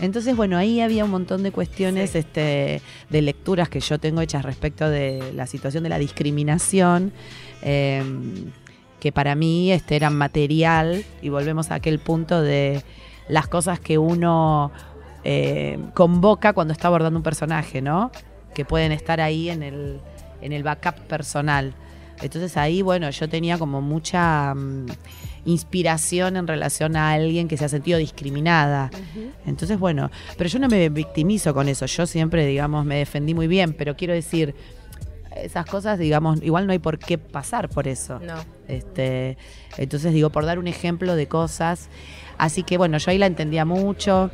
Entonces, 0.00 0.34
bueno, 0.36 0.56
ahí 0.56 0.80
había 0.80 1.04
un 1.04 1.10
montón 1.10 1.42
de 1.42 1.52
cuestiones 1.52 2.14
este, 2.14 2.82
de 3.08 3.22
lecturas 3.22 3.68
que 3.68 3.80
yo 3.80 3.98
tengo 3.98 4.20
hechas 4.20 4.44
respecto 4.44 4.88
de 4.88 5.32
la 5.34 5.46
situación 5.46 5.84
de 5.84 5.90
la 5.90 5.98
discriminación, 5.98 7.12
eh, 7.62 8.02
que 8.98 9.12
para 9.12 9.36
mí 9.36 9.70
este, 9.70 9.94
eran 9.94 10.16
material, 10.16 11.04
y 11.20 11.28
volvemos 11.28 11.70
a 11.70 11.76
aquel 11.76 12.00
punto 12.00 12.40
de 12.40 12.82
las 13.28 13.46
cosas 13.46 13.78
que 13.78 13.98
uno 13.98 14.72
eh, 15.24 15.78
convoca 15.94 16.52
cuando 16.52 16.72
está 16.72 16.88
abordando 16.88 17.18
un 17.18 17.22
personaje, 17.22 17.80
¿no? 17.80 18.10
Que 18.54 18.64
pueden 18.64 18.92
estar 18.92 19.20
ahí 19.20 19.50
en 19.50 19.62
el, 19.62 20.00
en 20.40 20.52
el 20.52 20.62
backup 20.62 21.00
personal. 21.06 21.74
Entonces 22.20 22.56
ahí, 22.56 22.82
bueno, 22.82 23.10
yo 23.10 23.28
tenía 23.28 23.58
como 23.58 23.80
mucha 23.80 24.54
mm, 24.54 24.86
inspiración 25.44 26.36
en 26.36 26.46
relación 26.46 26.96
a 26.96 27.12
alguien 27.12 27.48
que 27.48 27.56
se 27.56 27.64
ha 27.64 27.68
sentido 27.68 27.98
discriminada. 27.98 28.90
Entonces, 29.46 29.78
bueno, 29.78 30.10
pero 30.36 30.48
yo 30.48 30.58
no 30.58 30.68
me 30.68 30.88
victimizo 30.88 31.52
con 31.52 31.68
eso. 31.68 31.86
Yo 31.86 32.06
siempre, 32.06 32.46
digamos, 32.46 32.84
me 32.84 32.96
defendí 32.96 33.34
muy 33.34 33.48
bien, 33.48 33.74
pero 33.74 33.96
quiero 33.96 34.14
decir, 34.14 34.54
esas 35.36 35.66
cosas, 35.66 35.98
digamos, 35.98 36.42
igual 36.42 36.66
no 36.66 36.72
hay 36.72 36.78
por 36.78 36.98
qué 36.98 37.18
pasar 37.18 37.68
por 37.68 37.88
eso. 37.88 38.20
No. 38.20 38.34
Este, 38.68 39.36
entonces, 39.76 40.12
digo, 40.12 40.30
por 40.30 40.44
dar 40.44 40.58
un 40.58 40.68
ejemplo 40.68 41.16
de 41.16 41.26
cosas. 41.26 41.88
Así 42.38 42.62
que, 42.62 42.78
bueno, 42.78 42.98
yo 42.98 43.10
ahí 43.10 43.18
la 43.18 43.26
entendía 43.26 43.64
mucho 43.64 44.30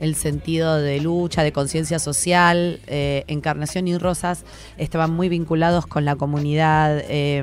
el 0.00 0.14
sentido 0.14 0.76
de 0.76 1.00
lucha, 1.00 1.42
de 1.42 1.52
conciencia 1.52 1.98
social. 1.98 2.80
Eh, 2.86 3.24
Encarnación 3.26 3.88
y 3.88 3.96
Rosas 3.96 4.44
estaban 4.76 5.12
muy 5.12 5.28
vinculados 5.28 5.86
con 5.86 6.04
la 6.04 6.16
comunidad 6.16 7.02
eh, 7.08 7.42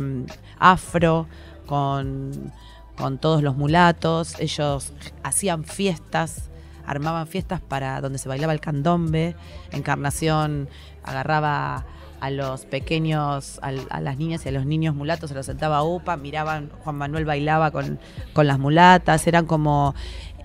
afro, 0.60 1.28
con, 1.66 2.52
con 2.96 3.18
todos 3.18 3.42
los 3.44 3.56
mulatos. 3.56 4.36
Ellos 4.40 4.94
hacían 5.24 5.64
fiestas, 5.64 6.50
armaban 6.86 7.28
fiestas 7.28 7.62
para 7.62 8.02
donde 8.02 8.20
se 8.20 8.30
bailaba 8.30 8.54
el 8.54 8.60
candombe. 8.60 9.36
Encarnación 9.72 10.70
agarraba 11.04 11.86
a 12.22 12.30
los 12.30 12.66
pequeños, 12.66 13.60
a, 13.64 13.72
las 13.72 14.18
niñas 14.18 14.46
y 14.46 14.50
a 14.50 14.52
los 14.52 14.68
niños 14.68 14.94
mulatos, 14.94 15.32
se 15.32 15.36
los 15.36 15.48
sentaba 15.48 15.78
a 15.78 15.84
UPA, 15.84 16.18
miraban, 16.18 16.70
Juan 16.84 16.96
Manuel 16.96 17.26
bailaba 17.26 17.72
con, 17.72 18.00
con 18.34 18.46
las 18.46 18.60
mulatas, 18.60 19.26
eran 19.26 19.48
como 19.48 19.96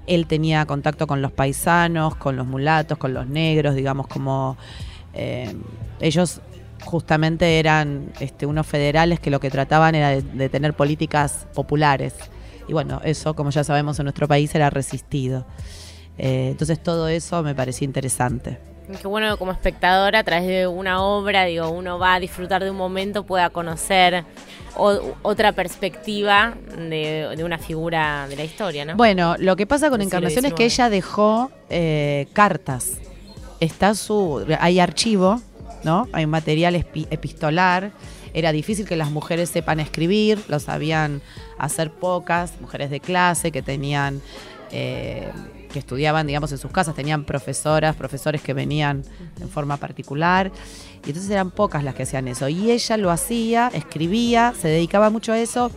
él 0.07 0.27
tenía 0.27 0.67
contacto 0.67 1.07
con 1.07 1.23
los 1.23 1.33
paisanos, 1.33 2.17
con 2.17 2.37
los 2.37 2.47
mulatos, 2.47 2.99
con 2.99 3.15
los 3.15 3.27
negros, 3.27 3.75
digamos, 3.75 4.07
como 4.07 4.57
Eh, 5.17 5.55
ellos 6.01 6.41
justamente 6.85 7.59
eran 7.59 8.13
este, 8.21 8.47
unos 8.47 8.67
federales 8.67 9.19
que 9.19 9.31
lo 9.31 9.41
que 9.41 9.51
trataban 9.51 9.95
era 9.95 10.11
de, 10.21 10.49
tener 10.49 10.75
políticas 10.75 11.47
populares. 11.55 12.15
Y 12.69 12.73
bueno, 12.73 13.01
eso, 13.05 13.35
como 13.35 13.51
ya 13.51 13.65
sabemos, 13.65 13.99
en 13.99 14.05
nuestro 14.05 14.29
país 14.29 14.55
era 14.55 14.71
resistido. 14.71 15.47
Eh, 16.19 16.49
entonces 16.51 16.83
todo 16.83 17.09
eso 17.09 17.43
me 17.43 17.55
parecía 17.55 17.87
interesante. 17.87 18.59
Qué 19.01 19.07
bueno 19.09 19.37
como 19.37 19.51
espectadora, 19.53 20.21
a 20.21 20.25
través 20.25 20.47
de 20.47 20.67
una 20.69 21.03
obra, 21.03 21.45
digo, 21.45 21.69
uno 21.71 21.99
va 21.99 22.15
a 22.15 22.21
disfrutar 22.21 22.63
de 22.63 22.71
un 22.71 22.77
momento, 22.77 23.25
pueda 23.25 23.51
conocer 23.51 24.25
o- 24.77 25.15
otra 25.23 25.53
perspectiva 25.53 26.55
de, 26.79 27.35
de 27.37 27.45
una 27.45 27.59
figura 27.59 28.27
de 28.29 28.37
la 28.37 28.45
historia, 28.45 28.85
¿no? 28.85 28.97
Bueno, 28.97 29.35
lo 29.39 29.57
que 29.57 29.67
pasa 29.67 29.91
con 29.91 30.03
Encarnación 30.03 30.45
es 30.45 30.53
que 30.55 30.65
ella 30.67 30.89
dejó 30.89 31.51
eh, 31.69 32.27
cartas. 32.33 32.93
Está 33.59 33.95
su. 33.95 34.45
Hay 34.61 34.79
archivo, 34.79 35.41
¿no? 35.83 36.07
Hay 36.13 36.27
material 36.27 36.75
espi- 36.77 37.09
epistolar. 37.11 37.91
Era 38.35 38.53
difícil 38.53 38.87
que 38.87 38.97
las 38.97 39.11
mujeres 39.11 39.49
sepan 39.49 39.81
escribir, 39.81 40.39
lo 40.49 40.61
sabían 40.61 41.23
hacer 41.59 41.91
pocas, 41.91 42.61
mujeres 42.61 42.91
de 42.91 43.01
clase 43.01 43.51
que 43.51 43.63
tenían. 43.63 44.21
eh, 44.71 45.29
que 45.77 45.81
estudiaban, 45.81 46.27
digamos, 46.27 46.51
en 46.53 46.57
sus 46.57 46.71
casas, 46.71 46.95
tenían 46.95 47.25
profesoras, 47.25 47.95
profesores 47.97 48.41
que 48.41 48.55
venían 48.55 49.05
en 49.39 49.49
forma 49.51 49.77
particular, 49.77 50.51
y 51.05 51.09
entonces 51.09 51.31
eran 51.31 51.51
pocas 51.51 51.85
las 51.85 51.95
que 51.95 52.05
hacían 52.05 52.29
eso. 52.29 52.49
Y 52.49 52.71
ella 52.71 52.97
lo 52.97 53.11
hacía, 53.11 53.71
escribía, 53.75 54.55
se 54.59 54.69
dedicaba 54.69 55.11
mucho 55.11 55.35
a 55.35 55.39
eso, 55.39 55.71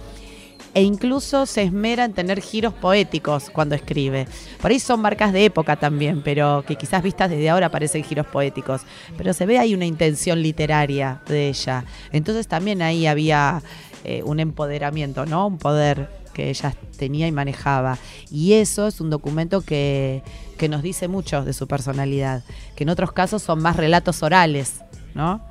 e 0.73 0.83
incluso 0.83 1.45
se 1.45 1.63
esmera 1.63 2.05
en 2.05 2.13
tener 2.13 2.39
giros 2.39 2.73
poéticos 2.73 3.49
cuando 3.49 3.75
escribe. 3.75 4.25
Por 4.61 4.71
ahí 4.71 4.79
son 4.79 5.01
marcas 5.01 5.33
de 5.33 5.43
época 5.43 5.75
también, 5.75 6.21
pero 6.23 6.63
que 6.65 6.77
quizás 6.77 7.03
vistas 7.03 7.29
desde 7.29 7.49
ahora 7.49 7.67
parecen 7.69 8.01
giros 8.05 8.25
poéticos. 8.27 8.83
Pero 9.17 9.33
se 9.33 9.45
ve 9.45 9.59
ahí 9.59 9.73
una 9.73 9.85
intención 9.85 10.41
literaria 10.41 11.21
de 11.27 11.49
ella. 11.49 11.83
Entonces 12.13 12.47
también 12.47 12.81
ahí 12.81 13.05
había 13.05 13.61
eh, 14.05 14.23
un 14.23 14.39
empoderamiento, 14.39 15.25
¿no? 15.25 15.47
Un 15.47 15.57
poder 15.57 16.07
que 16.39 16.49
ella 16.49 16.73
tenía 16.97 17.27
y 17.27 17.31
manejaba. 17.33 17.97
Y 18.31 18.53
eso 18.53 18.87
es 18.87 19.01
un 19.01 19.09
documento 19.09 19.61
que, 19.61 20.23
que 20.57 20.69
nos 20.69 20.81
dice 20.81 21.09
mucho 21.09 21.43
de 21.43 21.51
su 21.51 21.67
personalidad, 21.67 22.43
que 22.75 22.83
en 22.83 22.89
otros 22.89 23.11
casos 23.11 23.43
son 23.43 23.61
más 23.61 23.75
relatos 23.75 24.23
orales, 24.23 24.81
¿no? 25.13 25.41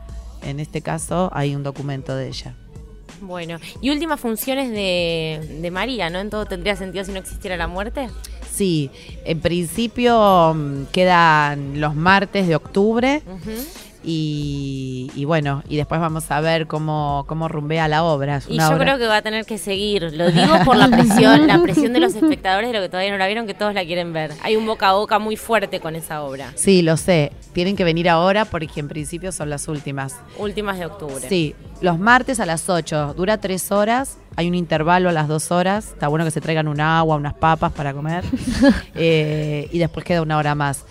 En 0.42 0.60
este 0.60 0.80
caso 0.80 1.30
hay 1.34 1.54
un 1.54 1.62
documento 1.62 2.16
de 2.16 2.28
ella. 2.28 2.54
Bueno, 3.20 3.58
y 3.82 3.90
últimas 3.90 4.18
funciones 4.18 4.70
de, 4.70 5.58
de 5.60 5.70
María, 5.70 6.08
¿no? 6.08 6.20
En 6.20 6.30
todo 6.30 6.46
tendría 6.46 6.74
sentido 6.76 7.04
si 7.04 7.12
no 7.12 7.18
existiera 7.18 7.56
la 7.56 7.66
muerte. 7.66 8.08
Sí, 8.50 8.90
en 9.24 9.40
principio 9.40 10.54
mm, 10.54 10.84
quedan 10.92 11.80
los 11.80 11.94
martes 11.94 12.48
de 12.48 12.56
octubre. 12.56 13.22
Y, 14.04 15.10
y 15.14 15.24
bueno, 15.24 15.62
y 15.68 15.76
después 15.76 16.00
vamos 16.00 16.30
a 16.30 16.40
ver 16.40 16.66
cómo, 16.66 17.24
cómo 17.26 17.48
rumbea 17.48 17.88
la 17.88 18.04
obra. 18.04 18.36
Es 18.36 18.46
Y 18.48 18.58
yo 18.58 18.66
obra- 18.68 18.78
creo 18.78 18.98
que 18.98 19.06
va 19.06 19.16
a 19.18 19.22
tener 19.22 19.44
que 19.44 19.58
seguir. 19.58 20.10
Lo 20.14 20.30
digo 20.30 20.54
por 20.64 20.76
la 20.76 20.88
presión, 20.88 21.46
la 21.46 21.60
presión 21.62 21.92
de 21.92 22.00
los 22.00 22.14
espectadores 22.16 22.70
de 22.70 22.76
lo 22.78 22.82
que 22.82 22.88
todavía 22.88 23.10
no 23.12 23.18
la 23.18 23.26
vieron, 23.26 23.46
que 23.46 23.54
todos 23.54 23.74
la 23.74 23.84
quieren 23.84 24.12
ver. 24.12 24.32
Hay 24.42 24.56
un 24.56 24.66
boca 24.66 24.88
a 24.90 24.92
boca 24.94 25.18
muy 25.18 25.36
fuerte 25.36 25.80
con 25.80 25.96
esa 25.96 26.22
obra. 26.22 26.52
Sí, 26.54 26.82
lo 26.82 26.96
sé. 26.96 27.32
Tienen 27.52 27.76
que 27.76 27.84
venir 27.84 28.08
ahora 28.08 28.44
porque 28.44 28.80
en 28.80 28.88
principio 28.88 29.32
son 29.32 29.50
las 29.50 29.68
últimas. 29.68 30.14
Últimas 30.38 30.78
de 30.78 30.86
octubre. 30.86 31.28
Sí, 31.28 31.54
los 31.80 31.98
martes 31.98 32.40
a 32.40 32.46
las 32.46 32.68
8. 32.68 33.14
Dura 33.16 33.38
tres 33.38 33.72
horas. 33.72 34.18
Hay 34.36 34.46
un 34.46 34.54
intervalo 34.54 35.08
a 35.08 35.12
las 35.12 35.26
dos 35.26 35.50
horas. 35.50 35.88
Está 35.88 36.06
bueno 36.06 36.24
que 36.24 36.30
se 36.30 36.40
traigan 36.40 36.68
un 36.68 36.80
agua, 36.80 37.16
unas 37.16 37.34
papas 37.34 37.72
para 37.72 37.92
comer. 37.92 38.24
Eh, 38.94 39.68
y 39.72 39.78
después 39.78 40.04
queda 40.04 40.22
una 40.22 40.36
hora 40.38 40.54
más. 40.54 40.84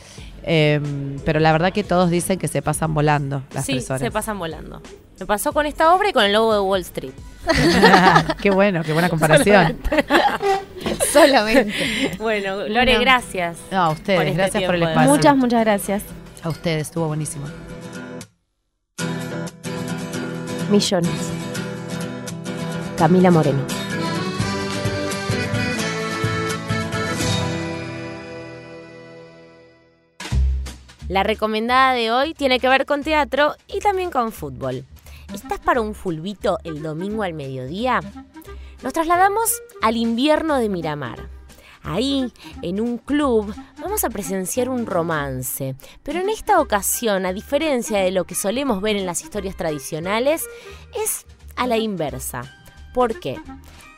Eh, 0.50 0.80
pero 1.26 1.42
la 1.42 1.52
verdad 1.52 1.74
que 1.74 1.84
todos 1.84 2.10
dicen 2.10 2.40
que 2.40 2.48
se 2.48 2.62
pasan 2.62 2.94
volando 2.94 3.44
las 3.54 3.66
Sí, 3.66 3.80
horas. 3.90 4.00
se 4.00 4.12
pasan 4.12 4.40
volando. 4.40 4.82
Me 5.20 5.26
pasó 5.26 5.52
con 5.52 5.66
esta 5.66 5.94
obra 5.94 6.08
y 6.10 6.14
con 6.14 6.24
el 6.24 6.32
lobo 6.32 6.54
de 6.54 6.60
Wall 6.62 6.82
Street. 6.82 7.12
qué 8.42 8.50
bueno, 8.50 8.82
qué 8.84 8.94
buena 8.94 9.10
comparación. 9.10 9.78
Solamente. 11.12 12.12
Bueno, 12.20 12.68
Lore, 12.68 12.98
gracias. 13.00 13.58
No, 13.72 13.78
a 13.78 13.90
ustedes, 13.90 14.20
Por 14.20 14.28
este 14.28 14.38
gracias 14.38 14.64
por 14.64 14.76
el 14.76 14.84
espacio. 14.84 15.10
Muchas, 15.12 15.36
muchas 15.38 15.60
gracias. 15.66 16.04
A 16.44 16.50
ustedes, 16.50 16.84
estuvo 16.84 17.08
buenísimo. 17.08 17.46
Millones. 20.70 21.12
Camila 22.98 23.32
Moreno. 23.32 23.60
La 31.08 31.24
recomendada 31.24 31.94
de 31.94 32.12
hoy 32.12 32.34
tiene 32.34 32.60
que 32.60 32.68
ver 32.68 32.86
con 32.86 33.02
teatro 33.02 33.56
y 33.68 33.80
también 33.80 34.12
con 34.12 34.34
fútbol. 34.34 34.84
¿Estás 35.34 35.60
para 35.60 35.80
un 35.80 35.96
fulbito 35.96 36.58
el 36.66 36.82
domingo 36.82 37.24
al 37.24 37.34
mediodía? 37.34 38.02
Nos 38.84 38.92
trasladamos 38.92 39.62
al 39.82 39.96
invierno 39.96 40.58
de 40.58 40.68
Miramar. 40.68 41.30
Ahí, 41.82 42.34
en 42.62 42.82
un 42.82 42.98
club, 42.98 43.56
vamos 43.80 44.04
a 44.04 44.10
presenciar 44.10 44.68
un 44.68 44.86
romance. 44.86 45.76
Pero 46.04 46.20
en 46.20 46.30
esta 46.30 46.60
ocasión, 46.60 47.26
a 47.26 47.32
diferencia 47.32 48.00
de 48.00 48.12
lo 48.12 48.26
que 48.26 48.36
solemos 48.36 48.82
ver 48.82 48.98
en 48.98 49.06
las 49.06 49.24
historias 49.24 49.56
tradicionales, 49.56 50.44
es 50.94 51.26
a 51.56 51.68
la 51.68 51.78
inversa. 51.78 52.42
¿Por 52.94 53.18
qué? 53.22 53.40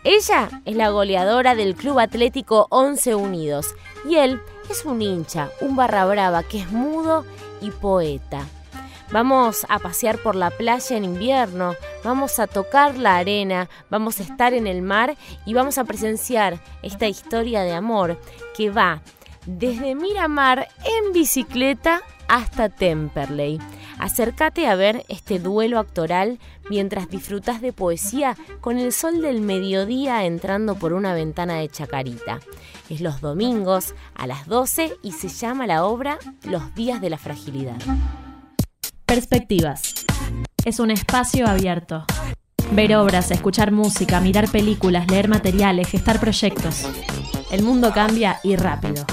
Ella 0.04 0.62
es 0.66 0.76
la 0.76 0.90
goleadora 0.90 1.56
del 1.56 1.76
Club 1.76 1.98
Atlético 1.98 2.68
11 2.70 3.16
Unidos 3.16 3.74
y 4.08 4.16
él 4.18 4.40
es 4.70 4.86
un 4.86 5.02
hincha, 5.02 5.50
un 5.62 5.76
barra 5.76 6.06
brava 6.06 6.44
que 6.44 6.60
es 6.60 6.72
mudo 6.72 7.26
y 7.62 7.72
poeta. 7.72 8.46
Vamos 9.12 9.66
a 9.70 9.80
pasear 9.80 10.20
por 10.20 10.36
la 10.36 10.52
playa 10.52 10.96
en 10.96 11.04
invierno, 11.04 11.76
vamos 12.04 12.38
a 12.38 12.46
tocar 12.46 12.98
la 12.98 13.18
arena, 13.18 13.68
vamos 13.90 14.20
a 14.20 14.24
estar 14.24 14.54
en 14.54 14.68
el 14.68 14.84
mar 14.84 15.18
y 15.46 15.56
vamos 15.56 15.80
a 15.80 15.84
presenciar 15.84 16.60
esta 16.84 17.08
historia 17.08 17.62
de 17.62 17.74
amor 17.74 18.20
que 18.56 18.70
va 18.70 19.02
desde 19.48 19.96
Miramar 19.96 20.68
en 20.86 21.12
bicicleta 21.12 22.02
hasta 22.28 22.70
Temperley. 22.70 23.60
Acércate 24.00 24.66
a 24.66 24.76
ver 24.76 25.06
este 25.10 25.40
duelo 25.40 25.78
actoral 25.78 26.40
mientras 26.70 27.10
disfrutas 27.10 27.62
de 27.62 27.74
poesía 27.74 28.38
con 28.62 28.80
el 28.80 28.94
sol 28.94 29.22
del 29.22 29.42
mediodía 29.42 30.26
entrando 30.26 30.76
por 30.76 30.94
una 30.94 31.14
ventana 31.14 31.56
de 31.56 31.68
chacarita. 31.68 32.40
Es 32.90 33.02
los 33.02 33.20
domingos 33.20 33.94
a 34.16 34.26
las 34.26 34.48
12 34.48 34.94
y 35.04 35.12
se 35.12 35.28
llama 35.28 35.68
la 35.68 35.84
obra 35.84 36.18
Los 36.44 36.74
días 36.76 37.02
de 37.02 37.10
la 37.10 37.18
fragilidad. 37.18 37.78
Perspectivas. 39.06 40.06
Es 40.64 40.80
un 40.80 40.92
espacio 40.92 41.48
abierto. 41.48 42.06
Ver 42.72 42.96
obras, 42.96 43.32
escuchar 43.32 43.72
música, 43.72 44.22
mirar 44.22 44.50
películas, 44.50 45.10
leer 45.10 45.28
materiales, 45.28 45.90
gestar 45.90 46.20
proyectos. 46.20 46.88
El 47.52 47.64
mundo 47.64 47.92
cambia 47.94 48.40
y 48.44 48.56
rápido. 48.56 49.06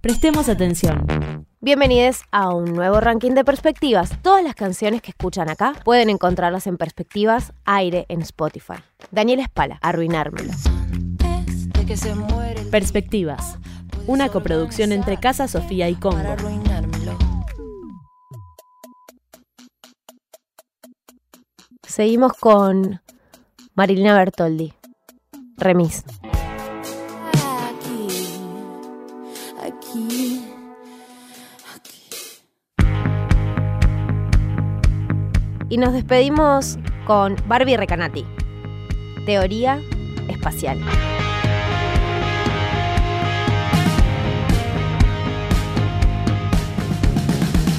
Prestemos 0.00 0.48
atención. 0.48 1.46
Bienvenidos 1.64 2.24
a 2.30 2.50
un 2.54 2.74
nuevo 2.74 3.00
ranking 3.00 3.30
de 3.30 3.42
perspectivas. 3.42 4.20
Todas 4.20 4.44
las 4.44 4.54
canciones 4.54 5.00
que 5.00 5.12
escuchan 5.12 5.48
acá 5.48 5.72
pueden 5.82 6.10
encontrarlas 6.10 6.66
en 6.66 6.76
Perspectivas 6.76 7.54
Aire 7.64 8.04
en 8.10 8.20
Spotify. 8.20 8.74
Daniel 9.10 9.40
Espala, 9.40 9.78
Arruinármelo. 9.80 10.52
Perspectivas. 12.70 13.56
Una 14.06 14.28
coproducción 14.28 14.92
entre 14.92 15.18
Casa 15.18 15.48
Sofía 15.48 15.88
y 15.88 15.94
Congo. 15.94 16.36
Seguimos 21.88 22.34
con 22.34 23.00
Marilina 23.74 24.14
Bertoldi. 24.14 24.74
Remis. 25.56 26.04
Y 35.68 35.78
nos 35.78 35.92
despedimos 35.92 36.78
con 37.06 37.36
Barbie 37.46 37.76
Recanati. 37.76 38.24
Teoría 39.26 39.80
espacial. 40.28 40.78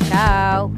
Chao. 0.10 0.72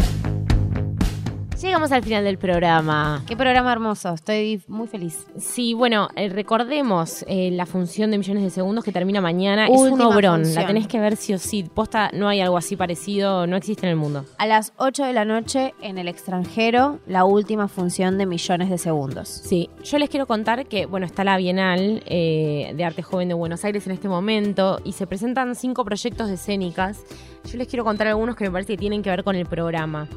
Llegamos 1.62 1.91
al 1.91 2.03
final 2.03 2.24
del 2.24 2.38
programa. 2.38 3.24
Qué 3.26 3.36
programa 3.36 3.72
hermoso. 3.72 4.14
Estoy 4.14 4.62
muy 4.68 4.88
feliz. 4.88 5.26
Sí, 5.39 5.74
bueno, 5.74 6.08
eh, 6.16 6.30
recordemos 6.30 7.26
eh, 7.28 7.49
la 7.51 7.66
función 7.66 8.12
de 8.12 8.20
Millones 8.20 8.43
de 8.43 8.51
Segundos 8.51 8.86
que 8.86 8.91
termina 8.91 9.22
mañana. 9.22 9.66
es 9.66 9.72
un 9.72 9.99
obrón, 9.99 10.43
función. 10.43 10.62
la 10.62 10.68
tenés 10.68 10.88
que 10.88 10.99
ver 10.99 11.16
sí 11.16 11.34
o 11.34 11.39
sí. 11.39 11.64
Posta, 11.64 12.12
no 12.14 12.28
hay 12.28 12.41
algo 12.41 12.58
así 12.58 12.76
parecido, 12.76 13.47
no 13.47 13.58
existe 13.58 13.88
en 13.88 13.89
el 13.89 13.95
mundo. 13.95 14.24
A 14.38 14.45
las 14.45 14.72
8 14.78 15.05
de 15.05 15.14
la 15.14 15.26
noche 15.26 15.74
en 15.82 15.97
el 15.97 16.08
extranjero, 16.08 16.99
la 17.08 17.26
última 17.26 17.68
función 17.68 18.20
de 18.20 18.28
Millones 18.28 18.70
de 18.70 18.78
Segundos. 18.78 19.28
Sí, 19.28 19.72
yo 19.84 19.97
les 19.97 20.12
quiero 20.12 20.28
contar 20.28 20.68
que, 20.68 20.86
bueno, 20.86 21.08
está 21.08 21.24
la 21.24 21.38
Bienal 21.38 22.03
eh, 22.05 22.72
de 22.76 22.84
Arte 22.84 23.01
Joven 23.01 23.30
de 23.30 23.34
Buenos 23.34 23.66
Aires 23.66 23.88
en 23.88 23.93
este 23.93 24.08
momento 24.08 24.80
y 24.84 24.91
se 24.91 25.08
presentan 25.08 25.55
cinco 25.55 25.84
proyectos 25.84 26.28
de 26.28 26.36
escénicas. 26.36 27.03
Yo 27.51 27.58
les 27.58 27.68
quiero 27.68 27.84
contar 27.84 28.05
algunos 28.08 28.36
que 28.36 28.43
me 28.43 28.51
parece 28.51 28.74
que 28.74 28.78
tienen 28.78 29.01
que 29.01 29.10
ver 29.10 29.24
con 29.24 29.36
el 29.36 29.47
programa. 29.47 30.08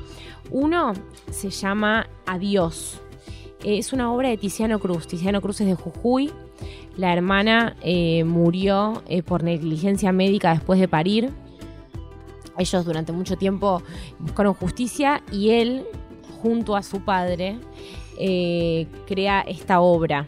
Uno 0.50 0.94
se 1.30 1.50
llama 1.50 2.08
Adiós. 2.26 3.00
Es 3.64 3.92
una 3.92 4.12
obra 4.12 4.28
de 4.28 4.36
Tiziano 4.36 4.78
Cruz. 4.78 5.06
Tiziano 5.06 5.40
Cruz 5.40 5.60
es 5.60 5.66
de 5.66 5.74
Jujuy. 5.74 6.30
La 6.96 7.12
hermana 7.12 7.76
eh, 7.82 8.24
murió 8.24 9.02
eh, 9.06 9.22
por 9.22 9.42
negligencia 9.42 10.12
médica 10.12 10.52
después 10.52 10.80
de 10.80 10.88
parir. 10.88 11.30
Ellos 12.58 12.84
durante 12.84 13.12
mucho 13.12 13.36
tiempo 13.36 13.82
buscaron 14.18 14.54
justicia 14.54 15.22
y 15.32 15.50
él, 15.50 15.84
junto 16.42 16.76
a 16.76 16.82
su 16.82 17.00
padre, 17.00 17.58
eh, 18.18 18.86
crea 19.06 19.42
esta 19.42 19.80
obra. 19.80 20.26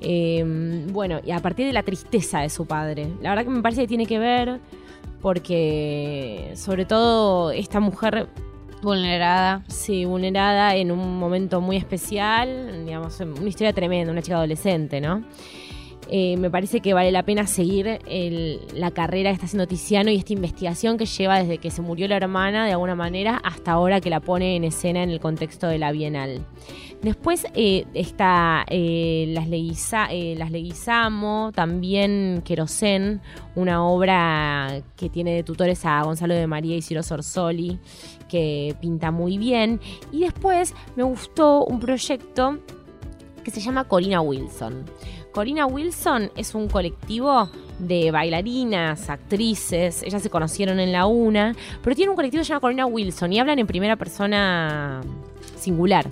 bueno, 0.00 1.20
y 1.24 1.30
a 1.32 1.40
partir 1.40 1.66
de 1.66 1.72
la 1.72 1.82
tristeza 1.82 2.40
de 2.40 2.50
su 2.50 2.66
padre. 2.66 3.08
La 3.20 3.30
verdad 3.30 3.44
que 3.44 3.50
me 3.50 3.62
parece 3.62 3.82
que 3.82 3.88
tiene 3.88 4.06
que 4.06 4.18
ver 4.18 4.60
porque 5.20 6.52
sobre 6.54 6.86
todo 6.86 7.50
esta 7.50 7.78
mujer 7.80 8.28
vulnerada. 8.82 9.62
Sí, 9.68 10.04
vulnerada 10.04 10.74
en 10.76 10.90
un 10.90 11.18
momento 11.18 11.60
muy 11.60 11.76
especial, 11.76 12.84
digamos, 12.84 13.20
una 13.20 13.48
historia 13.48 13.72
tremenda, 13.72 14.12
una 14.12 14.22
chica 14.22 14.36
adolescente, 14.36 15.00
¿no? 15.00 15.24
Eh, 16.08 16.36
me 16.36 16.50
parece 16.50 16.80
que 16.80 16.94
vale 16.94 17.12
la 17.12 17.22
pena 17.22 17.46
seguir 17.46 18.00
la 18.74 18.90
carrera 18.90 19.30
que 19.30 19.34
está 19.34 19.46
haciendo 19.46 19.66
Tiziano 19.66 20.10
y 20.10 20.16
esta 20.16 20.32
investigación 20.32 20.96
que 20.96 21.06
lleva 21.06 21.38
desde 21.38 21.58
que 21.58 21.70
se 21.70 21.82
murió 21.82 22.08
la 22.08 22.16
hermana 22.16 22.66
de 22.66 22.72
alguna 22.72 22.94
manera 22.94 23.40
hasta 23.44 23.72
ahora 23.72 24.00
que 24.00 24.10
la 24.10 24.20
pone 24.20 24.56
en 24.56 24.64
escena 24.64 25.02
en 25.02 25.10
el 25.10 25.20
contexto 25.20 25.68
de 25.68 25.78
la 25.78 25.92
Bienal. 25.92 26.44
Después 27.02 27.46
eh, 27.54 27.86
está 27.94 28.66
eh, 28.68 29.26
Las, 29.28 29.48
Las 29.48 30.50
Leguizamo, 30.50 31.50
también 31.54 32.42
Querosén, 32.44 33.22
una 33.54 33.86
obra 33.86 34.82
que 34.96 35.08
tiene 35.08 35.34
de 35.34 35.42
tutores 35.42 35.86
a 35.86 36.02
Gonzalo 36.02 36.34
de 36.34 36.46
María 36.46 36.76
y 36.76 36.82
Ciro 36.82 37.02
Sorsoli, 37.02 37.78
que 38.28 38.76
pinta 38.80 39.10
muy 39.10 39.38
bien. 39.38 39.80
Y 40.12 40.20
después 40.20 40.74
me 40.94 41.02
gustó 41.02 41.64
un 41.64 41.80
proyecto 41.80 42.58
que 43.42 43.50
se 43.50 43.60
llama 43.60 43.84
Corina 43.84 44.20
Wilson. 44.20 44.84
Corina 45.32 45.66
Wilson 45.66 46.30
es 46.36 46.54
un 46.54 46.68
colectivo 46.68 47.48
de 47.78 48.10
bailarinas, 48.10 49.08
actrices, 49.08 50.02
ellas 50.02 50.22
se 50.22 50.30
conocieron 50.30 50.80
en 50.80 50.92
la 50.92 51.06
una, 51.06 51.54
pero 51.82 51.94
tiene 51.94 52.10
un 52.10 52.16
colectivo 52.16 52.40
que 52.40 52.44
se 52.44 52.48
llama 52.48 52.60
Corina 52.60 52.86
Wilson 52.86 53.32
y 53.32 53.38
hablan 53.38 53.58
en 53.58 53.66
primera 53.66 53.96
persona 53.96 55.00
singular. 55.56 56.08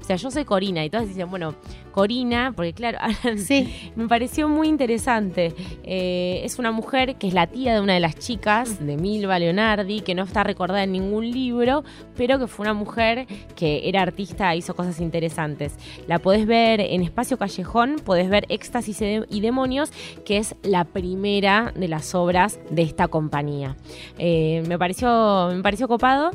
O 0.00 0.04
sea, 0.04 0.16
yo 0.16 0.30
soy 0.30 0.44
Corina 0.44 0.84
y 0.84 0.90
todas 0.90 1.08
dicen, 1.08 1.30
bueno, 1.30 1.54
Corina, 1.90 2.52
porque 2.54 2.72
claro, 2.72 2.98
sí. 3.36 3.92
me 3.96 4.08
pareció 4.08 4.48
muy 4.48 4.68
interesante. 4.68 5.54
Eh, 5.82 6.40
es 6.44 6.58
una 6.58 6.70
mujer 6.70 7.16
que 7.16 7.28
es 7.28 7.34
la 7.34 7.46
tía 7.46 7.74
de 7.74 7.80
una 7.80 7.94
de 7.94 8.00
las 8.00 8.16
chicas, 8.18 8.84
de 8.84 8.96
Milva 8.96 9.38
Leonardi, 9.38 10.00
que 10.00 10.14
no 10.14 10.24
está 10.24 10.44
recordada 10.44 10.84
en 10.84 10.92
ningún 10.92 11.30
libro, 11.30 11.84
pero 12.16 12.38
que 12.38 12.46
fue 12.46 12.64
una 12.64 12.74
mujer 12.74 13.26
que 13.56 13.88
era 13.88 14.02
artista 14.02 14.52
e 14.52 14.58
hizo 14.58 14.74
cosas 14.74 15.00
interesantes. 15.00 15.74
La 16.06 16.18
podés 16.18 16.46
ver 16.46 16.80
en 16.80 17.02
Espacio 17.02 17.38
Callejón, 17.38 17.96
podés 18.04 18.28
ver 18.28 18.46
Éxtasis 18.48 19.00
y 19.28 19.40
Demonios, 19.40 19.90
que 20.24 20.38
es 20.38 20.54
la 20.62 20.84
primera 20.84 21.72
de 21.74 21.88
las 21.88 22.14
obras 22.14 22.58
de 22.70 22.82
esta 22.82 23.08
compañía. 23.08 23.76
Eh, 24.18 24.62
me, 24.68 24.78
pareció, 24.78 25.50
me 25.52 25.62
pareció 25.62 25.88
copado, 25.88 26.30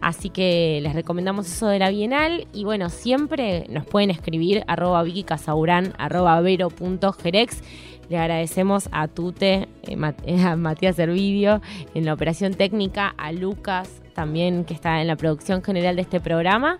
así 0.00 0.30
que 0.30 0.80
les 0.82 0.94
recomendamos 0.94 1.46
eso 1.46 1.68
de 1.68 1.78
la 1.78 1.90
Bienal 1.90 2.46
y 2.52 2.64
bueno, 2.64 2.90
siempre 2.90 3.66
nos 3.68 3.86
pueden 3.86 4.10
escribir 4.10 4.62
arroba 4.66 4.99
Vicky 5.02 5.24
Casaurán, 5.24 5.94
arroba 5.98 6.40
vero.jerex. 6.40 7.62
Le 8.08 8.18
agradecemos 8.18 8.88
a 8.92 9.06
Tute, 9.06 9.68
eh, 9.82 9.96
a 10.44 10.56
Matías 10.56 10.96
Servidio 10.96 11.60
en 11.94 12.04
la 12.04 12.14
operación 12.14 12.54
técnica, 12.54 13.14
a 13.16 13.32
Lucas 13.32 14.00
también 14.20 14.64
que 14.64 14.74
está 14.74 15.00
en 15.00 15.06
la 15.06 15.16
producción 15.16 15.62
general 15.62 15.96
de 15.96 16.02
este 16.02 16.20
programa. 16.20 16.78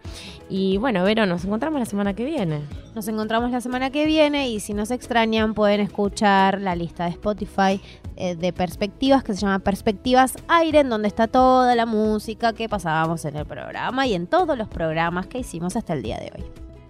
Y 0.50 0.76
bueno, 0.76 1.02
Vero, 1.04 1.24
nos 1.24 1.44
encontramos 1.44 1.80
la 1.80 1.86
semana 1.86 2.12
que 2.12 2.24
viene. 2.24 2.60
Nos 2.94 3.08
encontramos 3.08 3.50
la 3.50 3.62
semana 3.62 3.90
que 3.90 4.04
viene 4.04 4.50
y 4.50 4.60
si 4.60 4.74
nos 4.74 4.90
extrañan 4.90 5.54
pueden 5.54 5.80
escuchar 5.80 6.60
la 6.60 6.74
lista 6.74 7.04
de 7.04 7.10
Spotify 7.10 7.80
eh, 8.16 8.36
de 8.36 8.52
perspectivas 8.52 9.24
que 9.24 9.32
se 9.32 9.40
llama 9.40 9.60
Perspectivas 9.60 10.36
Aire, 10.48 10.80
en 10.80 10.90
donde 10.90 11.08
está 11.08 11.28
toda 11.28 11.74
la 11.74 11.86
música 11.86 12.52
que 12.52 12.68
pasábamos 12.68 13.24
en 13.24 13.36
el 13.36 13.46
programa 13.46 14.06
y 14.06 14.14
en 14.14 14.26
todos 14.26 14.58
los 14.58 14.68
programas 14.68 15.26
que 15.26 15.38
hicimos 15.38 15.76
hasta 15.76 15.94
el 15.94 16.02
día 16.02 16.18
de 16.18 16.32
hoy. 16.36 16.69